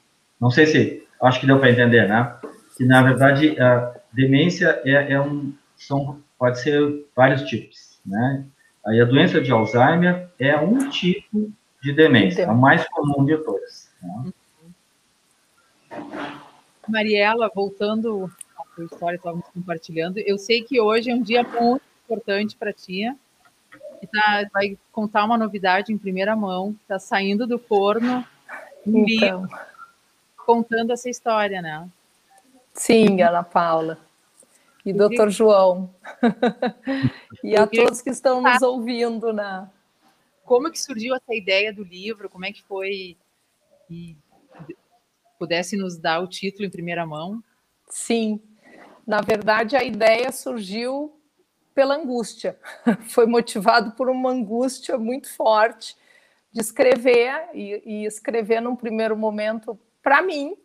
Não 0.41 0.51
sei 0.51 0.67
se, 0.67 1.07
acho 1.23 1.41
que 1.41 1.47
deu 1.47 1.59
para 1.59 1.71
entender, 1.71 2.09
né? 2.09 2.35
Que 2.77 2.85
na 2.85 3.03
verdade 3.03 3.61
a 3.61 3.95
demência 4.13 4.81
é, 4.85 5.13
é 5.13 5.21
um, 5.21 5.53
são, 5.77 6.21
pode 6.39 6.61
ser 6.61 7.07
vários 7.15 7.43
tipos, 7.43 8.01
né? 8.07 8.45
Aí 8.85 9.01
a 9.01 9.05
doença 9.05 9.41
de 9.41 9.53
Alzheimer 9.53 10.29
é 10.39 10.57
um 10.57 10.91
tipo 10.91 11.53
de 11.81 11.93
demência, 11.93 12.49
a 12.49 12.53
mais 12.53 12.87
comum 12.89 13.25
de 13.25 13.37
todas. 13.39 13.91
Né? 14.03 14.33
Mariela, 16.89 17.51
voltando 17.55 18.31
à 18.59 18.75
sua 18.75 18.85
história, 18.85 19.17
estávamos 19.17 19.47
compartilhando, 19.49 20.19
eu 20.19 20.37
sei 20.37 20.63
que 20.63 20.81
hoje 20.81 21.11
é 21.11 21.15
um 21.15 21.23
dia 21.23 21.45
muito 21.45 21.83
importante 22.05 22.57
para 22.57 22.73
ti, 22.73 23.05
e 24.03 24.07
tá, 24.07 24.49
vai 24.53 24.77
contar 24.91 25.25
uma 25.25 25.39
novidade 25.39 25.93
em 25.93 25.99
primeira 25.99 26.35
mão, 26.35 26.75
está 26.83 26.99
saindo 26.99 27.47
do 27.47 27.59
forno, 27.59 28.27
um 28.85 29.05
então. 29.09 29.43
livro, 29.43 29.49
contando 30.37 30.93
essa 30.93 31.09
história, 31.09 31.63
né? 31.63 31.89
Sim, 32.75 33.23
Ana 33.23 33.45
Paula 33.45 33.99
e 34.85 34.93
doutor 34.93 35.31
João. 35.31 35.95
e 37.43 37.57
a 37.57 37.67
todos 37.67 38.03
que 38.03 38.11
estão 38.11 38.41
nos 38.41 38.63
ouvindo, 38.63 39.33
né? 39.33 39.69
Como 40.45 40.71
que 40.71 40.81
surgiu 40.81 41.15
essa 41.15 41.35
ideia 41.35 41.73
do 41.73 41.85
livro? 41.85 42.29
Como 42.29 42.45
é 42.45 42.53
que 42.53 42.63
foi? 42.63 43.17
E 43.89 44.17
pudesse 45.39 45.77
nos 45.77 45.97
dar 45.97 46.21
o 46.21 46.29
título 46.29 46.65
em 46.65 46.71
primeira 46.71 47.07
mão? 47.07 47.43
Sim. 47.89 48.41
Na 49.07 49.21
verdade, 49.21 49.77
a 49.77 49.83
ideia 49.83 50.31
surgiu 50.31 51.19
pela 51.75 51.97
angústia. 51.97 52.59
Foi 53.09 53.27
motivado 53.27 53.93
por 53.93 54.09
uma 54.09 54.31
angústia 54.31 54.97
muito 54.99 55.33
forte 55.35 55.97
de 56.53 56.61
escrever 56.61 57.49
e, 57.55 57.83
e 57.85 58.05
escrever 58.05 58.61
num 58.61 58.77
primeiro 58.77 59.17
momento 59.17 59.79
para 60.03 60.23
mim, 60.23 60.57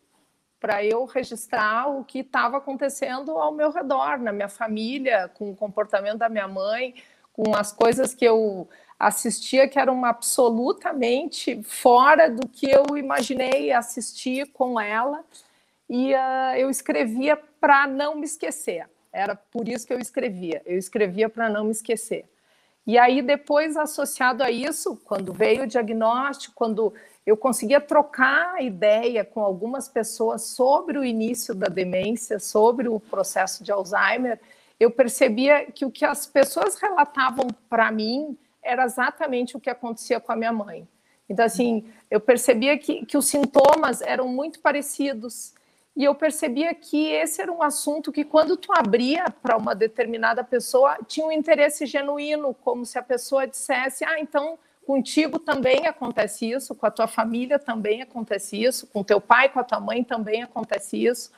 para 0.60 0.84
eu 0.84 1.06
registrar 1.06 1.88
o 1.88 2.04
que 2.04 2.20
estava 2.20 2.58
acontecendo 2.58 3.32
ao 3.32 3.52
meu 3.52 3.72
redor, 3.72 4.18
na 4.18 4.32
minha 4.32 4.50
família, 4.50 5.30
com 5.34 5.52
o 5.52 5.56
comportamento 5.56 6.18
da 6.18 6.30
minha 6.30 6.48
mãe, 6.48 6.96
com 7.32 7.56
as 7.56 7.72
coisas 7.72 8.14
que 8.14 8.26
eu 8.26 8.68
assistia 9.00 9.68
que 9.68 9.78
eram 9.78 10.04
absolutamente 10.04 11.62
fora 11.62 12.30
do 12.30 12.48
que 12.48 12.68
eu 12.70 12.98
imaginei 12.98 13.72
assistir 13.72 14.48
com 14.48 14.80
ela. 14.80 15.24
E 15.90 16.14
uh, 16.14 16.56
eu 16.58 16.70
escrevia 16.70 17.38
para 17.38 17.88
não 17.88 18.16
me 18.16 18.26
esquecer. 18.26 18.90
Era 19.14 19.36
por 19.36 19.70
isso 19.70 19.86
que 19.86 19.94
eu 19.94 20.00
escrevia. 20.00 20.62
Eu 20.66 20.78
escrevia 20.78 21.30
para 21.30 21.50
não 21.50 21.66
me 21.66 21.72
esquecer. 21.72 22.26
E 22.88 22.98
aí, 22.98 23.22
depois, 23.22 23.76
associado 23.76 24.42
a 24.42 24.50
isso, 24.50 24.96
quando 25.04 25.34
veio 25.34 25.64
o 25.64 25.68
diagnóstico, 25.68 26.56
quando 26.56 26.94
eu 27.26 27.36
conseguia 27.36 27.82
trocar 27.82 28.64
ideia 28.64 29.26
com 29.26 29.42
algumas 29.42 29.90
pessoas 29.90 30.44
sobre 30.44 30.98
o 30.98 31.04
início 31.04 31.54
da 31.54 31.68
demência, 31.68 32.40
sobre 32.40 32.88
o 32.88 32.98
processo 32.98 33.62
de 33.62 33.74
Alzheimer, 33.74 34.40
eu 34.80 34.90
percebia 34.90 35.66
que 35.70 35.84
o 35.84 35.92
que 35.92 36.06
as 36.06 36.26
pessoas 36.26 36.80
relatavam 36.80 37.48
para 37.70 37.92
mim 37.92 38.38
era 38.64 38.86
exatamente 38.86 39.58
o 39.58 39.60
que 39.60 39.70
acontecia 39.70 40.22
com 40.22 40.32
a 40.32 40.36
minha 40.38 40.54
mãe. 40.54 40.88
Então, 41.30 41.44
assim, 41.44 41.84
eu 42.10 42.22
percebia 42.22 42.78
que, 42.78 43.06
que 43.06 43.18
os 43.18 43.28
sintomas 43.28 44.02
eram 44.02 44.30
muito 44.30 44.62
parecidos. 44.62 45.54
E 45.98 46.04
eu 46.04 46.14
percebia 46.14 46.76
que 46.76 47.08
esse 47.08 47.42
era 47.42 47.52
um 47.52 47.64
assunto 47.64 48.12
que, 48.12 48.24
quando 48.24 48.56
tu 48.56 48.72
abria 48.72 49.26
para 49.42 49.58
uma 49.58 49.74
determinada 49.74 50.44
pessoa, 50.44 50.96
tinha 51.08 51.26
um 51.26 51.32
interesse 51.32 51.88
genuíno, 51.88 52.54
como 52.54 52.86
se 52.86 53.00
a 53.00 53.02
pessoa 53.02 53.48
dissesse: 53.48 54.06
Ah, 54.06 54.20
então 54.20 54.60
contigo 54.86 55.40
também 55.40 55.88
acontece 55.88 56.50
isso, 56.50 56.76
com 56.76 56.86
a 56.86 56.92
tua 56.92 57.08
família 57.08 57.58
também 57.58 58.04
acontece 58.04 58.64
isso, 58.64 58.86
com 58.86 59.04
teu 59.04 59.20
pai, 59.20 59.50
com 59.50 59.60
a 59.60 59.64
tua 59.64 59.80
mãe 59.80 60.04
também 60.04 60.44
acontece 60.44 61.04
isso. 61.04 61.32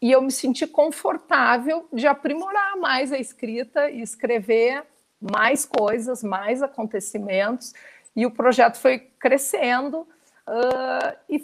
E 0.00 0.12
eu 0.12 0.22
me 0.22 0.30
senti 0.30 0.64
confortável 0.64 1.88
de 1.92 2.06
aprimorar 2.06 2.76
mais 2.76 3.12
a 3.12 3.18
escrita 3.18 3.90
e 3.90 4.00
escrever 4.00 4.84
mais 5.20 5.66
coisas, 5.66 6.22
mais 6.22 6.62
acontecimentos 6.62 7.74
e 8.14 8.26
o 8.26 8.30
projeto 8.30 8.76
foi 8.76 8.98
crescendo 8.98 10.00
uh, 10.46 11.16
e 11.28 11.38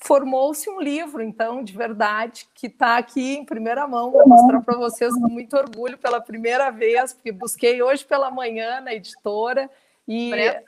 formou-se 0.00 0.70
um 0.70 0.80
livro, 0.80 1.22
então, 1.22 1.62
de 1.62 1.76
verdade, 1.76 2.48
que 2.54 2.66
está 2.68 2.96
aqui 2.96 3.36
em 3.36 3.44
primeira 3.44 3.86
mão. 3.86 4.10
Vou 4.10 4.28
mostrar 4.28 4.60
para 4.62 4.78
vocês 4.78 5.12
com 5.14 5.28
muito 5.28 5.56
orgulho 5.56 5.98
pela 5.98 6.20
primeira 6.20 6.70
vez, 6.70 7.12
porque 7.12 7.32
busquei 7.32 7.82
hoje 7.82 8.04
pela 8.04 8.30
manhã 8.30 8.80
na 8.80 8.94
editora. 8.94 9.68
E 10.06 10.32
é, 10.32 10.64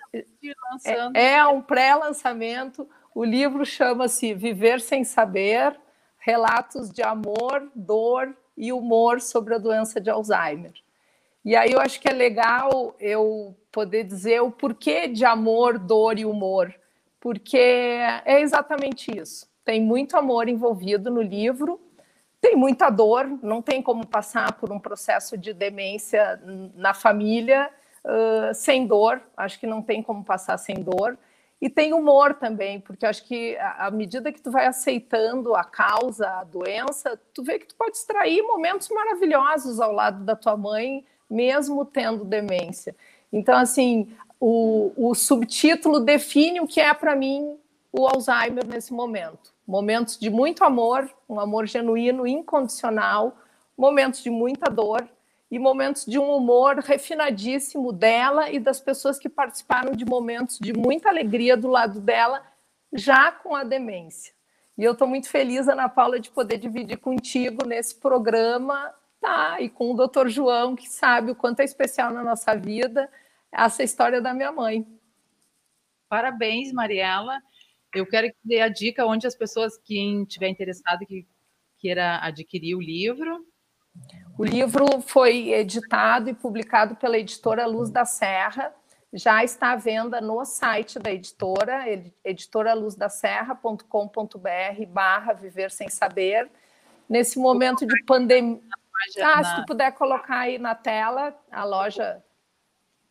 é 1.15 1.47
um 1.47 1.63
pré-lançamento. 1.63 2.89
O 3.15 3.25
livro 3.25 3.65
chama-se 3.65 4.35
Viver 4.35 4.81
Sem 4.81 5.05
Saber: 5.05 5.79
Relatos 6.19 6.91
de 6.91 7.03
Amor, 7.03 7.71
Dor 7.75 8.37
e 8.57 8.73
Humor 8.73 9.21
sobre 9.21 9.55
a 9.55 9.59
Doença 9.59 10.01
de 10.01 10.11
Alzheimer. 10.11 10.73
E 11.43 11.57
aí 11.57 11.73
eu 11.73 11.81
acho 11.81 11.99
que 11.99 12.09
é 12.09 12.13
legal 12.13 12.95
eu 13.01 13.57
poder 13.73 14.05
dizer 14.05 14.43
o 14.43 14.51
porquê 14.51 15.09
de 15.09 15.25
amor, 15.25 15.79
dor 15.79 16.19
e 16.19 16.27
humor, 16.27 16.75
porque 17.21 17.59
é 18.25 18.41
exatamente 18.41 19.17
isso. 19.17 19.47
Tem 19.65 19.81
muito 19.81 20.17
amor 20.17 20.49
envolvido 20.49 21.11
no 21.11 21.21
livro, 21.21 21.79
tem 22.41 22.57
muita 22.57 22.89
dor, 22.89 23.27
não 23.43 23.61
tem 23.61 23.83
como 23.83 24.07
passar 24.07 24.53
por 24.55 24.73
um 24.73 24.81
processo 24.81 25.37
de 25.37 25.53
demência 25.53 26.41
na 26.75 26.95
família 26.95 27.71
uh, 28.05 28.55
sem 28.55 28.87
dor, 28.87 29.21
acho 29.37 29.61
que 29.61 29.67
não 29.67 29.83
tem 29.83 30.03
como 30.03 30.25
passar 30.25 30.57
sem 30.57 30.77
dor. 30.77 31.19
E 31.61 31.69
tem 31.69 31.93
humor 31.93 32.33
também, 32.33 32.81
porque 32.81 33.05
acho 33.05 33.23
que 33.27 33.55
à 33.59 33.91
medida 33.91 34.33
que 34.33 34.41
tu 34.41 34.51
vai 34.51 34.67
aceitando 34.67 35.55
a 35.55 35.63
causa, 35.63 36.27
a 36.27 36.45
doença, 36.45 37.21
tu 37.35 37.43
vê 37.43 37.59
que 37.59 37.67
tu 37.67 37.75
pode 37.75 37.99
extrair 37.99 38.41
momentos 38.43 38.89
maravilhosos 38.89 39.79
ao 39.79 39.93
lado 39.93 40.25
da 40.25 40.35
tua 40.35 40.57
mãe, 40.57 41.05
mesmo 41.29 41.85
tendo 41.85 42.25
demência. 42.25 42.97
Então, 43.31 43.59
assim, 43.59 44.11
o, 44.41 44.93
o 44.97 45.15
subtítulo 45.15 46.01
define 46.01 46.61
o 46.61 46.67
que 46.67 46.81
é 46.81 46.93
para 46.95 47.15
mim 47.15 47.59
o 47.93 48.07
Alzheimer 48.07 48.67
nesse 48.67 48.93
momento. 48.93 49.53
Momentos 49.67 50.19
de 50.19 50.31
muito 50.31 50.65
amor, 50.65 51.09
um 51.29 51.39
amor 51.39 51.67
genuíno, 51.67 52.27
incondicional, 52.27 53.37
momentos 53.77 54.23
de 54.23 54.31
muita 54.31 54.71
dor 54.71 55.07
e 55.51 55.59
momentos 55.59 56.07
de 56.07 56.19
um 56.19 56.35
humor 56.35 56.79
refinadíssimo 56.79 57.93
dela 57.93 58.51
e 58.51 58.59
das 58.59 58.81
pessoas 58.81 59.19
que 59.19 59.29
participaram 59.29 59.93
de 59.93 60.05
momentos 60.05 60.59
de 60.59 60.73
muita 60.73 61.11
alegria 61.11 61.57
do 61.57 61.69
lado 61.69 62.01
dela, 62.01 62.43
já 62.93 63.31
com 63.31 63.55
a 63.55 63.63
demência. 63.63 64.33
E 64.79 64.85
eu 64.85 64.93
estou 64.93 65.07
muito 65.07 65.29
feliz, 65.29 65.69
Ana 65.69 65.89
Paula, 65.89 66.19
de 66.19 66.31
poder 66.31 66.57
dividir 66.57 66.97
contigo 66.97 67.67
nesse 67.67 67.95
programa 67.95 68.95
Tá, 69.21 69.61
e 69.61 69.69
com 69.69 69.93
o 69.93 69.95
doutor 69.95 70.31
João, 70.31 70.75
que 70.75 70.89
sabe 70.89 71.33
o 71.33 71.35
quanto 71.35 71.61
é 71.61 71.65
especial 71.65 72.11
na 72.11 72.25
nossa 72.25 72.55
vida 72.55 73.07
essa 73.53 73.83
história 73.83 74.21
da 74.21 74.33
minha 74.33 74.53
mãe. 74.53 74.87
Parabéns, 76.09 76.73
Mariela. 76.73 77.41
Eu 77.95 78.07
quero 78.07 78.29
que 78.29 78.37
dê 78.45 78.61
a 78.61 78.69
dica 78.69 79.07
onde 79.07 79.27
as 79.27 79.35
pessoas, 79.35 79.77
quem 79.77 80.25
tiver 80.25 80.49
interessado, 80.49 81.05
que 81.07 81.27
queira 81.79 82.19
adquirir 82.23 82.77
o 82.77 82.81
livro. 82.81 83.45
O 84.39 84.45
livro 84.45 85.01
foi 85.01 85.53
editado 85.53 86.31
e 86.31 86.35
publicado 86.35 86.95
pela 86.97 87.19
editora 87.19 87.67
Luz 87.67 87.91
da 87.91 88.05
Serra. 88.05 88.73
Já 89.13 89.43
está 89.43 89.73
à 89.73 89.77
venda 89.77 90.21
no 90.21 90.45
site 90.45 91.01
da 91.01 91.13
editora, 91.13 91.85
editoraluzdaserra.com.br 92.25 94.87
barra 94.89 95.33
Viver 95.33 95.73
Sem 95.73 95.89
Saber. 95.89 96.49
Nesse 97.09 97.41
momento 97.41 97.85
de 97.85 98.05
pandemia, 98.05 98.61
ah, 99.21 99.43
se 99.43 99.57
tu 99.57 99.67
puder 99.67 99.91
colocar 99.93 100.39
aí 100.39 100.59
na 100.59 100.77
tela 100.77 101.37
a 101.51 101.65
loja. 101.65 102.23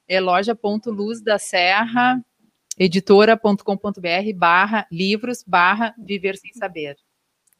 É 0.09 0.19
loja.luz 0.19 1.21
da 1.21 1.37
serra, 1.37 2.19
editora.com.br 2.77 4.33
barra 4.35 4.87
livros 4.91 5.43
barra 5.45 5.93
viver 5.97 6.35
sem 6.35 6.51
saber. 6.53 6.97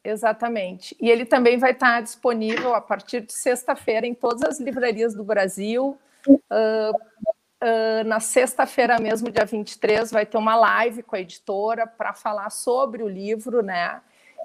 Exatamente. 0.04 0.95
E 1.00 1.10
ele 1.12 1.26
também 1.26 1.58
vai 1.58 1.72
estar 1.72 2.02
disponível 2.02 2.74
a 2.74 2.82
partir 2.82 3.22
de 3.22 3.34
sexta-feira 3.34 4.08
em 4.08 4.16
todas 4.16 4.41
as 4.41 4.60
livrarias 4.60 5.14
do 5.14 5.24
Brasil. 5.24 5.97
Uh, 6.28 6.91
uh, 6.91 8.04
na 8.06 8.20
sexta-feira 8.20 8.97
mesmo, 9.00 9.32
dia 9.32 9.45
23, 9.45 10.12
vai 10.12 10.26
ter 10.26 10.38
uma 10.38 10.56
live 10.56 11.04
com 11.04 11.16
a 11.16 11.20
editora 11.20 11.86
para 11.86 12.14
falar 12.14 12.50
sobre 12.50 13.04
o 13.04 13.08
livro, 13.08 13.62
né? 13.62 14.02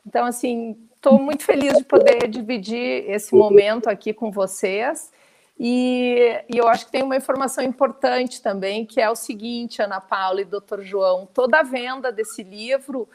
Então, 0.06 0.26
assim, 0.26 0.76
estou 0.96 1.18
muito 1.18 1.44
feliz 1.44 1.78
de 1.78 1.84
poder 1.84 2.28
dividir 2.28 3.08
esse 3.08 3.34
momento 3.34 3.88
aqui 3.88 4.12
com 4.12 4.30
vocês. 4.30 5.10
E, 5.58 6.42
e, 6.52 6.58
eu 6.58 6.66
acho 6.66 6.86
que 6.86 6.92
tem 6.92 7.02
uma 7.02 7.16
informação 7.16 7.62
importante 7.62 8.42
também, 8.42 8.84
que 8.84 9.00
é 9.00 9.08
o 9.08 9.14
seguinte, 9.14 9.80
Ana 9.80 10.00
Paula 10.00 10.40
e 10.40 10.44
Dr. 10.44 10.80
João: 10.80 11.26
toda 11.26 11.60
a 11.60 11.62
venda 11.62 12.10
desse 12.10 12.42
livro, 12.42 13.08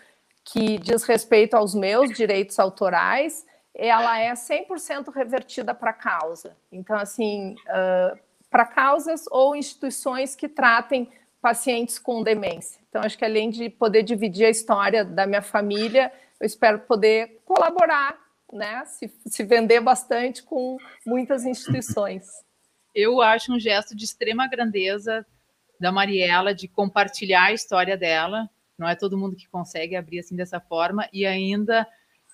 que 0.44 0.78
diz 0.78 1.04
respeito 1.04 1.56
aos 1.56 1.76
meus 1.76 2.12
direitos 2.12 2.58
autorais, 2.58 3.46
ela 3.76 4.20
é 4.20 4.34
100% 4.34 5.14
revertida 5.14 5.74
para 5.74 5.92
a 5.92 5.94
causa. 5.94 6.56
Então, 6.72 6.98
assim, 6.98 7.56
uh, 7.68 8.18
para 8.50 8.66
causas 8.66 9.26
ou 9.30 9.56
instituições 9.56 10.36
que 10.36 10.50
tratem 10.50 11.10
pacientes 11.42 12.00
com 12.00 12.24
demência. 12.24 12.82
Então, 12.90 13.02
acho 13.02 13.18
que 13.18 13.24
além 13.24 13.50
de 13.50 13.70
poder 13.70 14.04
dividir 14.04 14.46
a 14.46 14.50
história 14.50 15.06
da 15.06 15.26
minha 15.26 15.42
família, 15.42 16.12
eu 16.40 16.46
espero 16.46 16.80
poder 16.80 17.40
colaborar, 17.46 18.18
né, 18.52 18.84
se, 18.86 19.12
se 19.26 19.44
vender 19.44 19.80
bastante 19.80 20.44
com 20.44 20.78
muitas 21.06 21.46
instituições. 21.46 22.28
Eu 22.94 23.22
acho 23.22 23.54
um 23.54 23.60
gesto 23.60 23.96
de 23.96 24.06
extrema 24.06 24.48
grandeza 24.48 25.26
da 25.80 25.92
Mariela 25.92 26.54
de 26.54 26.68
compartilhar 26.68 27.46
a 27.46 27.54
história 27.54 27.96
dela. 27.96 28.50
Não 28.78 28.88
é 28.88 28.96
todo 28.96 29.18
mundo 29.18 29.36
que 29.36 29.48
consegue 29.48 29.96
abrir 29.96 30.20
assim 30.20 30.36
dessa 30.36 30.60
forma 30.60 31.08
e 31.14 31.26
ainda 31.26 31.88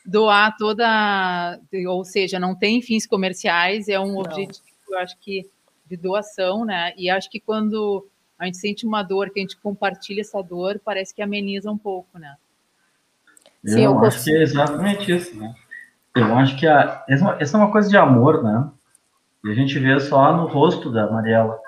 doar 0.05 0.55
toda, 0.57 1.59
ou 1.88 2.05
seja, 2.05 2.39
não 2.39 2.55
tem 2.55 2.82
fins 2.82 3.05
comerciais, 3.05 3.88
é 3.89 3.99
um 3.99 4.13
não. 4.13 4.20
objetivo, 4.20 4.63
eu 4.89 4.99
acho 4.99 5.18
que 5.18 5.49
de 5.88 5.97
doação, 5.97 6.63
né? 6.66 6.93
E 6.95 7.09
acho 7.09 7.30
que 7.30 7.39
quando 7.39 8.07
a 8.38 8.45
gente 8.45 8.57
sente 8.57 8.86
uma 8.86 9.03
dor, 9.03 9.30
que 9.32 9.39
a 9.39 9.41
gente 9.41 9.57
compartilha 9.57 10.22
essa 10.22 10.41
dor, 10.41 10.80
parece 10.84 11.13
que 11.13 11.22
ameniza 11.22 11.72
um 11.72 11.78
pouco, 11.78 12.18
né? 12.20 12.36
Sim, 13.66 13.82
eu, 13.82 13.91
eu 13.91 13.99
acho 14.03 14.24
que 14.24 14.32
é 14.32 14.41
exatamente 14.43 15.11
isso, 15.11 15.36
né? 15.36 15.55
Eu 16.16 16.34
acho 16.38 16.57
que 16.57 16.66
a, 16.66 17.03
essa, 17.09 17.38
essa 17.39 17.57
é 17.57 17.59
uma 17.59 17.72
coisa 17.72 17.89
de 17.89 17.97
amor, 17.97 18.41
né? 18.41 18.70
E 19.43 19.51
a 19.51 19.53
gente 19.53 19.78
vê 19.78 19.99
só 19.99 20.36
no 20.36 20.47
rosto 20.47 20.91
da 20.91 21.11
Mariela, 21.11 21.59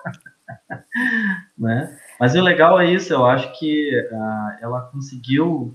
né? 1.57 1.97
Mas 2.19 2.33
o 2.33 2.41
legal 2.41 2.79
é 2.79 2.89
isso, 2.89 3.13
eu 3.13 3.25
acho 3.25 3.51
que 3.59 3.91
uh, 4.11 4.63
ela 4.63 4.81
conseguiu 4.91 5.73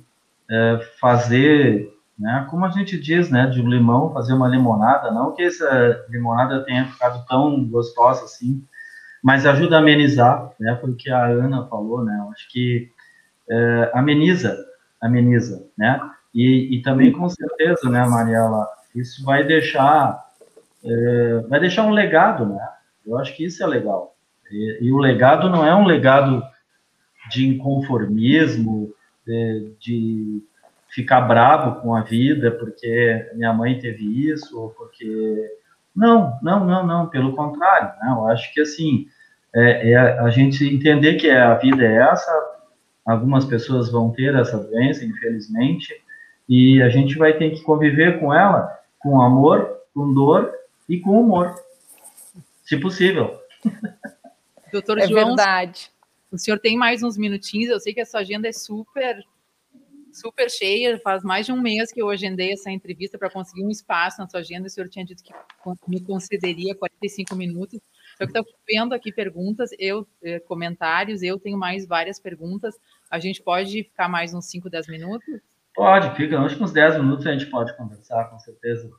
uh, 0.51 0.99
fazer, 0.99 1.89
né, 2.19 2.47
como 2.51 2.65
a 2.65 2.71
gente 2.71 2.99
diz, 2.99 3.31
né, 3.31 3.47
de 3.47 3.61
um 3.61 3.69
limão 3.69 4.13
fazer 4.13 4.33
uma 4.33 4.49
limonada, 4.49 5.13
não 5.13 5.33
que 5.33 5.43
essa 5.43 6.05
limonada 6.09 6.65
tenha 6.65 6.87
ficado 6.87 7.25
tão 7.27 7.65
gostosa 7.67 8.25
assim, 8.25 8.65
mas 9.23 9.47
ajuda 9.47 9.77
a 9.77 9.79
amenizar, 9.79 10.51
né, 10.59 10.75
porque 10.75 11.11
a 11.11 11.27
Ana 11.27 11.67
falou, 11.67 12.03
né, 12.03 12.19
eu 12.21 12.33
acho 12.33 12.51
que 12.51 12.91
uh, 13.49 13.97
ameniza, 13.97 14.59
ameniza, 15.01 15.65
né? 15.79 16.01
E, 16.35 16.77
e 16.77 16.83
também 16.83 17.13
com 17.13 17.29
certeza, 17.29 17.89
né, 17.91 18.05
Mariela, 18.07 18.67
isso 18.95 19.25
vai 19.25 19.45
deixar 19.45 20.23
é, 20.85 21.39
vai 21.49 21.61
deixar 21.61 21.85
um 21.85 21.91
legado, 21.91 22.47
né? 22.47 22.69
Eu 23.07 23.19
acho 23.19 23.37
que 23.37 23.45
isso 23.45 23.63
é 23.63 23.67
legal. 23.67 24.17
E, 24.51 24.79
e 24.83 24.93
o 24.93 24.99
legado 24.99 25.49
não 25.49 25.65
é 25.65 25.75
um 25.75 25.85
legado 25.85 26.43
de 27.31 27.47
inconformismo, 27.47 28.93
de, 29.27 29.75
de, 29.81 30.43
ficar 30.89 31.23
bravo 31.23 31.81
com 31.81 31.95
a 31.95 32.03
vida 32.03 32.51
porque 32.51 33.31
minha 33.35 33.53
mãe 33.53 33.79
teve 33.79 34.29
isso, 34.29 34.61
ou 34.61 34.71
porque 34.71 35.51
Não, 35.95 36.39
não, 36.43 36.67
não, 36.67 36.87
não, 36.87 37.09
pelo 37.09 37.35
contrário, 37.35 37.89
né? 38.01 38.13
eu 38.15 38.27
acho 38.27 38.53
que 38.53 38.61
assim, 38.61 39.07
é, 39.55 39.93
é, 39.93 39.97
a 40.19 40.29
gente 40.29 40.65
entender 40.67 41.15
que 41.15 41.31
a 41.31 41.55
vida 41.55 41.83
é 41.83 41.97
essa, 41.97 42.31
algumas 43.07 43.45
pessoas 43.45 43.91
vão 43.91 44.11
ter 44.11 44.35
essa 44.35 44.59
doença, 44.59 45.05
infelizmente, 45.05 45.95
e 46.49 46.83
a 46.83 46.89
gente 46.89 47.17
vai 47.17 47.37
ter 47.37 47.51
que 47.51 47.63
conviver 47.63 48.21
com 48.21 48.33
ela 48.33 48.83
com 49.03 49.21
amor, 49.21 49.81
com 49.93 50.15
dor 50.15 50.55
e 50.89 51.01
com 51.01 51.21
humor, 51.21 51.55
se 52.65 52.79
possível. 52.79 53.39
Doutor 54.73 54.99
é 54.99 55.09
João, 55.09 55.29
verdade. 55.29 55.91
O 56.31 56.39
senhor 56.39 56.59
tem 56.59 56.77
mais 56.77 57.03
uns 57.03 57.19
minutinhos, 57.19 57.71
eu 57.71 57.81
sei 57.81 57.93
que 57.93 58.01
a 58.01 58.07
sua 58.07 58.21
agenda 58.21 58.49
é 58.49 58.53
super 58.53 59.23
super 60.13 60.51
cheia, 60.51 60.99
faz 60.99 61.23
mais 61.25 61.47
de 61.47 61.53
um 61.53 61.61
mês 61.61 61.91
que 61.91 62.01
eu 62.01 62.11
agendei 62.11 62.53
essa 62.53 62.71
entrevista 62.71 63.17
para 63.17 63.31
conseguir 63.31 63.65
um 63.65 63.71
espaço 63.71 64.21
na 64.21 64.29
sua 64.29 64.41
agenda, 64.41 64.67
o 64.67 64.71
senhor 64.71 64.89
tinha 64.89 65.05
dito 65.05 65.23
que 65.25 65.33
me 65.89 66.01
concederia 66.03 66.75
45 66.75 67.35
minutos, 67.35 67.81
eu 68.21 68.27
estou 68.27 68.45
vendo 68.69 68.93
aqui 68.93 69.11
perguntas, 69.11 69.71
eu 69.79 70.07
eh, 70.23 70.39
comentários, 70.41 71.23
eu 71.23 71.41
tenho 71.41 71.57
mais 71.57 71.87
várias 71.87 72.21
perguntas, 72.21 72.79
a 73.11 73.19
gente 73.19 73.43
pode 73.43 73.85
ficar 73.85 74.07
mais 74.07 74.35
uns 74.35 74.45
5, 74.51 74.69
10 74.69 74.89
minutos? 74.89 75.41
Pode, 75.75 76.15
fica, 76.17 76.39
acho 76.41 76.57
que 76.57 76.63
uns 76.63 76.73
10 76.73 76.99
minutos 76.99 77.27
a 77.27 77.33
gente 77.33 77.47
pode 77.47 77.77
conversar, 77.77 78.29
com 78.31 78.39
certeza. 78.39 78.91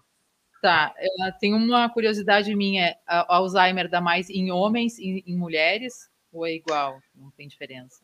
Tá, 0.62 0.94
tem 1.40 1.54
uma 1.54 1.90
curiosidade 1.90 2.56
minha, 2.56 2.96
a 3.08 3.36
Alzheimer 3.36 3.90
dá 3.90 4.00
mais 4.00 4.30
em 4.30 4.52
homens 4.52 4.98
e 4.98 5.24
em 5.28 5.38
mulheres, 5.38 5.94
ou 6.32 6.48
é 6.48 6.54
igual, 6.54 7.00
não 7.14 7.30
tem 7.32 7.48
diferença? 7.48 7.98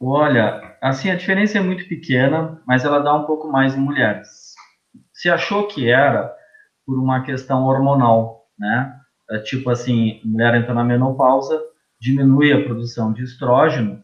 Olha, 0.00 0.76
assim, 0.80 1.10
a 1.10 1.16
diferença 1.16 1.58
é 1.58 1.60
muito 1.60 1.88
pequena, 1.88 2.62
mas 2.66 2.84
ela 2.84 3.00
dá 3.00 3.14
um 3.14 3.24
pouco 3.24 3.48
mais 3.50 3.74
em 3.74 3.80
mulheres. 3.80 4.54
Se 5.12 5.28
achou 5.28 5.68
que 5.68 5.88
era 5.88 6.34
por 6.86 6.98
uma 6.98 7.22
questão 7.22 7.64
hormonal, 7.64 8.46
né? 8.58 8.98
É, 9.30 9.38
tipo 9.38 9.70
assim, 9.70 10.20
mulher 10.24 10.54
entra 10.54 10.74
na 10.74 10.84
menopausa, 10.84 11.60
diminui 12.00 12.52
a 12.52 12.64
produção 12.64 13.12
de 13.12 13.22
estrógeno, 13.22 14.02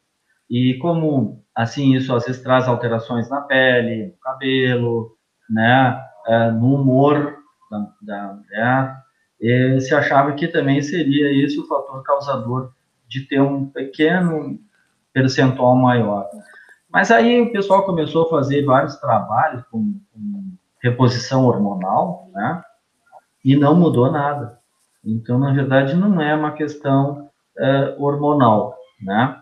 e 0.48 0.78
como, 0.78 1.44
assim, 1.58 1.96
isso 1.96 2.14
às 2.14 2.24
vezes 2.24 2.40
traz 2.40 2.68
alterações 2.68 3.28
na 3.28 3.40
pele, 3.40 4.06
no 4.06 4.18
cabelo, 4.18 5.16
né? 5.50 6.00
É, 6.28 6.50
no 6.52 6.76
humor 6.76 7.36
da, 7.68 7.88
da 8.00 8.34
mulher, 8.34 9.80
se 9.80 9.92
achava 9.92 10.32
que 10.34 10.46
também 10.46 10.80
seria 10.82 11.44
esse 11.44 11.58
o 11.58 11.66
fator 11.66 12.02
causador 12.04 12.70
de 13.08 13.22
ter 13.26 13.40
um 13.40 13.66
pequeno 13.66 14.56
percentual 15.12 15.74
maior. 15.74 16.28
Mas 16.88 17.10
aí 17.10 17.40
o 17.40 17.50
pessoal 17.50 17.84
começou 17.84 18.26
a 18.26 18.30
fazer 18.30 18.64
vários 18.64 18.94
trabalhos 18.96 19.64
com, 19.64 20.00
com 20.12 20.52
reposição 20.80 21.44
hormonal, 21.44 22.30
né? 22.32 22.62
E 23.44 23.56
não 23.56 23.74
mudou 23.74 24.12
nada. 24.12 24.58
Então, 25.04 25.38
na 25.40 25.52
verdade, 25.52 25.96
não 25.96 26.20
é 26.20 26.34
uma 26.36 26.52
questão 26.52 27.30
uh, 27.58 28.02
hormonal, 28.02 28.76
né? 29.02 29.37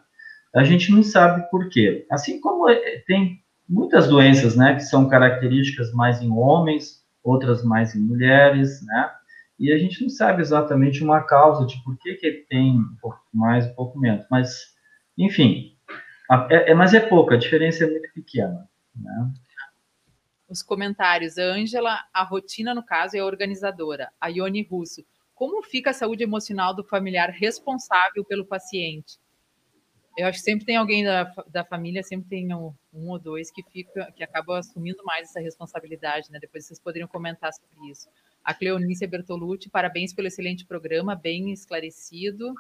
A 0.57 0.65
gente 0.65 0.91
não 0.91 1.03
sabe 1.03 1.49
por 1.51 1.69
quê. 1.69 2.07
Assim 2.11 2.41
como 2.41 2.69
é, 2.69 3.01
tem 3.07 3.43
muitas 3.69 4.09
doenças, 4.09 4.57
né, 4.57 4.75
que 4.75 4.83
são 4.83 5.09
características 5.09 5.93
mais 5.93 6.23
em 6.23 6.31
homens, 6.31 7.05
outras 7.23 7.65
mais 7.65 7.95
em 7.95 8.01
mulheres, 8.01 8.85
né? 8.85 9.11
E 9.59 9.73
a 9.73 9.79
gente 9.79 10.03
não 10.03 10.09
sabe 10.09 10.43
exatamente 10.43 11.03
uma 11.03 11.23
causa 11.23 11.67
de 11.67 11.83
por 11.83 11.97
que, 11.99 12.15
que 12.15 12.47
tem 12.49 12.73
um 12.73 12.97
pouco 13.01 13.21
mais, 13.33 13.67
um 13.67 13.75
pouco 13.75 13.99
menos. 13.99 14.27
Mas 14.31 14.77
enfim, 15.17 15.77
é, 16.51 16.73
é, 16.73 16.75
mas 16.75 16.93
é 16.93 17.01
pouco, 17.01 17.33
a 17.33 17.39
diferença 17.39 17.85
é 17.85 17.91
muito 17.91 18.13
pequena. 18.13 18.69
Né? 18.95 19.33
Os 20.49 20.63
comentários. 20.63 21.39
Ângela, 21.39 22.05
a 22.13 22.23
rotina, 22.23 22.75
no 22.75 22.85
caso, 22.85 23.17
é 23.17 23.23
organizadora. 23.23 24.11
A 24.21 24.29
Ione 24.29 24.63
Russo. 24.63 25.05
Como 25.35 25.63
fica 25.63 25.91
a 25.91 25.95
saúde 25.95 26.23
emocional 26.23 26.75
do 26.75 26.85
familiar 26.85 27.31
responsável 27.31 28.25
pelo 28.25 28.47
paciente? 28.47 29.19
Eu 30.17 30.27
acho 30.27 30.39
que 30.39 30.45
sempre 30.45 30.65
tem 30.65 30.77
alguém 30.77 31.05
da, 31.05 31.31
da 31.49 31.63
família, 31.63 32.03
sempre 32.03 32.27
tem 32.29 32.55
um, 32.55 32.73
um, 32.93 33.11
ou 33.11 33.19
dois 33.19 33.51
que 33.51 33.63
fica, 33.63 34.11
que 34.13 34.25
acaba 34.25 34.59
assumindo 34.59 35.05
mais 35.05 35.29
essa 35.29 35.41
responsabilidade, 35.41 36.33
né? 36.33 36.39
Depois 36.41 36.65
vocês 36.65 36.81
poderiam 36.81 37.07
comentar 37.07 37.53
sobre 37.53 37.91
isso. 37.91 38.09
A 38.43 38.55
Cleonícia 38.55 39.07
Bertolucci, 39.07 39.69
parabéns 39.69 40.15
pelo 40.15 40.27
excelente 40.27 40.65
programa, 40.65 41.15
bem 41.15 41.53
esclarecido. 41.53 42.55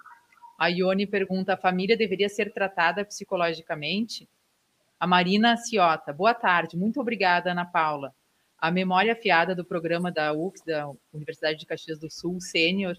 A 0.58 0.66
Ione 0.68 1.06
pergunta: 1.06 1.54
a 1.54 1.56
família 1.56 1.96
deveria 1.96 2.28
ser 2.28 2.52
tratada 2.52 3.04
psicologicamente? 3.06 4.28
A 5.00 5.06
Marina 5.06 5.56
Ciota, 5.56 6.12
boa 6.12 6.34
tarde, 6.34 6.76
muito 6.76 7.00
obrigada, 7.00 7.52
Ana 7.52 7.64
Paula. 7.64 8.14
A 8.58 8.70
memória 8.70 9.14
afiada 9.14 9.54
do 9.54 9.64
programa 9.64 10.12
da 10.12 10.32
UFS, 10.34 10.62
da 10.64 10.90
Universidade 11.12 11.58
de 11.58 11.66
Caxias 11.66 11.98
do 11.98 12.10
Sul, 12.10 12.38
Sênior 12.38 12.98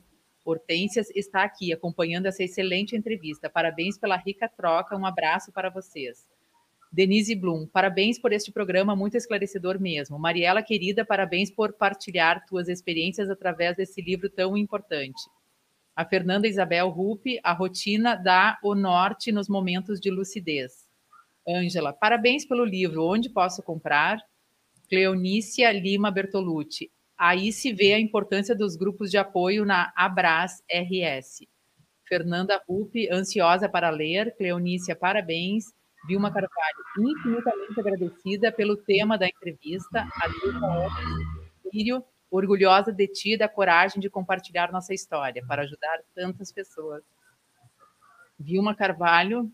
Hortências, 0.49 1.09
está 1.13 1.43
aqui 1.43 1.73
acompanhando 1.73 2.27
essa 2.27 2.41
excelente 2.41 2.95
entrevista. 2.95 3.49
Parabéns 3.49 3.97
pela 3.97 4.15
rica 4.15 4.47
troca, 4.47 4.95
um 4.95 5.05
abraço 5.05 5.51
para 5.51 5.69
vocês. 5.69 6.25
Denise 6.89 7.35
Blum, 7.35 7.67
parabéns 7.67 8.17
por 8.17 8.31
este 8.31 8.49
programa 8.49 8.95
muito 8.95 9.17
esclarecedor 9.17 9.77
mesmo. 9.77 10.17
Mariela, 10.17 10.63
querida, 10.63 11.03
parabéns 11.03 11.51
por 11.51 11.73
partilhar 11.73 12.45
tuas 12.45 12.69
experiências 12.69 13.29
através 13.29 13.75
desse 13.75 14.01
livro 14.01 14.29
tão 14.29 14.55
importante. 14.55 15.21
A 15.93 16.05
Fernanda 16.05 16.47
Isabel 16.47 16.87
Ruppe, 16.87 17.41
a 17.43 17.51
rotina 17.51 18.15
dá 18.15 18.57
o 18.63 18.73
norte 18.73 19.33
nos 19.33 19.49
momentos 19.49 19.99
de 19.99 20.09
lucidez. 20.09 20.87
Ângela, 21.45 21.91
parabéns 21.91 22.45
pelo 22.45 22.63
livro. 22.63 23.05
Onde 23.05 23.29
posso 23.29 23.61
comprar? 23.61 24.21
Cleonícia 24.87 25.69
Lima 25.73 26.09
Bertolucci. 26.09 26.89
Aí 27.17 27.51
se 27.51 27.73
vê 27.73 27.93
a 27.93 27.99
importância 27.99 28.55
dos 28.55 28.75
grupos 28.75 29.09
de 29.09 29.17
apoio 29.17 29.65
na 29.65 29.91
Abras 29.95 30.63
RS. 30.69 31.47
Fernanda 32.07 32.61
Ruppe, 32.67 33.09
ansiosa 33.11 33.67
para 33.67 33.89
ler. 33.89 34.35
Cleonícia, 34.37 34.95
parabéns. 34.95 35.65
Vilma 36.07 36.31
Carvalho, 36.31 36.77
infinitamente 36.99 37.79
agradecida 37.79 38.51
pelo 38.51 38.77
tema 38.77 39.17
da 39.17 39.27
entrevista. 39.27 40.07
Adilma 40.21 40.87
Lírio, 41.73 42.03
orgulhosa 42.31 42.93
de 42.93 43.07
ti 43.07 43.37
da 43.37 43.49
coragem 43.49 43.99
de 43.99 44.09
compartilhar 44.09 44.71
nossa 44.71 44.93
história 44.93 45.43
para 45.45 45.63
ajudar 45.63 45.99
tantas 46.15 46.51
pessoas. 46.51 47.03
Vilma 48.39 48.75
Carvalho, 48.75 49.51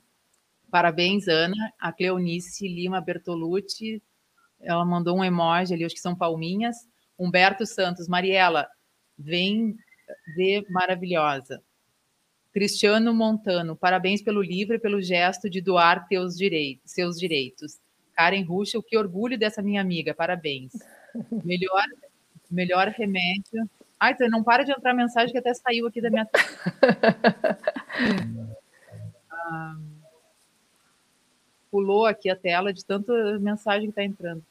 parabéns, 0.70 1.28
Ana. 1.28 1.74
A 1.80 1.91
Cleonice 1.91 2.68
Lima 2.68 3.01
Bertolucci, 3.01 4.03
ela 4.59 4.86
mandou 4.86 5.18
um 5.18 5.24
emoji 5.24 5.74
ali, 5.74 5.86
acho 5.86 5.95
que 5.95 6.01
são 6.01 6.16
palminhas. 6.16 6.76
Humberto 7.18 7.66
Santos, 7.66 8.07
Mariela, 8.07 8.68
vem 9.18 9.76
de 10.36 10.66
maravilhosa. 10.70 11.61
Cristiano 12.51 13.14
Montano, 13.14 13.76
parabéns 13.76 14.22
pelo 14.22 14.41
livro 14.41 14.76
e 14.76 14.80
pelo 14.80 15.01
gesto 15.01 15.49
de 15.49 15.59
doar 15.59 16.07
teus 16.07 16.38
direitos, 16.38 16.91
seus 16.91 17.18
direitos. 17.18 17.80
Karen 18.14 18.43
Ruschel, 18.43 18.84
que 18.84 18.97
orgulho 18.97 19.38
dessa 19.38 19.61
minha 19.61 19.82
amiga, 19.82 20.14
parabéns. 20.14 20.72
Melhor 21.43 21.84
melhor 22.53 22.88
remédio. 22.89 23.68
Ai, 23.99 24.16
você 24.16 24.28
não 24.28 24.43
para 24.43 24.64
de 24.64 24.72
entrar 24.72 24.93
mensagem 24.93 25.32
que 25.32 25.39
até 25.39 25.53
saiu 25.53 25.88
aqui 25.88 25.99
da 25.99 26.09
minha 26.09 26.28
ah, 29.32 29.78
pulou 31.72 32.05
aqui 32.05 32.30
a 32.30 32.36
tela 32.36 32.72
de 32.72 32.86
tanta 32.86 33.39
mensagem 33.39 33.86
que 33.86 33.89
está 33.89 34.03
entrando. 34.03 34.45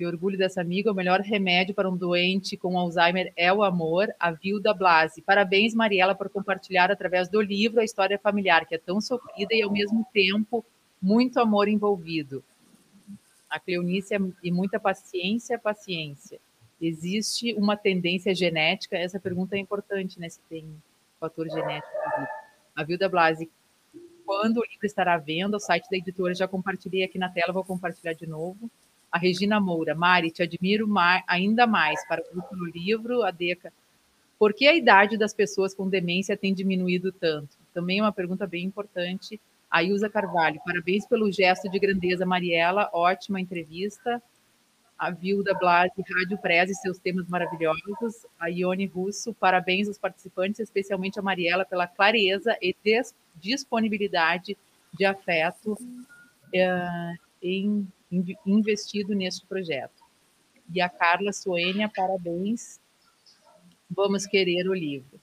Que 0.00 0.06
orgulho 0.06 0.38
dessa 0.38 0.62
amiga. 0.62 0.90
O 0.90 0.94
melhor 0.94 1.20
remédio 1.20 1.74
para 1.74 1.86
um 1.86 1.94
doente 1.94 2.56
com 2.56 2.78
Alzheimer 2.78 3.34
é 3.36 3.52
o 3.52 3.62
amor. 3.62 4.08
A 4.18 4.30
Vilda 4.30 4.72
Blasi. 4.72 5.20
Parabéns, 5.20 5.74
Mariela, 5.74 6.14
por 6.14 6.30
compartilhar 6.30 6.90
através 6.90 7.28
do 7.28 7.38
livro 7.38 7.80
a 7.80 7.84
história 7.84 8.18
familiar, 8.18 8.64
que 8.64 8.74
é 8.74 8.78
tão 8.78 8.98
sofrida 8.98 9.54
e, 9.54 9.60
ao 9.60 9.70
mesmo 9.70 10.06
tempo, 10.10 10.64
muito 11.02 11.38
amor 11.38 11.68
envolvido. 11.68 12.42
A 13.50 13.60
Cleonice 13.60 14.14
e 14.42 14.50
muita 14.50 14.80
paciência, 14.80 15.58
paciência. 15.58 16.40
Existe 16.80 17.52
uma 17.52 17.76
tendência 17.76 18.34
genética? 18.34 18.96
Essa 18.96 19.20
pergunta 19.20 19.54
é 19.54 19.58
importante, 19.58 20.18
né? 20.18 20.30
Se 20.30 20.40
tem 20.48 20.66
fator 21.20 21.46
genético. 21.46 21.92
A 22.74 22.82
Vilda 22.84 23.06
Blasi, 23.06 23.50
quando 24.24 24.60
o 24.60 24.64
livro 24.64 24.86
estará 24.86 25.12
à 25.12 25.18
venda, 25.18 25.58
o 25.58 25.60
site 25.60 25.90
da 25.90 25.98
editora 25.98 26.32
já 26.32 26.48
compartilhei 26.48 27.04
aqui 27.04 27.18
na 27.18 27.28
tela, 27.28 27.52
vou 27.52 27.62
compartilhar 27.62 28.14
de 28.14 28.26
novo. 28.26 28.70
A 29.10 29.18
Regina 29.18 29.60
Moura, 29.60 29.94
Mari, 29.94 30.30
te 30.30 30.42
admiro 30.42 30.86
mais, 30.86 31.22
ainda 31.26 31.66
mais 31.66 32.06
para 32.06 32.22
o 32.52 32.64
livro, 32.64 33.22
a 33.22 33.30
Deca. 33.30 33.72
Por 34.38 34.54
que 34.54 34.66
a 34.66 34.74
idade 34.74 35.18
das 35.18 35.34
pessoas 35.34 35.74
com 35.74 35.88
demência 35.88 36.36
tem 36.36 36.54
diminuído 36.54 37.12
tanto? 37.12 37.56
Também 37.74 37.98
é 37.98 38.02
uma 38.02 38.12
pergunta 38.12 38.46
bem 38.46 38.64
importante. 38.64 39.40
A 39.70 39.82
Ilza 39.82 40.08
Carvalho, 40.08 40.60
parabéns 40.64 41.06
pelo 41.06 41.30
gesto 41.30 41.68
de 41.68 41.78
grandeza, 41.78 42.24
Mariela, 42.24 42.90
ótima 42.92 43.40
entrevista 43.40 44.22
a 45.00 45.10
Vilda 45.10 45.54
Blasi, 45.54 46.04
Rádio 46.14 46.36
Preza 46.36 46.72
e 46.72 46.74
seus 46.74 46.98
temas 46.98 47.26
maravilhosos, 47.26 48.26
a 48.38 48.48
Ione 48.48 48.84
Russo, 48.84 49.32
parabéns 49.32 49.88
aos 49.88 49.96
participantes, 49.96 50.60
especialmente 50.60 51.18
a 51.18 51.22
Mariela, 51.22 51.64
pela 51.64 51.86
clareza 51.86 52.54
e 52.60 52.76
disponibilidade 53.36 54.58
de 54.92 55.04
afeto 55.06 55.74
em, 56.52 57.16
em, 57.42 57.88
investido 58.10 59.14
neste 59.14 59.46
projeto. 59.46 60.02
E 60.72 60.80
a 60.80 60.88
Carla 60.88 61.32
Soênia, 61.32 61.90
parabéns 61.94 62.80
vamos 63.90 64.24
querer 64.24 64.68
o 64.68 64.74
livro. 64.74 65.20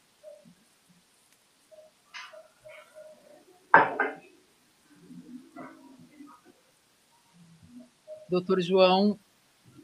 Doutor 8.29 8.59
João, 8.59 9.17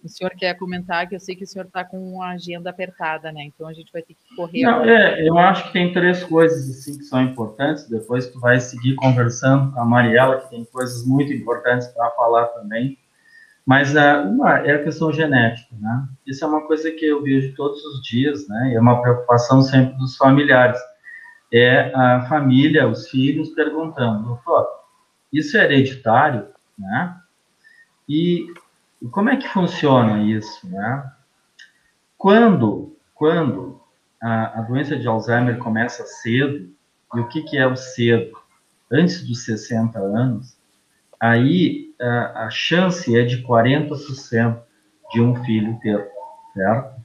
o 0.03 0.09
senhor 0.09 0.31
quer 0.31 0.53
comentar 0.55 1.07
que 1.07 1.15
eu 1.15 1.19
sei 1.19 1.35
que 1.35 1.45
o 1.45 1.47
senhor 1.47 1.65
está 1.65 1.83
com 1.83 2.21
a 2.21 2.31
agenda 2.31 2.69
apertada, 2.69 3.31
né? 3.31 3.43
Então 3.45 3.67
a 3.67 3.73
gente 3.73 3.91
vai 3.91 4.01
ter 4.01 4.15
que 4.15 4.35
correr. 4.35 4.63
Não, 4.63 4.83
é, 4.83 5.25
eu 5.27 5.37
acho 5.37 5.67
que 5.67 5.73
tem 5.73 5.93
três 5.93 6.23
coisas 6.23 6.69
assim 6.69 6.97
que 6.97 7.05
são 7.05 7.21
importantes. 7.21 7.87
Depois 7.87 8.27
tu 8.27 8.39
vai 8.39 8.59
seguir 8.59 8.95
conversando 8.95 9.71
com 9.71 9.79
a 9.79 9.85
Mariela, 9.85 10.41
que 10.41 10.49
tem 10.49 10.65
coisas 10.65 11.05
muito 11.05 11.31
importantes 11.31 11.87
para 11.87 12.11
falar 12.11 12.47
também. 12.47 12.97
Mas 13.65 13.95
uh, 13.95 14.27
uma 14.27 14.59
é 14.59 14.73
a 14.73 14.83
questão 14.83 15.11
genética, 15.11 15.73
né? 15.79 16.05
Isso 16.27 16.43
é 16.43 16.47
uma 16.47 16.67
coisa 16.67 16.91
que 16.91 17.05
eu 17.05 17.23
vejo 17.23 17.55
todos 17.55 17.81
os 17.85 18.03
dias, 18.03 18.45
né? 18.49 18.71
E 18.71 18.75
é 18.75 18.79
uma 18.79 19.01
preocupação 19.01 19.61
sempre 19.61 19.97
dos 19.97 20.17
familiares. 20.17 20.79
É 21.51 21.93
a 21.95 22.25
família, 22.27 22.87
os 22.87 23.07
filhos 23.09 23.49
perguntando, 23.51 24.23
doutor, 24.23 24.67
isso 25.31 25.55
é 25.55 25.63
hereditário, 25.63 26.47
né? 26.77 27.15
E 28.09 28.47
como 29.09 29.29
é 29.29 29.37
que 29.37 29.47
funciona 29.47 30.23
isso, 30.23 30.69
né? 30.69 31.11
Quando, 32.17 32.95
quando 33.13 33.81
a, 34.21 34.59
a 34.59 34.61
doença 34.61 34.95
de 34.95 35.07
Alzheimer 35.07 35.57
começa 35.57 36.05
cedo, 36.05 36.69
e 37.13 37.19
o 37.19 37.27
que, 37.27 37.41
que 37.43 37.57
é 37.57 37.67
o 37.67 37.75
cedo? 37.75 38.31
Antes 38.91 39.27
dos 39.27 39.43
60 39.43 39.99
anos, 39.99 40.57
aí 41.19 41.93
a, 41.99 42.45
a 42.45 42.49
chance 42.49 43.15
é 43.17 43.23
de 43.23 43.43
40% 43.43 44.59
de 45.11 45.21
um 45.21 45.35
filho 45.43 45.77
ter, 45.81 46.09
certo? 46.53 47.01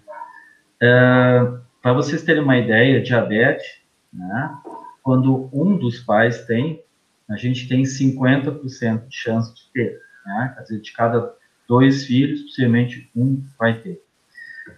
É, 0.81 1.53
Para 1.83 1.93
vocês 1.93 2.23
terem 2.23 2.43
uma 2.43 2.57
ideia, 2.57 3.03
diabetes, 3.03 3.67
né? 4.13 4.55
Quando 5.03 5.49
um 5.53 5.77
dos 5.77 6.01
pais 6.01 6.45
tem, 6.45 6.83
a 7.29 7.37
gente 7.37 7.69
tem 7.69 7.83
50% 7.83 9.09
de 9.09 9.17
chance 9.17 9.55
de 9.55 9.71
ter, 9.73 10.01
né? 10.25 10.53
Quer 10.57 10.63
dizer, 10.63 10.81
de 10.81 10.93
cada 10.93 11.38
dois 11.69 12.05
filhos, 12.05 12.43
possivelmente 12.43 13.11
um 13.14 13.45
vai 13.59 13.75
ter. 13.75 14.01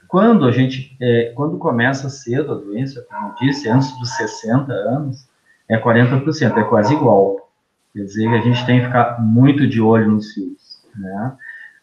Quando 0.08 0.44
a 0.44 0.50
gente, 0.50 0.96
é, 1.00 1.32
quando 1.36 1.56
começa 1.56 2.10
cedo 2.10 2.52
a 2.52 2.56
doença, 2.56 3.06
como 3.08 3.28
eu 3.28 3.34
disse, 3.36 3.68
antes 3.68 3.96
dos 3.98 4.10
60 4.16 4.72
anos, 4.72 5.28
é 5.68 5.78
40%, 5.78 6.56
é 6.56 6.64
quase 6.64 6.92
igual. 6.92 7.48
Quer 7.92 8.04
dizer, 8.04 8.28
a 8.28 8.40
gente 8.40 8.66
tem 8.66 8.80
que 8.80 8.86
ficar 8.86 9.20
muito 9.20 9.66
de 9.68 9.80
olho 9.80 10.10
nos 10.10 10.32
filhos, 10.32 10.84
né? 10.96 11.36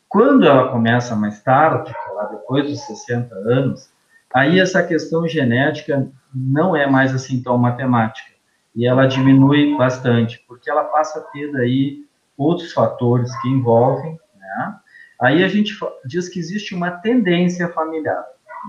Quando 0.10 0.45
ela 0.45 0.72
começa 0.72 1.16
mais 1.16 1.41
tarde, 1.41 1.93
lá 2.14 2.26
depois 2.26 2.70
dos 2.70 2.82
60 2.82 3.34
anos, 3.36 3.89
aí 4.34 4.60
essa 4.60 4.82
questão 4.84 5.28
genética 5.28 6.10
não 6.34 6.76
é 6.76 6.88
mais 6.88 7.14
assim 7.14 7.41
tão 7.41 7.58
matemática. 7.58 8.32
E 8.76 8.86
ela 8.86 9.05
diminui 9.05 9.76
bastante, 9.78 10.43
porque 10.47 10.70
ela 10.70 10.86
passa 10.86 11.20
a 11.20 11.24
ter 11.24 11.51
daí 11.51 12.05
outros 12.38 12.72
fatores 12.72 13.36
que 13.41 13.49
envolvem, 13.49 14.18
né? 14.38 14.76
Aí 15.22 15.43
a 15.43 15.47
gente 15.47 15.76
diz 16.05 16.30
que 16.30 16.39
existe 16.39 16.76
uma 16.76 16.91
tendência 16.91 17.68
familiar, 17.70 18.24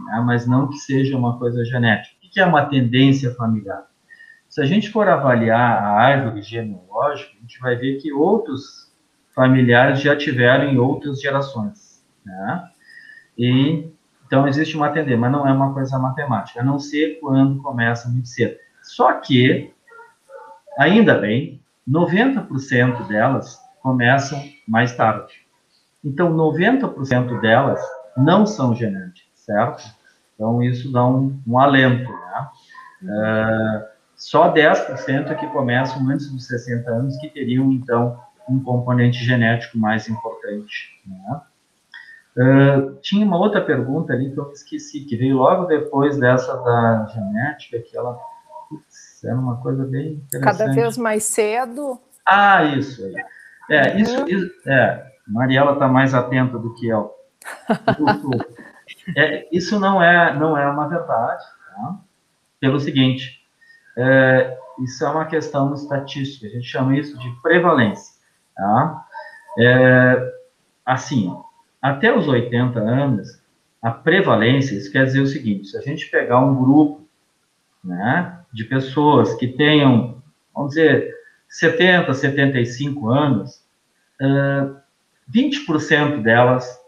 né? 0.06 0.22
mas 0.24 0.46
não 0.46 0.68
que 0.68 0.78
seja 0.78 1.16
uma 1.16 1.38
coisa 1.38 1.64
genética. 1.64 2.16
O 2.24 2.30
que 2.30 2.40
é 2.40 2.44
uma 2.44 2.66
tendência 2.66 3.34
familiar? 3.34 3.86
Se 4.48 4.62
a 4.62 4.64
gente 4.64 4.90
for 4.90 5.06
avaliar 5.08 5.82
a 5.82 5.90
árvore 5.90 6.40
genealógica, 6.40 7.32
a 7.36 7.40
gente 7.40 7.60
vai 7.60 7.76
ver 7.76 7.98
que 7.98 8.12
outros 8.12 8.90
familiares 9.34 10.00
já 10.00 10.16
tiveram 10.16 10.64
em 10.64 10.78
outras 10.78 11.20
gerações. 11.20 12.02
Né? 12.24 12.68
E, 13.36 13.90
então, 14.26 14.48
existe 14.48 14.74
uma 14.74 14.88
tendência, 14.88 15.18
mas 15.18 15.32
não 15.32 15.46
é 15.46 15.52
uma 15.52 15.74
coisa 15.74 15.98
matemática, 15.98 16.60
a 16.60 16.64
não 16.64 16.78
ser 16.78 17.18
quando 17.20 17.62
começa 17.62 18.08
muito 18.08 18.28
cedo. 18.28 18.56
Só 18.82 19.12
que, 19.20 19.70
ainda 20.78 21.14
bem, 21.18 21.62
90% 21.86 23.06
delas 23.06 23.58
começam 23.82 24.42
mais 24.66 24.96
tarde. 24.96 25.47
Então, 26.04 26.34
90% 26.34 27.40
delas 27.40 27.80
não 28.16 28.46
são 28.46 28.74
genéticas, 28.74 29.30
certo? 29.34 29.82
Então, 30.34 30.62
isso 30.62 30.92
dá 30.92 31.06
um, 31.06 31.40
um 31.46 31.58
alento, 31.58 32.10
né? 32.10 32.48
Uh, 33.02 33.84
só 34.14 34.52
10% 34.52 35.30
é 35.30 35.34
que 35.34 35.46
começam 35.48 36.08
antes 36.08 36.30
dos 36.30 36.46
60 36.46 36.90
anos 36.90 37.16
que 37.18 37.28
teriam, 37.28 37.72
então, 37.72 38.20
um 38.48 38.60
componente 38.60 39.24
genético 39.24 39.78
mais 39.78 40.08
importante, 40.08 41.00
né? 41.06 41.40
Uh, 42.36 42.94
tinha 43.00 43.26
uma 43.26 43.36
outra 43.36 43.60
pergunta 43.60 44.12
ali 44.12 44.32
que 44.32 44.38
eu 44.38 44.50
esqueci, 44.52 45.00
que 45.00 45.16
veio 45.16 45.38
logo 45.38 45.64
depois 45.64 46.18
dessa 46.18 46.56
da 46.56 47.06
genética, 47.12 47.80
que 47.80 47.96
ela 47.96 48.16
putz, 48.68 49.24
era 49.24 49.34
uma 49.34 49.56
coisa 49.56 49.84
bem 49.84 50.12
interessante. 50.12 50.58
Cada 50.58 50.72
vez 50.72 50.96
mais 50.96 51.24
cedo. 51.24 52.00
Ah, 52.24 52.62
isso. 52.64 53.02
É, 53.68 53.92
uhum. 53.92 53.98
isso, 53.98 54.28
isso 54.28 54.68
é, 54.68 55.06
Mariela 55.28 55.72
está 55.72 55.86
mais 55.88 56.14
atenta 56.14 56.58
do 56.58 56.74
que 56.74 56.88
eu. 56.88 57.12
é, 59.16 59.46
isso 59.52 59.78
não 59.78 60.02
é, 60.02 60.34
não 60.34 60.56
é 60.56 60.66
uma 60.68 60.88
verdade, 60.88 61.44
tá? 61.74 61.98
pelo 62.60 62.80
seguinte, 62.80 63.40
é, 63.96 64.56
isso 64.82 65.04
é 65.04 65.08
uma 65.08 65.26
questão 65.26 65.72
estatística, 65.74 66.46
a 66.46 66.50
gente 66.50 66.66
chama 66.66 66.96
isso 66.96 67.18
de 67.18 67.30
prevalência. 67.42 68.14
Tá? 68.56 69.06
É, 69.58 70.32
assim, 70.84 71.36
até 71.80 72.14
os 72.16 72.26
80 72.26 72.78
anos, 72.78 73.40
a 73.82 73.90
prevalência, 73.90 74.74
isso 74.74 74.90
quer 74.90 75.04
dizer 75.04 75.20
o 75.20 75.26
seguinte, 75.26 75.68
se 75.68 75.76
a 75.76 75.80
gente 75.80 76.10
pegar 76.10 76.40
um 76.40 76.56
grupo 76.56 77.06
né, 77.84 78.40
de 78.52 78.64
pessoas 78.64 79.34
que 79.34 79.46
tenham, 79.46 80.22
vamos 80.54 80.70
dizer, 80.70 81.14
70, 81.48 82.12
75 82.12 83.08
anos, 83.08 83.64
uh, 84.20 84.77
20% 85.34 86.22
delas 86.22 86.78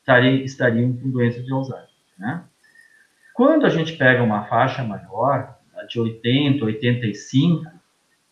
estariam, 0.00 0.36
estariam 0.36 0.92
com 0.92 1.10
doença 1.10 1.42
de 1.42 1.52
Alzheimer. 1.52 1.88
Né? 2.18 2.44
Quando 3.34 3.66
a 3.66 3.70
gente 3.70 3.96
pega 3.96 4.22
uma 4.22 4.44
faixa 4.44 4.82
maior, 4.84 5.54
de 5.88 6.00
80, 6.00 6.64
85, 6.64 7.64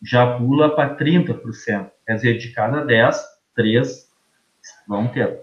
já 0.01 0.37
pula 0.37 0.75
para 0.75 0.95
30%. 0.95 1.89
Quer 2.05 2.15
dizer, 2.15 2.37
de 2.37 2.51
cada 2.51 2.83
10, 2.83 3.23
3 3.55 4.11
vão 4.87 5.07
ter. 5.07 5.41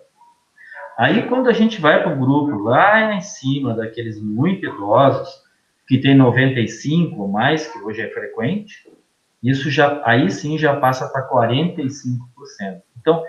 Aí, 0.99 1.27
quando 1.29 1.49
a 1.49 1.53
gente 1.53 1.81
vai 1.81 2.03
para 2.03 2.13
o 2.13 2.19
grupo 2.19 2.59
lá 2.63 3.15
em 3.15 3.21
cima, 3.21 3.75
daqueles 3.75 4.21
muito 4.21 4.67
idosos, 4.67 5.43
que 5.87 5.99
tem 5.99 6.15
95 6.15 7.21
ou 7.21 7.29
mais, 7.29 7.67
que 7.67 7.79
hoje 7.79 8.03
é 8.03 8.11
frequente, 8.11 8.87
isso 9.43 9.71
já, 9.71 10.03
aí 10.05 10.31
sim 10.31 10.59
já 10.59 10.79
passa 10.79 11.09
para 11.09 11.27
45%. 11.29 12.83
Então, 13.01 13.25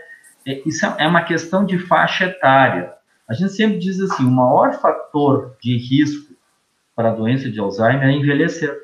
é, 0.47 0.61
isso 0.67 0.85
é 0.85 1.07
uma 1.07 1.23
questão 1.23 1.65
de 1.65 1.77
faixa 1.77 2.25
etária. 2.25 2.93
A 3.27 3.33
gente 3.33 3.53
sempre 3.53 3.79
diz 3.79 3.99
assim, 3.99 4.25
o 4.25 4.31
maior 4.31 4.73
fator 4.73 5.55
de 5.61 5.77
risco 5.77 6.33
para 6.95 7.11
a 7.11 7.15
doença 7.15 7.49
de 7.49 7.59
Alzheimer 7.59 8.03
é 8.03 8.11
envelhecer, 8.11 8.75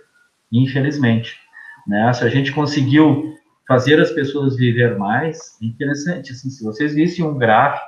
infelizmente. 0.52 1.38
Né? 1.86 2.12
Se 2.14 2.24
a 2.24 2.30
gente 2.30 2.52
conseguiu 2.52 3.36
fazer 3.68 4.00
as 4.00 4.12
pessoas 4.12 4.56
viver 4.56 4.98
mais, 4.98 5.58
é 5.62 5.66
interessante. 5.66 6.32
Assim, 6.32 6.50
se 6.50 6.64
vocês 6.64 6.94
vissem 6.94 7.26
um 7.26 7.38
gráfico 7.38 7.86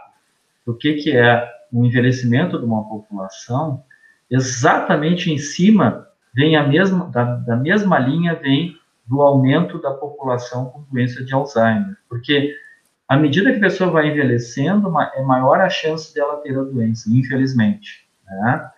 do 0.65 0.75
que, 0.75 0.95
que 0.95 1.15
é 1.15 1.49
o 1.71 1.85
envelhecimento 1.85 2.59
de 2.59 2.65
uma 2.65 2.87
população, 2.87 3.83
exatamente 4.29 5.31
em 5.31 5.37
cima 5.37 6.07
vem 6.33 6.55
a 6.55 6.67
mesma, 6.67 7.09
da, 7.09 7.23
da 7.23 7.55
mesma 7.55 7.97
linha 7.97 8.35
vem 8.35 8.75
do 9.07 9.21
aumento 9.21 9.81
da 9.81 9.91
população 9.91 10.65
com 10.65 10.83
doença 10.91 11.23
de 11.23 11.33
Alzheimer, 11.33 11.97
porque 12.07 12.53
à 13.09 13.17
medida 13.17 13.51
que 13.51 13.57
a 13.57 13.61
pessoa 13.61 13.89
vai 13.89 14.07
envelhecendo, 14.07 14.93
é 15.15 15.23
maior 15.23 15.59
a 15.59 15.69
chance 15.69 16.13
dela 16.13 16.37
ter 16.43 16.55
a 16.55 16.63
doença, 16.63 17.09
infelizmente. 17.11 18.07
Né? 18.23 18.69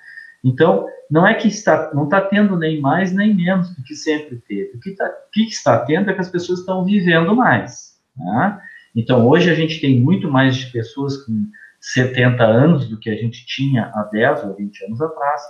Então, 0.41 0.87
não 1.09 1.27
é 1.27 1.33
que 1.33 1.49
está, 1.49 1.93
não 1.93 2.05
está 2.05 2.21
tendo 2.21 2.57
nem 2.57 2.79
mais 2.79 3.11
nem 3.11 3.35
menos 3.35 3.75
do 3.75 3.83
que 3.83 3.93
sempre 3.93 4.37
teve. 4.47 4.77
O 4.77 4.79
que, 4.79 4.91
tá, 4.91 5.05
o 5.05 5.31
que 5.31 5.41
está 5.43 5.79
tendo 5.79 6.09
é 6.09 6.13
que 6.13 6.21
as 6.21 6.29
pessoas 6.29 6.59
estão 6.59 6.85
vivendo 6.85 7.35
mais. 7.35 7.99
Né? 8.17 8.61
Então, 8.95 9.27
hoje 9.27 9.49
a 9.49 9.53
gente 9.53 9.81
tem 9.81 9.99
muito 9.99 10.31
mais 10.31 10.63
pessoas 10.63 11.17
com 11.17 11.47
70 11.81 12.41
anos 12.41 12.87
do 12.87 12.97
que 12.97 13.09
a 13.09 13.15
gente 13.15 13.45
tinha 13.45 13.91
há 13.93 14.03
10 14.03 14.45
ou 14.45 14.55
20 14.55 14.85
anos 14.85 15.01
atrás. 15.01 15.41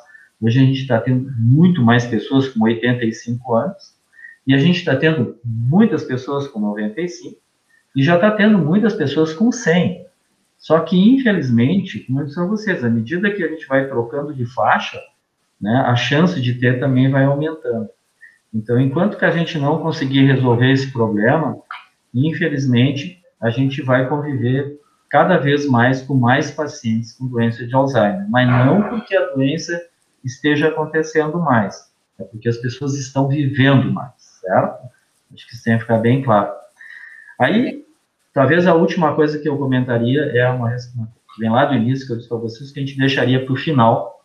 Hoje 0.42 0.60
a 0.60 0.64
gente 0.64 0.82
está 0.82 1.00
tendo 1.00 1.30
muito 1.38 1.84
mais 1.84 2.08
pessoas 2.08 2.50
com 2.50 2.64
85 2.64 3.54
anos. 3.54 3.96
E 4.48 4.56
a 4.56 4.58
gente 4.58 4.80
está 4.80 4.96
tendo 4.96 5.40
muitas 5.46 6.04
pessoas 6.04 6.48
com 6.48 6.60
95 6.60 7.41
e 7.96 8.04
já 8.04 8.16
está 8.16 8.32
tendo 8.32 8.58
muitas 8.58 8.94
pessoas 8.94 9.34
com 9.34 9.52
100. 9.52 10.06
Só 10.58 10.80
que, 10.82 10.98
infelizmente, 10.98 12.02
como 12.02 12.22
eu 12.22 12.26
disse 12.26 12.40
a 12.40 12.46
vocês, 12.46 12.84
à 12.84 12.90
medida 12.90 13.32
que 13.32 13.44
a 13.44 13.48
gente 13.48 13.68
vai 13.68 13.88
trocando 13.88 14.34
de 14.34 14.46
faixa, 14.46 15.00
né, 15.60 15.84
a 15.86 15.96
chance 15.96 16.40
de 16.40 16.54
ter 16.56 16.80
também 16.80 17.10
vai 17.10 17.26
aumentando. 17.26 17.90
Então, 18.54 18.80
enquanto 18.80 19.18
que 19.18 19.26
a 19.26 19.32
gente 19.32 19.58
não 19.58 19.82
conseguir 19.82 20.26
resolver 20.26 20.72
esse 20.72 20.92
problema, 20.92 21.58
infelizmente, 22.14 23.22
a 23.40 23.50
gente 23.50 23.82
vai 23.82 24.08
conviver 24.08 24.80
cada 25.10 25.38
vez 25.38 25.68
mais 25.68 26.02
com 26.02 26.16
mais 26.16 26.52
pacientes 26.52 27.14
com 27.14 27.28
doença 27.28 27.66
de 27.66 27.76
Alzheimer. 27.76 28.30
Mas 28.30 28.48
não 28.48 28.84
porque 28.90 29.16
a 29.16 29.34
doença 29.34 29.82
esteja 30.24 30.70
acontecendo 30.70 31.40
mais. 31.40 31.92
É 32.20 32.24
porque 32.24 32.48
as 32.48 32.58
pessoas 32.58 32.98
estão 32.98 33.28
vivendo 33.28 33.92
mais, 33.92 34.14
certo? 34.18 34.90
Acho 35.34 35.48
que 35.48 35.54
isso 35.54 35.64
tem 35.64 35.76
que 35.76 35.82
ficar 35.82 35.98
bem 35.98 36.22
claro. 36.22 36.52
Aí, 37.42 37.84
talvez 38.32 38.68
a 38.68 38.76
última 38.76 39.16
coisa 39.16 39.40
que 39.40 39.50
eu 39.50 39.58
comentaria 39.58 40.22
é 40.38 40.48
uma 40.48 40.76
vem 41.40 41.50
lá 41.50 41.66
do 41.66 41.74
início, 41.74 42.06
que 42.06 42.14
eu 42.14 42.18
disse 42.18 42.30
para 42.30 42.38
vocês, 42.38 42.72
que 42.72 42.80
a 42.80 42.86
gente 42.86 42.96
deixaria 42.96 43.44
para 43.44 43.52
o 43.52 43.58
final, 43.58 44.24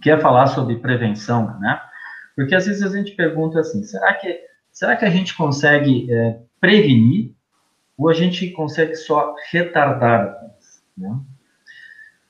que 0.00 0.08
é 0.08 0.16
falar 0.16 0.46
sobre 0.46 0.76
prevenção, 0.76 1.58
né? 1.58 1.80
Porque 2.36 2.54
às 2.54 2.66
vezes 2.66 2.84
a 2.84 2.96
gente 2.96 3.16
pergunta 3.16 3.58
assim, 3.58 3.82
será 3.82 4.14
que, 4.14 4.38
será 4.70 4.94
que 4.94 5.04
a 5.04 5.10
gente 5.10 5.36
consegue 5.36 6.06
é, 6.12 6.38
prevenir 6.60 7.32
ou 7.98 8.08
a 8.08 8.14
gente 8.14 8.48
consegue 8.50 8.94
só 8.94 9.34
retardar? 9.50 10.36
Né? 10.96 11.18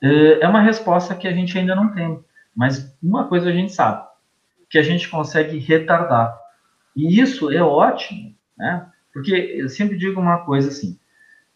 É, 0.02 0.44
é 0.44 0.48
uma 0.48 0.62
resposta 0.62 1.14
que 1.14 1.28
a 1.28 1.32
gente 1.32 1.58
ainda 1.58 1.74
não 1.74 1.92
tem, 1.92 2.24
mas 2.56 2.96
uma 3.02 3.28
coisa 3.28 3.50
a 3.50 3.52
gente 3.52 3.72
sabe, 3.74 4.06
que 4.70 4.78
a 4.78 4.82
gente 4.82 5.10
consegue 5.10 5.58
retardar. 5.58 6.34
E 6.96 7.20
isso 7.20 7.52
é 7.52 7.62
ótimo, 7.62 8.34
né? 8.56 8.90
Porque 9.14 9.32
eu 9.32 9.68
sempre 9.68 9.96
digo 9.96 10.20
uma 10.20 10.44
coisa 10.44 10.68
assim, 10.68 10.98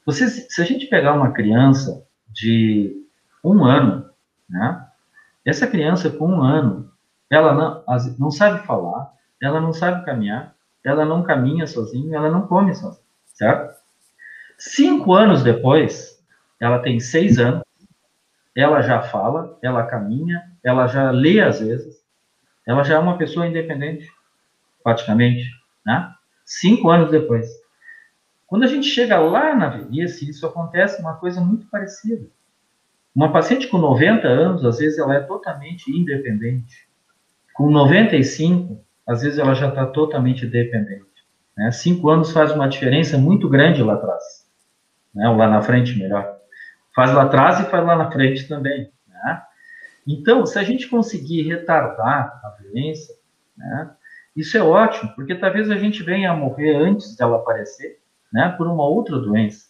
você, 0.07 0.29
se 0.29 0.63
a 0.63 0.65
gente 0.65 0.87
pegar 0.87 1.13
uma 1.13 1.33
criança 1.33 2.07
de 2.31 3.05
um 3.45 3.65
ano, 3.65 4.09
né? 4.49 4.87
Essa 5.45 5.67
criança 5.67 6.09
com 6.09 6.29
um 6.29 6.43
ano, 6.43 6.91
ela 7.29 7.53
não, 7.53 7.85
não 8.19 8.31
sabe 8.31 8.65
falar, 8.65 9.13
ela 9.43 9.61
não 9.61 9.73
sabe 9.73 10.05
caminhar, 10.05 10.55
ela 10.85 11.05
não 11.05 11.25
caminha 11.25 11.67
sozinha, 11.67 12.17
ela 12.17 12.31
não 12.31 12.47
come 12.47 12.75
sozinha, 12.75 13.05
certo? 13.27 13.75
Cinco 14.57 15.13
anos 15.13 15.43
depois, 15.43 16.23
ela 16.61 16.79
tem 16.79 17.01
seis 17.01 17.39
anos, 17.39 17.63
ela 18.57 18.83
já 18.83 19.03
fala, 19.03 19.59
ela 19.63 19.87
caminha, 19.87 20.51
ela 20.63 20.87
já 20.87 21.11
lê 21.11 21.41
às 21.41 21.61
vezes, 21.61 21.97
ela 22.67 22.85
já 22.85 22.95
é 22.95 22.99
uma 22.99 23.19
pessoa 23.19 23.47
independente, 23.47 24.09
praticamente, 24.83 25.51
né? 25.85 26.15
Cinco 26.49 26.89
anos 26.89 27.11
depois. 27.11 27.47
Quando 28.47 28.65
a 28.65 28.67
gente 28.67 28.87
chega 28.87 29.19
lá 29.19 29.55
na 29.55 29.69
velhice, 29.69 30.31
isso 30.31 30.47
acontece 30.47 30.99
uma 31.03 31.17
coisa 31.17 31.43
muito 31.43 31.67
parecida. 31.67 32.27
Uma 33.15 33.31
paciente 33.31 33.69
com 33.69 33.77
90 33.77 34.27
anos, 34.27 34.65
às 34.65 34.79
vezes, 34.79 34.99
ela 34.99 35.15
é 35.15 35.21
totalmente 35.21 35.91
independente. 35.91 36.89
Com 37.53 37.71
95, 37.71 38.83
às 39.07 39.21
vezes, 39.21 39.39
ela 39.39 39.53
já 39.53 39.69
está 39.69 39.85
totalmente 39.85 40.47
dependente. 40.47 41.05
Né? 41.55 41.71
Cinco 41.71 42.09
anos 42.09 42.33
faz 42.33 42.51
uma 42.53 42.67
diferença 42.67 43.19
muito 43.19 43.47
grande 43.47 43.83
lá 43.83 43.95
atrás 43.95 44.49
né? 45.15 45.29
ou 45.29 45.37
lá 45.37 45.49
na 45.49 45.61
frente, 45.61 45.99
melhor. 45.99 46.39
Faz 46.95 47.13
lá 47.13 47.25
atrás 47.25 47.61
e 47.61 47.65
faz 47.65 47.85
lá 47.85 47.95
na 47.95 48.11
frente 48.11 48.49
também. 48.49 48.91
Né? 49.07 49.43
Então, 50.07 50.47
se 50.47 50.59
a 50.59 50.63
gente 50.63 50.89
conseguir 50.89 51.43
retardar 51.43 52.41
a 52.43 52.57
violência, 52.59 53.15
né, 53.55 53.91
isso 54.39 54.57
é 54.57 54.63
ótimo, 54.63 55.13
porque 55.17 55.35
talvez 55.35 55.71
a 55.71 55.77
gente 55.77 56.03
venha 56.03 56.31
a 56.31 56.37
morrer 56.37 56.77
antes 56.77 57.17
dela 57.17 57.37
aparecer, 57.37 57.99
né, 58.33 58.55
por 58.57 58.67
uma 58.67 58.85
outra 58.85 59.19
doença. 59.19 59.67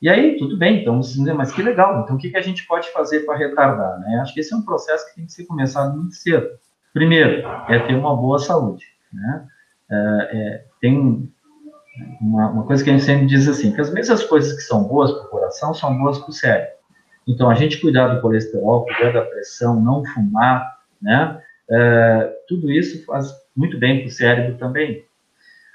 E 0.00 0.08
aí, 0.08 0.36
tudo 0.36 0.56
bem, 0.56 0.82
então, 0.82 1.00
mas 1.34 1.50
que 1.50 1.62
legal, 1.62 2.02
então 2.02 2.14
o 2.14 2.18
que, 2.18 2.36
a 2.36 2.40
gente 2.40 2.66
pode 2.66 2.92
fazer 2.92 3.20
para 3.20 3.36
retardar? 3.36 3.98
Né? 4.00 4.20
Acho 4.20 4.32
que 4.32 4.40
esse 4.40 4.52
é 4.52 4.56
um 4.56 4.62
processo 4.62 5.08
que 5.08 5.16
tem 5.16 5.26
que 5.26 5.32
ser 5.32 5.44
começado 5.44 5.96
muito 5.96 6.14
cedo. 6.14 6.48
Primeiro, 6.92 7.48
é 7.68 7.80
ter 7.80 7.94
uma 7.94 8.14
boa 8.14 8.38
saúde. 8.38 8.84
Né? 9.12 9.48
É, 9.90 9.96
é, 10.32 10.64
tem 10.80 11.32
uma, 12.20 12.50
uma, 12.50 12.64
coisa 12.64 12.84
que 12.84 12.90
a 12.90 12.92
gente 12.92 13.04
sempre 13.04 13.26
diz 13.26 13.48
assim, 13.48 13.72
que 13.72 13.80
as 13.80 13.92
mesmas 13.92 14.22
coisas 14.22 14.52
que 14.52 14.62
são 14.62 14.84
boas 14.84 15.10
para 15.10 15.22
o 15.22 15.30
coração 15.30 15.74
são 15.74 15.98
boas 15.98 16.18
para 16.18 16.30
o 16.30 16.32
cérebro. 16.32 16.78
Então, 17.26 17.50
a 17.50 17.54
gente 17.54 17.80
cuidar 17.80 18.14
do 18.14 18.20
colesterol, 18.20 18.84
cuidar 18.84 19.12
da 19.12 19.22
pressão, 19.22 19.80
não 19.80 20.04
fumar, 20.04 20.78
né? 21.02 21.42
É, 21.70 22.32
tudo 22.48 22.70
isso 22.70 23.04
faz 23.04 23.30
muito 23.58 23.76
bem 23.76 23.98
para 23.98 24.06
o 24.06 24.12
cérebro 24.12 24.56
também. 24.56 25.04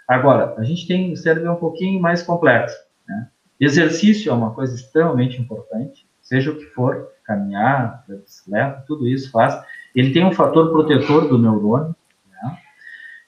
Agora, 0.08 0.56
a 0.58 0.64
gente 0.64 0.88
tem 0.88 1.12
o 1.12 1.18
cérebro 1.18 1.50
é 1.50 1.52
um 1.52 1.58
pouquinho 1.58 2.02
mais 2.02 2.24
complexo. 2.24 2.78
Né? 3.06 3.28
Exercício 3.60 4.32
é 4.32 4.34
uma 4.34 4.54
coisa 4.54 4.74
extremamente 4.74 5.40
importante, 5.42 6.08
seja 6.22 6.52
o 6.52 6.58
que 6.58 6.66
for, 6.68 7.12
caminhar, 7.26 8.06
bicicleta, 8.08 8.86
tudo 8.88 9.06
isso 9.06 9.30
faz. 9.30 9.62
Ele 9.94 10.14
tem 10.14 10.26
um 10.26 10.32
fator 10.32 10.72
protetor 10.72 11.28
do 11.28 11.38
neurônio. 11.38 11.94
Né? 12.32 12.58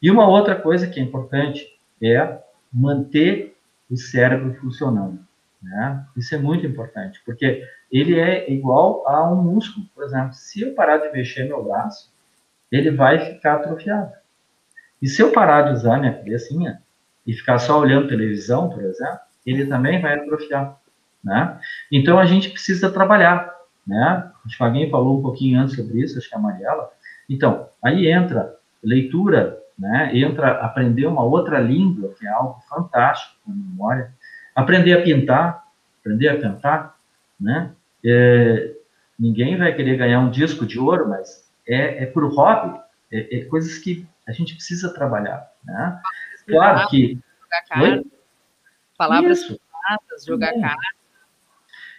E 0.01 0.09
uma 0.09 0.25
outra 0.25 0.55
coisa 0.55 0.87
que 0.87 1.01
é 1.01 1.03
importante 1.03 1.67
é 2.01 2.39
manter 2.71 3.57
o 3.91 3.97
cérebro 3.97 4.53
funcionando. 4.55 5.19
Né? 5.61 6.05
Isso 6.15 6.33
é 6.33 6.37
muito 6.37 6.65
importante, 6.65 7.21
porque 7.25 7.61
ele 7.91 8.17
é 8.17 8.49
igual 8.49 9.05
a 9.05 9.29
um 9.29 9.41
músculo. 9.41 9.85
Por 9.93 10.05
exemplo, 10.05 10.33
se 10.33 10.61
eu 10.61 10.73
parar 10.73 10.97
de 10.97 11.11
mexer 11.11 11.43
meu 11.43 11.61
braço, 11.61 12.13
ele 12.71 12.91
vai 12.91 13.19
ficar 13.19 13.55
atrofiado. 13.55 14.11
E 15.01 15.07
se 15.07 15.21
eu 15.21 15.31
parar 15.31 15.63
de 15.63 15.73
usar 15.73 15.99
minha 15.99 16.13
cabecinha 16.13 16.81
e 17.25 17.33
ficar 17.33 17.57
só 17.59 17.79
olhando 17.79 18.07
televisão, 18.07 18.69
por 18.69 18.83
exemplo, 18.83 19.19
ele 19.45 19.65
também 19.65 20.01
vai 20.01 20.15
atrofiar. 20.15 20.77
Né? 21.23 21.59
Então 21.91 22.19
a 22.19 22.25
gente 22.25 22.49
precisa 22.49 22.89
trabalhar. 22.91 23.53
Né? 23.85 24.31
Acho 24.45 24.57
que 24.57 24.63
alguém 24.63 24.89
falou 24.89 25.19
um 25.19 25.21
pouquinho 25.21 25.59
antes 25.59 25.75
sobre 25.75 26.01
isso, 26.01 26.17
acho 26.17 26.29
que 26.29 26.35
é 26.35 26.37
a 26.37 26.41
Mariela. 26.41 26.89
Então, 27.29 27.67
aí 27.81 28.07
entra 28.07 28.55
leitura 28.83 29.65
né? 29.77 30.11
Entra 30.17 30.51
aprender 30.61 31.05
uma 31.05 31.23
outra 31.23 31.59
língua, 31.59 32.13
que 32.17 32.25
é 32.25 32.29
algo 32.29 32.59
fantástico 32.69 33.35
com 33.45 33.51
memória. 33.51 34.11
Aprender 34.55 34.93
a 34.93 35.01
pintar, 35.01 35.63
aprender 35.99 36.29
a 36.29 36.39
cantar, 36.39 36.95
né? 37.39 37.71
É, 38.03 38.73
ninguém 39.19 39.57
vai 39.57 39.73
querer 39.73 39.97
ganhar 39.97 40.19
um 40.19 40.29
disco 40.29 40.65
de 40.65 40.79
ouro, 40.79 41.09
mas 41.09 41.49
é, 41.67 42.03
é 42.03 42.05
por 42.05 42.23
hobby, 42.33 42.79
é, 43.11 43.39
é 43.39 43.45
coisas 43.45 43.77
que 43.77 44.07
a 44.27 44.31
gente 44.31 44.55
precisa 44.55 44.93
trabalhar, 44.93 45.51
né? 45.63 46.01
Claro 46.47 46.87
que... 46.89 47.19
Jogar 47.41 47.65
cartas, 47.67 48.11
palavras 48.97 49.39
Isso. 49.39 49.59
jogar 50.25 50.53
cartas. 50.53 50.95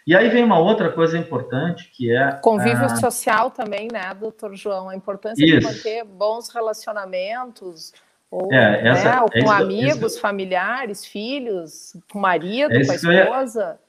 E 0.07 0.15
aí 0.15 0.29
vem 0.29 0.45
uma 0.45 0.59
outra 0.59 0.93
coisa 0.93 1.19
importante 1.19 1.91
que 1.91 2.15
é. 2.15 2.33
Convívio 2.35 2.85
a... 2.85 2.97
social 2.97 3.51
também, 3.51 3.89
né, 3.93 4.15
doutor 4.15 4.55
João? 4.55 4.89
A 4.89 4.95
importância 4.95 5.45
Isso. 5.45 5.69
de 5.69 5.75
manter 5.75 6.05
bons 6.05 6.49
relacionamentos, 6.49 7.93
ou, 8.31 8.53
é, 8.53 8.87
essa, 8.87 9.11
né, 9.11 9.21
ou 9.21 9.31
com 9.31 9.53
é 9.53 9.63
amigos, 9.63 10.13
isso, 10.13 10.21
familiares, 10.21 11.05
filhos, 11.05 11.97
com 12.11 12.19
o 12.19 12.23
marido, 12.23 12.73
é 12.73 12.85
com 12.85 12.93
a 12.93 12.95
esposa. 12.95 13.81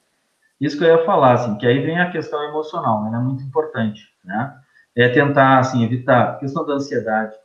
Ia, 0.60 0.66
isso 0.66 0.76
que 0.76 0.84
eu 0.84 0.96
ia 0.96 1.04
falar, 1.04 1.34
assim, 1.34 1.56
que 1.56 1.66
aí 1.66 1.84
vem 1.84 2.00
a 2.00 2.10
questão 2.10 2.42
emocional, 2.48 3.04
né, 3.04 3.16
é 3.16 3.20
muito 3.20 3.44
importante, 3.44 4.08
né? 4.24 4.56
É 4.96 5.08
tentar, 5.08 5.60
assim, 5.60 5.84
evitar 5.84 6.30
a 6.30 6.34
questão 6.38 6.66
da 6.66 6.74
ansiedade, 6.74 7.36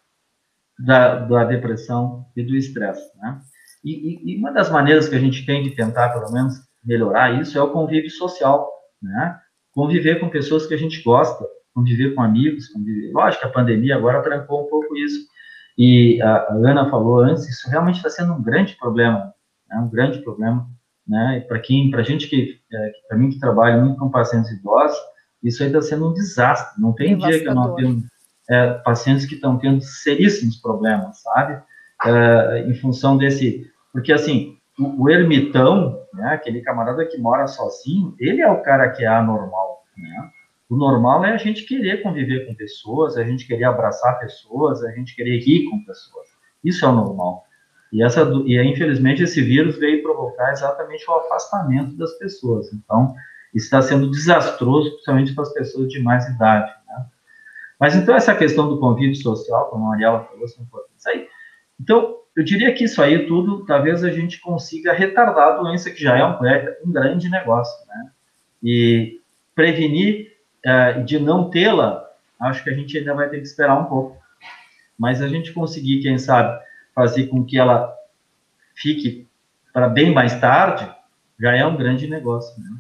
da, 0.80 1.20
da 1.20 1.44
depressão 1.46 2.26
e 2.36 2.44
do 2.44 2.56
estresse, 2.56 3.06
né? 3.18 3.40
E, 3.84 3.92
e, 3.92 4.34
e 4.34 4.38
uma 4.40 4.52
das 4.52 4.70
maneiras 4.70 5.10
que 5.10 5.16
a 5.16 5.20
gente 5.20 5.46
tem 5.46 5.64
de 5.64 5.72
tentar, 5.72 6.10
pelo 6.10 6.32
menos, 6.32 6.56
melhorar 6.84 7.40
isso 7.40 7.58
é 7.58 7.62
o 7.62 7.72
convívio 7.72 8.10
social, 8.10 8.70
né? 9.02 9.40
Conviver 9.72 10.20
com 10.20 10.30
pessoas 10.30 10.66
que 10.66 10.74
a 10.74 10.78
gente 10.78 11.02
gosta, 11.04 11.46
conviver 11.74 12.14
com 12.14 12.22
amigos, 12.22 12.68
conviver... 12.70 13.12
lógico, 13.12 13.46
a 13.46 13.50
pandemia 13.50 13.96
agora 13.96 14.22
trancou 14.22 14.66
um 14.66 14.70
pouco 14.70 14.96
isso. 14.98 15.28
E 15.78 16.22
a, 16.22 16.36
a 16.36 16.54
Ana 16.54 16.90
falou 16.90 17.20
antes, 17.20 17.48
isso 17.50 17.70
realmente 17.70 17.98
está 17.98 18.10
sendo 18.10 18.34
um 18.34 18.44
grande 18.44 18.76
problema, 18.78 19.34
né? 19.68 19.78
um 19.78 19.90
grande 19.90 20.20
problema, 20.20 20.68
né? 21.08 21.44
Para 21.48 21.60
quem, 21.60 21.90
para 21.90 22.04
gente 22.04 22.28
que, 22.28 22.60
é, 22.72 22.92
para 23.08 23.18
mim 23.18 23.30
que 23.30 23.40
trabalha 23.40 23.82
muito 23.82 24.00
com 24.00 24.10
pacientes 24.10 24.52
idosos, 24.52 24.98
isso 25.42 25.62
aí 25.62 25.68
está 25.68 25.82
sendo 25.82 26.10
um 26.10 26.14
desastre. 26.14 26.82
Não 26.82 26.94
tem 26.94 27.18
dia 27.18 27.40
que 27.40 27.48
eu 27.48 27.56
não 27.56 27.76
tenho 27.76 28.02
é, 28.50 28.74
pacientes 28.76 29.26
que 29.26 29.36
estão 29.36 29.58
tendo 29.58 29.82
seríssimos 29.82 30.58
problemas, 30.58 31.22
sabe? 31.22 31.62
É, 32.06 32.66
em 32.68 32.74
função 32.76 33.18
desse, 33.18 33.72
porque 33.92 34.12
assim, 34.12 34.58
o, 34.78 35.04
o 35.04 35.10
ermitão, 35.10 36.00
né, 36.14 36.34
aquele 36.34 36.62
camarada 36.62 37.06
que 37.06 37.18
mora 37.18 37.48
sozinho, 37.48 38.16
ele 38.20 38.42
é 38.42 38.52
o 38.52 38.62
cara 38.62 38.90
que 38.90 39.04
é 39.04 39.08
anormal, 39.08 39.84
né? 39.98 40.30
O 40.70 40.76
normal 40.76 41.24
é 41.24 41.34
a 41.34 41.38
gente 41.38 41.66
querer 41.68 42.02
conviver 42.02 42.48
com 42.48 42.56
pessoas, 42.56 43.16
a 43.16 43.24
gente 43.24 43.46
querer 43.46 43.66
abraçar 43.66 44.18
pessoas, 44.20 44.84
a 44.84 44.92
gente 44.92 45.16
querer 45.16 45.38
rir 45.38 45.70
com 45.70 45.84
pessoas. 45.86 46.26
Isso 46.64 46.84
é 46.84 46.88
o 46.88 46.94
normal. 46.94 47.44
E, 47.92 48.02
essa, 48.02 48.24
e 48.46 48.60
infelizmente 48.60 49.22
esse 49.22 49.40
vírus 49.40 49.78
veio 49.78 50.02
provocar 50.02 50.52
exatamente 50.52 51.08
o 51.08 51.14
afastamento 51.14 51.96
das 51.96 52.18
pessoas. 52.18 52.74
Então, 52.74 53.14
está 53.54 53.84
sendo 53.84 54.10
desastroso, 54.10 54.90
principalmente 54.94 55.36
para 55.36 55.44
as 55.44 55.54
pessoas 55.54 55.90
de 55.90 56.02
mais 56.02 56.28
idade. 56.28 56.72
Mas 57.84 57.98
então, 57.98 58.16
essa 58.16 58.34
questão 58.34 58.70
do 58.70 58.80
convívio 58.80 59.14
social, 59.14 59.70
como 59.70 59.88
a 59.88 59.90
Mariela 59.90 60.24
falou, 60.24 60.46
é 60.46 60.62
importante. 60.62 61.06
aí. 61.06 61.28
Então, 61.78 62.16
eu 62.34 62.42
diria 62.42 62.74
que 62.74 62.86
isso 62.86 63.04
aí 63.04 63.28
tudo, 63.28 63.66
talvez 63.66 64.06
a 64.06 64.10
gente 64.10 64.40
consiga 64.40 64.94
retardar 64.94 65.50
a 65.50 65.58
doença, 65.58 65.92
que 65.92 66.02
já 66.02 66.18
é 66.18 66.26
um, 66.26 66.38
um 66.88 66.94
grande 66.94 67.30
negócio, 67.30 67.86
né? 67.86 68.10
E 68.64 69.20
prevenir 69.54 70.32
uh, 70.66 71.04
de 71.04 71.20
não 71.20 71.50
tê-la, 71.50 72.10
acho 72.40 72.64
que 72.64 72.70
a 72.70 72.74
gente 72.74 72.98
ainda 72.98 73.14
vai 73.16 73.28
ter 73.28 73.40
que 73.40 73.48
esperar 73.48 73.78
um 73.78 73.84
pouco. 73.84 74.18
Mas 74.98 75.22
a 75.22 75.28
gente 75.28 75.52
conseguir, 75.52 76.02
quem 76.02 76.18
sabe, 76.18 76.58
fazer 76.96 77.28
com 77.28 77.44
que 77.44 77.60
ela 77.60 77.94
fique 78.74 79.28
para 79.74 79.90
bem 79.90 80.14
mais 80.14 80.40
tarde, 80.40 80.90
já 81.38 81.54
é 81.54 81.66
um 81.66 81.76
grande 81.76 82.08
negócio, 82.08 82.58
né? 82.64 82.78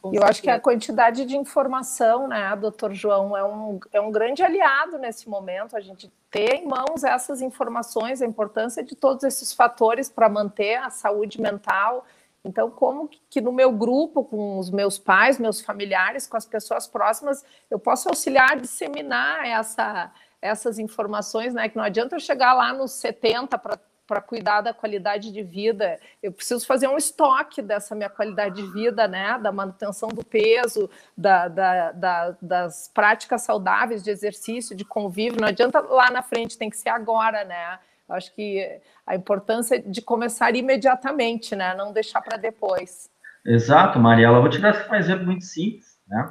Com 0.00 0.08
eu 0.08 0.12
certeza. 0.12 0.30
acho 0.30 0.42
que 0.42 0.50
a 0.50 0.60
quantidade 0.60 1.24
de 1.24 1.36
informação, 1.36 2.28
né, 2.28 2.54
doutor 2.56 2.94
João, 2.94 3.36
é 3.36 3.44
um, 3.44 3.80
é 3.92 4.00
um 4.00 4.12
grande 4.12 4.42
aliado 4.42 4.96
nesse 4.96 5.28
momento, 5.28 5.76
a 5.76 5.80
gente 5.80 6.10
ter 6.30 6.54
em 6.54 6.66
mãos 6.66 7.02
essas 7.02 7.42
informações, 7.42 8.22
a 8.22 8.26
importância 8.26 8.82
de 8.82 8.94
todos 8.94 9.24
esses 9.24 9.52
fatores 9.52 10.08
para 10.08 10.28
manter 10.28 10.76
a 10.76 10.90
saúde 10.90 11.40
mental. 11.40 12.06
Então, 12.44 12.70
como 12.70 13.10
que 13.28 13.40
no 13.40 13.52
meu 13.52 13.72
grupo, 13.72 14.24
com 14.24 14.58
os 14.58 14.70
meus 14.70 14.98
pais, 14.98 15.38
meus 15.38 15.60
familiares, 15.60 16.26
com 16.26 16.36
as 16.36 16.46
pessoas 16.46 16.86
próximas, 16.86 17.44
eu 17.68 17.78
posso 17.78 18.08
auxiliar 18.08 18.52
a 18.52 18.54
disseminar 18.54 19.44
essa, 19.46 20.12
essas 20.40 20.78
informações, 20.78 21.52
né? 21.52 21.68
Que 21.68 21.76
não 21.76 21.84
adianta 21.84 22.14
eu 22.14 22.20
chegar 22.20 22.52
lá 22.52 22.72
nos 22.72 22.92
70 22.92 23.58
para 23.58 23.78
para 24.08 24.22
cuidar 24.22 24.62
da 24.62 24.72
qualidade 24.72 25.30
de 25.30 25.42
vida, 25.42 26.00
eu 26.22 26.32
preciso 26.32 26.66
fazer 26.66 26.88
um 26.88 26.96
estoque 26.96 27.60
dessa 27.60 27.94
minha 27.94 28.08
qualidade 28.08 28.62
de 28.62 28.72
vida, 28.72 29.06
né? 29.06 29.38
Da 29.38 29.52
manutenção 29.52 30.08
do 30.08 30.24
peso, 30.24 30.88
da, 31.14 31.46
da, 31.46 31.92
da, 31.92 32.36
das 32.40 32.90
práticas 32.92 33.42
saudáveis 33.42 34.02
de 34.02 34.10
exercício, 34.10 34.74
de 34.74 34.84
convívio. 34.84 35.42
Não 35.42 35.48
adianta 35.48 35.80
lá 35.80 36.10
na 36.10 36.22
frente, 36.22 36.56
tem 36.56 36.70
que 36.70 36.78
ser 36.78 36.88
agora, 36.88 37.44
né? 37.44 37.78
Eu 38.08 38.14
acho 38.14 38.34
que 38.34 38.80
a 39.06 39.14
importância 39.14 39.78
de 39.78 40.00
começar 40.00 40.56
imediatamente, 40.56 41.54
né? 41.54 41.74
Não 41.74 41.92
deixar 41.92 42.22
para 42.22 42.38
depois. 42.38 43.10
Exato, 43.44 43.98
Mariela. 43.98 44.38
Eu 44.38 44.40
vou 44.40 44.50
te 44.50 44.58
dar 44.58 44.90
um 44.90 44.94
exemplo 44.94 45.26
muito 45.26 45.44
simples, 45.44 45.98
né? 46.08 46.30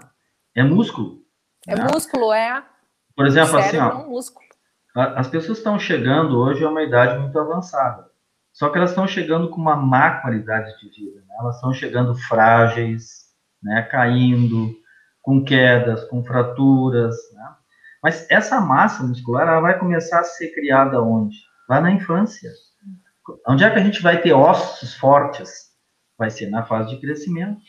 É 0.56 0.64
músculo. 0.64 1.22
É 1.68 1.76
né? 1.76 1.86
músculo, 1.94 2.34
é. 2.34 2.64
Por 3.16 3.28
exemplo, 3.28 3.56
assim, 3.60 3.78
ó. 3.78 3.92
É 3.92 3.96
um 3.96 4.10
músculo 4.10 4.47
as 4.98 5.28
pessoas 5.28 5.60
estão 5.60 5.78
chegando 5.78 6.40
hoje 6.40 6.64
a 6.64 6.70
uma 6.70 6.82
idade 6.82 7.20
muito 7.20 7.38
avançada. 7.38 8.10
Só 8.52 8.70
que 8.70 8.78
elas 8.78 8.90
estão 8.90 9.08
chegando 9.08 9.50
com 9.50 9.62
uma 9.62 9.76
má 9.76 10.20
qualidade 10.22 10.76
de 10.80 10.90
vida. 10.90 11.20
Né? 11.20 11.36
Elas 11.40 11.56
estão 11.56 11.72
chegando 11.72 12.16
frágeis, 12.16 13.28
né? 13.62 13.84
caindo, 13.84 14.76
com 15.22 15.44
quedas, 15.44 16.04
com 16.06 16.24
fraturas. 16.24 17.16
Né? 17.34 17.50
Mas 18.02 18.26
essa 18.32 18.60
massa 18.60 19.04
muscular 19.04 19.48
ela 19.48 19.60
vai 19.60 19.78
começar 19.78 20.22
a 20.22 20.24
ser 20.24 20.48
criada 20.56 21.00
onde? 21.00 21.38
Lá 21.70 21.80
na 21.80 21.92
infância. 21.92 22.50
Onde 23.48 23.64
é 23.64 23.70
que 23.70 23.78
a 23.78 23.84
gente 23.84 24.02
vai 24.02 24.20
ter 24.20 24.34
ossos 24.34 24.96
fortes? 24.96 25.68
Vai 26.18 26.32
ser 26.32 26.50
na 26.50 26.64
fase 26.64 26.90
de 26.90 27.00
crescimento. 27.00 27.62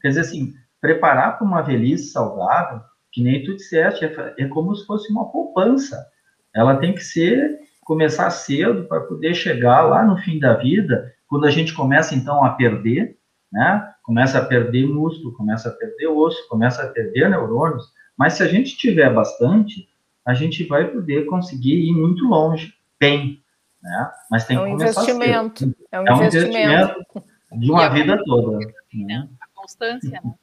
Quer 0.00 0.08
dizer 0.08 0.20
assim, 0.20 0.52
preparar 0.80 1.36
para 1.36 1.46
uma 1.46 1.62
velhice 1.62 2.12
saudável, 2.12 2.80
que 3.10 3.24
nem 3.24 3.42
tu 3.42 3.56
disseste, 3.56 4.04
é, 4.04 4.34
é 4.38 4.46
como 4.46 4.72
se 4.76 4.86
fosse 4.86 5.10
uma 5.10 5.32
poupança 5.32 6.06
ela 6.54 6.76
tem 6.76 6.94
que 6.94 7.02
ser 7.02 7.58
começar 7.84 8.30
cedo 8.30 8.84
para 8.84 9.00
poder 9.00 9.34
chegar 9.34 9.82
lá 9.82 10.04
no 10.04 10.16
fim 10.18 10.38
da 10.38 10.54
vida, 10.54 11.12
quando 11.26 11.46
a 11.46 11.50
gente 11.50 11.74
começa 11.74 12.14
então 12.14 12.44
a 12.44 12.50
perder, 12.50 13.16
né? 13.52 13.92
Começa 14.02 14.38
a 14.38 14.44
perder 14.44 14.86
músculo, 14.86 15.34
começa 15.34 15.68
a 15.68 15.72
perder 15.72 16.08
osso, 16.08 16.48
começa 16.48 16.82
a 16.82 16.88
perder 16.88 17.28
neurônios. 17.28 17.84
Mas 18.16 18.34
se 18.34 18.42
a 18.42 18.46
gente 18.46 18.76
tiver 18.76 19.12
bastante, 19.12 19.88
a 20.24 20.34
gente 20.34 20.64
vai 20.64 20.88
poder 20.88 21.26
conseguir 21.26 21.74
ir 21.74 21.92
muito 21.92 22.24
longe, 22.24 22.74
bem, 22.98 23.42
né? 23.82 24.10
Mas 24.30 24.46
tem 24.46 24.56
é 24.56 24.60
um 24.60 24.64
que 24.64 24.70
começar 24.72 25.02
investimento. 25.02 25.58
Cedo. 25.60 25.76
É 25.90 26.00
um, 26.00 26.06
é 26.06 26.12
um 26.12 26.16
investimento. 26.16 26.54
investimento 26.54 27.24
de 27.52 27.70
uma 27.70 27.88
vida 27.88 28.22
toda. 28.24 28.58
Né? 28.94 29.28
A 29.40 29.46
constância, 29.60 30.20
né? 30.22 30.34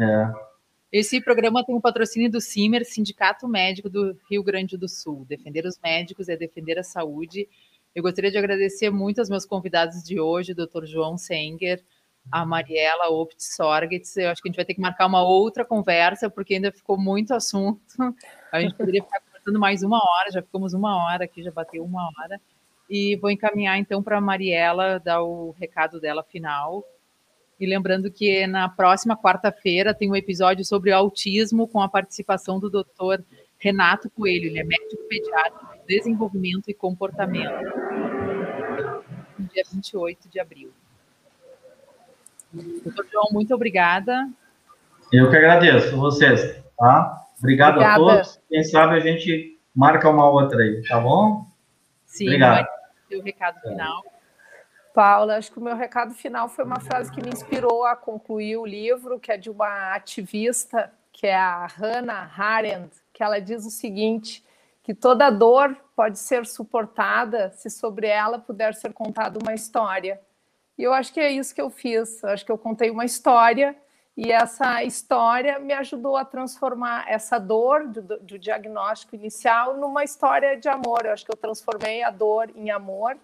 É. 0.00 0.53
Esse 0.94 1.20
programa 1.20 1.64
tem 1.64 1.74
o 1.74 1.80
patrocínio 1.80 2.30
do 2.30 2.40
CIMER, 2.40 2.84
Sindicato 2.84 3.48
Médico 3.48 3.90
do 3.90 4.16
Rio 4.30 4.44
Grande 4.44 4.76
do 4.76 4.88
Sul. 4.88 5.24
Defender 5.28 5.66
os 5.66 5.76
médicos 5.82 6.28
é 6.28 6.36
defender 6.36 6.78
a 6.78 6.84
saúde. 6.84 7.48
Eu 7.92 8.00
gostaria 8.00 8.30
de 8.30 8.38
agradecer 8.38 8.90
muito 8.90 9.18
aos 9.18 9.28
meus 9.28 9.44
convidados 9.44 10.04
de 10.04 10.20
hoje, 10.20 10.52
o 10.52 10.54
Dr. 10.54 10.84
João 10.84 11.18
Senger, 11.18 11.82
a 12.30 12.46
Mariela 12.46 13.08
Opt 13.10 13.42
Sorgitz. 13.42 14.16
Eu 14.18 14.30
acho 14.30 14.40
que 14.40 14.48
a 14.48 14.50
gente 14.50 14.56
vai 14.56 14.64
ter 14.64 14.74
que 14.74 14.80
marcar 14.80 15.06
uma 15.06 15.24
outra 15.24 15.64
conversa, 15.64 16.30
porque 16.30 16.54
ainda 16.54 16.70
ficou 16.70 16.96
muito 16.96 17.34
assunto. 17.34 17.80
A 18.52 18.60
gente 18.60 18.76
poderia 18.76 19.02
ficar 19.02 19.18
conversando 19.18 19.58
mais 19.58 19.82
uma 19.82 19.98
hora, 19.98 20.30
já 20.30 20.42
ficamos 20.42 20.74
uma 20.74 20.96
hora 21.06 21.24
aqui, 21.24 21.42
já 21.42 21.50
bateu 21.50 21.84
uma 21.84 22.04
hora. 22.04 22.40
E 22.88 23.16
vou 23.16 23.32
encaminhar 23.32 23.76
então 23.78 24.00
para 24.00 24.18
a 24.18 24.20
Mariela 24.20 25.00
dar 25.00 25.24
o 25.24 25.50
recado 25.58 26.00
dela 26.00 26.22
final. 26.22 26.84
E 27.58 27.66
lembrando 27.66 28.10
que 28.10 28.46
na 28.46 28.68
próxima 28.68 29.16
quarta-feira 29.16 29.94
tem 29.94 30.10
um 30.10 30.16
episódio 30.16 30.64
sobre 30.64 30.92
autismo 30.92 31.68
com 31.68 31.80
a 31.80 31.88
participação 31.88 32.58
do 32.58 32.68
doutor 32.68 33.24
Renato 33.58 34.10
Coelho, 34.10 34.46
ele 34.46 34.58
é 34.58 34.64
médico 34.64 35.02
pediatra 35.08 35.78
de 35.78 35.86
desenvolvimento 35.86 36.68
e 36.68 36.74
comportamento, 36.74 37.64
no 39.38 39.46
dia 39.46 39.62
28 39.72 40.28
de 40.28 40.38
abril. 40.38 40.70
Doutor 42.52 43.06
João, 43.10 43.28
muito 43.32 43.54
obrigada. 43.54 44.28
Eu 45.12 45.30
que 45.30 45.36
agradeço 45.36 45.96
vocês, 45.96 46.62
tá? 46.76 47.26
Obrigado 47.38 47.76
Obrigada. 47.76 47.94
a 47.94 48.16
todos. 48.16 48.40
Quem 48.48 48.64
sabe 48.64 48.96
a 48.96 49.00
gente 49.00 49.58
marca 49.74 50.08
uma 50.08 50.28
outra 50.28 50.62
aí, 50.62 50.82
tá 50.86 51.00
bom? 51.00 51.46
Sim, 52.04 52.26
Obrigado. 52.26 52.68
o 53.12 53.22
recado 53.22 53.60
final. 53.60 54.04
Paula, 54.94 55.38
acho 55.38 55.50
que 55.50 55.58
o 55.58 55.62
meu 55.62 55.74
recado 55.74 56.14
final 56.14 56.48
foi 56.48 56.64
uma 56.64 56.78
frase 56.78 57.10
que 57.10 57.20
me 57.20 57.28
inspirou 57.28 57.84
a 57.84 57.96
concluir 57.96 58.56
o 58.58 58.64
livro, 58.64 59.18
que 59.18 59.32
é 59.32 59.36
de 59.36 59.50
uma 59.50 59.92
ativista, 59.92 60.88
que 61.12 61.26
é 61.26 61.34
a 61.34 61.66
Hannah 61.66 62.30
Arendt, 62.38 62.94
que 63.12 63.20
ela 63.20 63.40
diz 63.40 63.66
o 63.66 63.70
seguinte, 63.70 64.44
que 64.84 64.94
toda 64.94 65.30
dor 65.30 65.76
pode 65.96 66.20
ser 66.20 66.46
suportada 66.46 67.50
se 67.56 67.68
sobre 67.68 68.06
ela 68.06 68.38
puder 68.38 68.72
ser 68.72 68.92
contada 68.92 69.36
uma 69.42 69.52
história. 69.52 70.20
E 70.78 70.84
eu 70.84 70.92
acho 70.92 71.12
que 71.12 71.18
é 71.18 71.32
isso 71.32 71.52
que 71.52 71.60
eu 71.60 71.70
fiz. 71.70 72.22
Eu 72.22 72.28
acho 72.28 72.46
que 72.46 72.52
eu 72.52 72.58
contei 72.58 72.88
uma 72.88 73.04
história 73.04 73.74
e 74.16 74.30
essa 74.30 74.84
história 74.84 75.58
me 75.58 75.72
ajudou 75.72 76.16
a 76.16 76.24
transformar 76.24 77.04
essa 77.08 77.36
dor 77.40 77.88
do, 77.88 78.00
do 78.20 78.38
diagnóstico 78.38 79.16
inicial 79.16 79.76
numa 79.76 80.04
história 80.04 80.56
de 80.56 80.68
amor. 80.68 81.04
Eu 81.04 81.12
acho 81.12 81.24
que 81.24 81.32
eu 81.32 81.36
transformei 81.36 82.04
a 82.04 82.10
dor 82.10 82.48
em 82.54 82.70
amor 82.70 83.18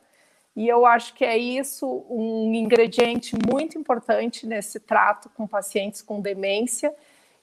e 0.56 0.68
eu 0.68 0.84
acho 0.84 1.14
que 1.14 1.24
é 1.24 1.38
isso 1.38 2.04
um 2.08 2.52
ingrediente 2.54 3.36
muito 3.48 3.78
importante 3.78 4.46
nesse 4.46 4.80
trato 4.80 5.30
com 5.30 5.46
pacientes 5.46 6.02
com 6.02 6.20
demência. 6.20 6.94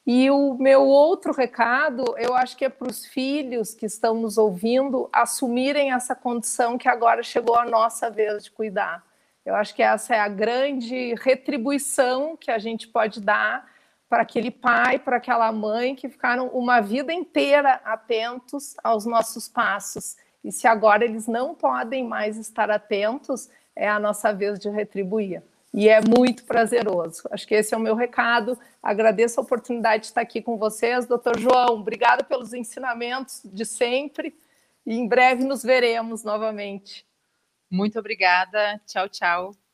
E 0.06 0.30
o 0.30 0.54
meu 0.54 0.84
outro 0.84 1.34
recado, 1.34 2.16
eu 2.18 2.34
acho 2.34 2.56
que 2.56 2.66
é 2.66 2.70
para 2.70 2.88
os 2.88 3.06
filhos 3.06 3.74
que 3.74 3.86
estão 3.86 4.16
nos 4.16 4.38
ouvindo 4.38 5.10
assumirem 5.12 5.92
essa 5.92 6.16
condição 6.16 6.78
que 6.78 6.88
agora 6.88 7.24
chegou 7.24 7.56
a 7.56 7.66
nossa 7.66 8.10
vez 8.10 8.44
de 8.44 8.52
cuidar. 8.52 9.06
Eu 9.46 9.56
acho 9.56 9.74
que 9.74 9.82
essa 9.82 10.16
é 10.16 10.20
a 10.20 10.28
grande 10.28 11.16
retribuição 11.16 12.36
que 12.38 12.52
a 12.52 12.58
gente 12.58 12.88
pode 12.88 13.22
dar 13.22 13.70
para 14.10 14.22
aquele 14.22 14.52
pai, 14.52 15.00
para 15.00 15.18
aquela 15.18 15.52
mãe 15.52 15.96
que 15.96 16.08
ficaram 16.08 16.48
uma 16.48 16.80
vida 16.82 17.14
inteira 17.14 17.82
atentos 17.84 18.76
aos 18.84 19.06
nossos 19.06 19.48
passos 19.50 20.16
e 20.48 20.52
se 20.54 20.66
agora 20.66 21.04
eles 21.04 21.28
não 21.28 21.54
podem 21.54 22.08
mais 22.08 22.38
estar 22.38 22.72
atentos, 22.72 23.50
é 23.76 23.86
a 23.86 24.00
nossa 24.00 24.32
vez 24.32 24.58
de 24.58 24.70
retribuir. 24.70 25.44
E 25.74 25.90
é 25.90 26.00
muito 26.00 26.46
prazeroso. 26.46 27.24
Acho 27.30 27.46
que 27.46 27.54
esse 27.54 27.74
é 27.74 27.78
o 27.78 27.82
meu 27.82 27.96
recado. 27.96 28.58
Agradeço 28.82 29.42
a 29.42 29.44
oportunidade 29.44 30.04
de 30.04 30.08
estar 30.08 30.22
aqui 30.22 30.42
com 30.42 30.58
vocês. 30.58 31.06
Doutor 31.06 31.38
João, 31.38 31.82
obrigado 31.82 32.24
pelos 32.24 32.54
ensinamentos 32.54 33.42
de 33.44 33.66
sempre. 33.66 34.34
E 34.86 34.96
em 34.96 35.06
breve 35.06 35.44
nos 35.44 35.64
veremos 35.64 36.24
novamente. 36.24 37.06
Muito 37.70 38.00
obrigada. 38.00 38.80
Tchau, 38.88 39.10
tchau. 39.10 39.67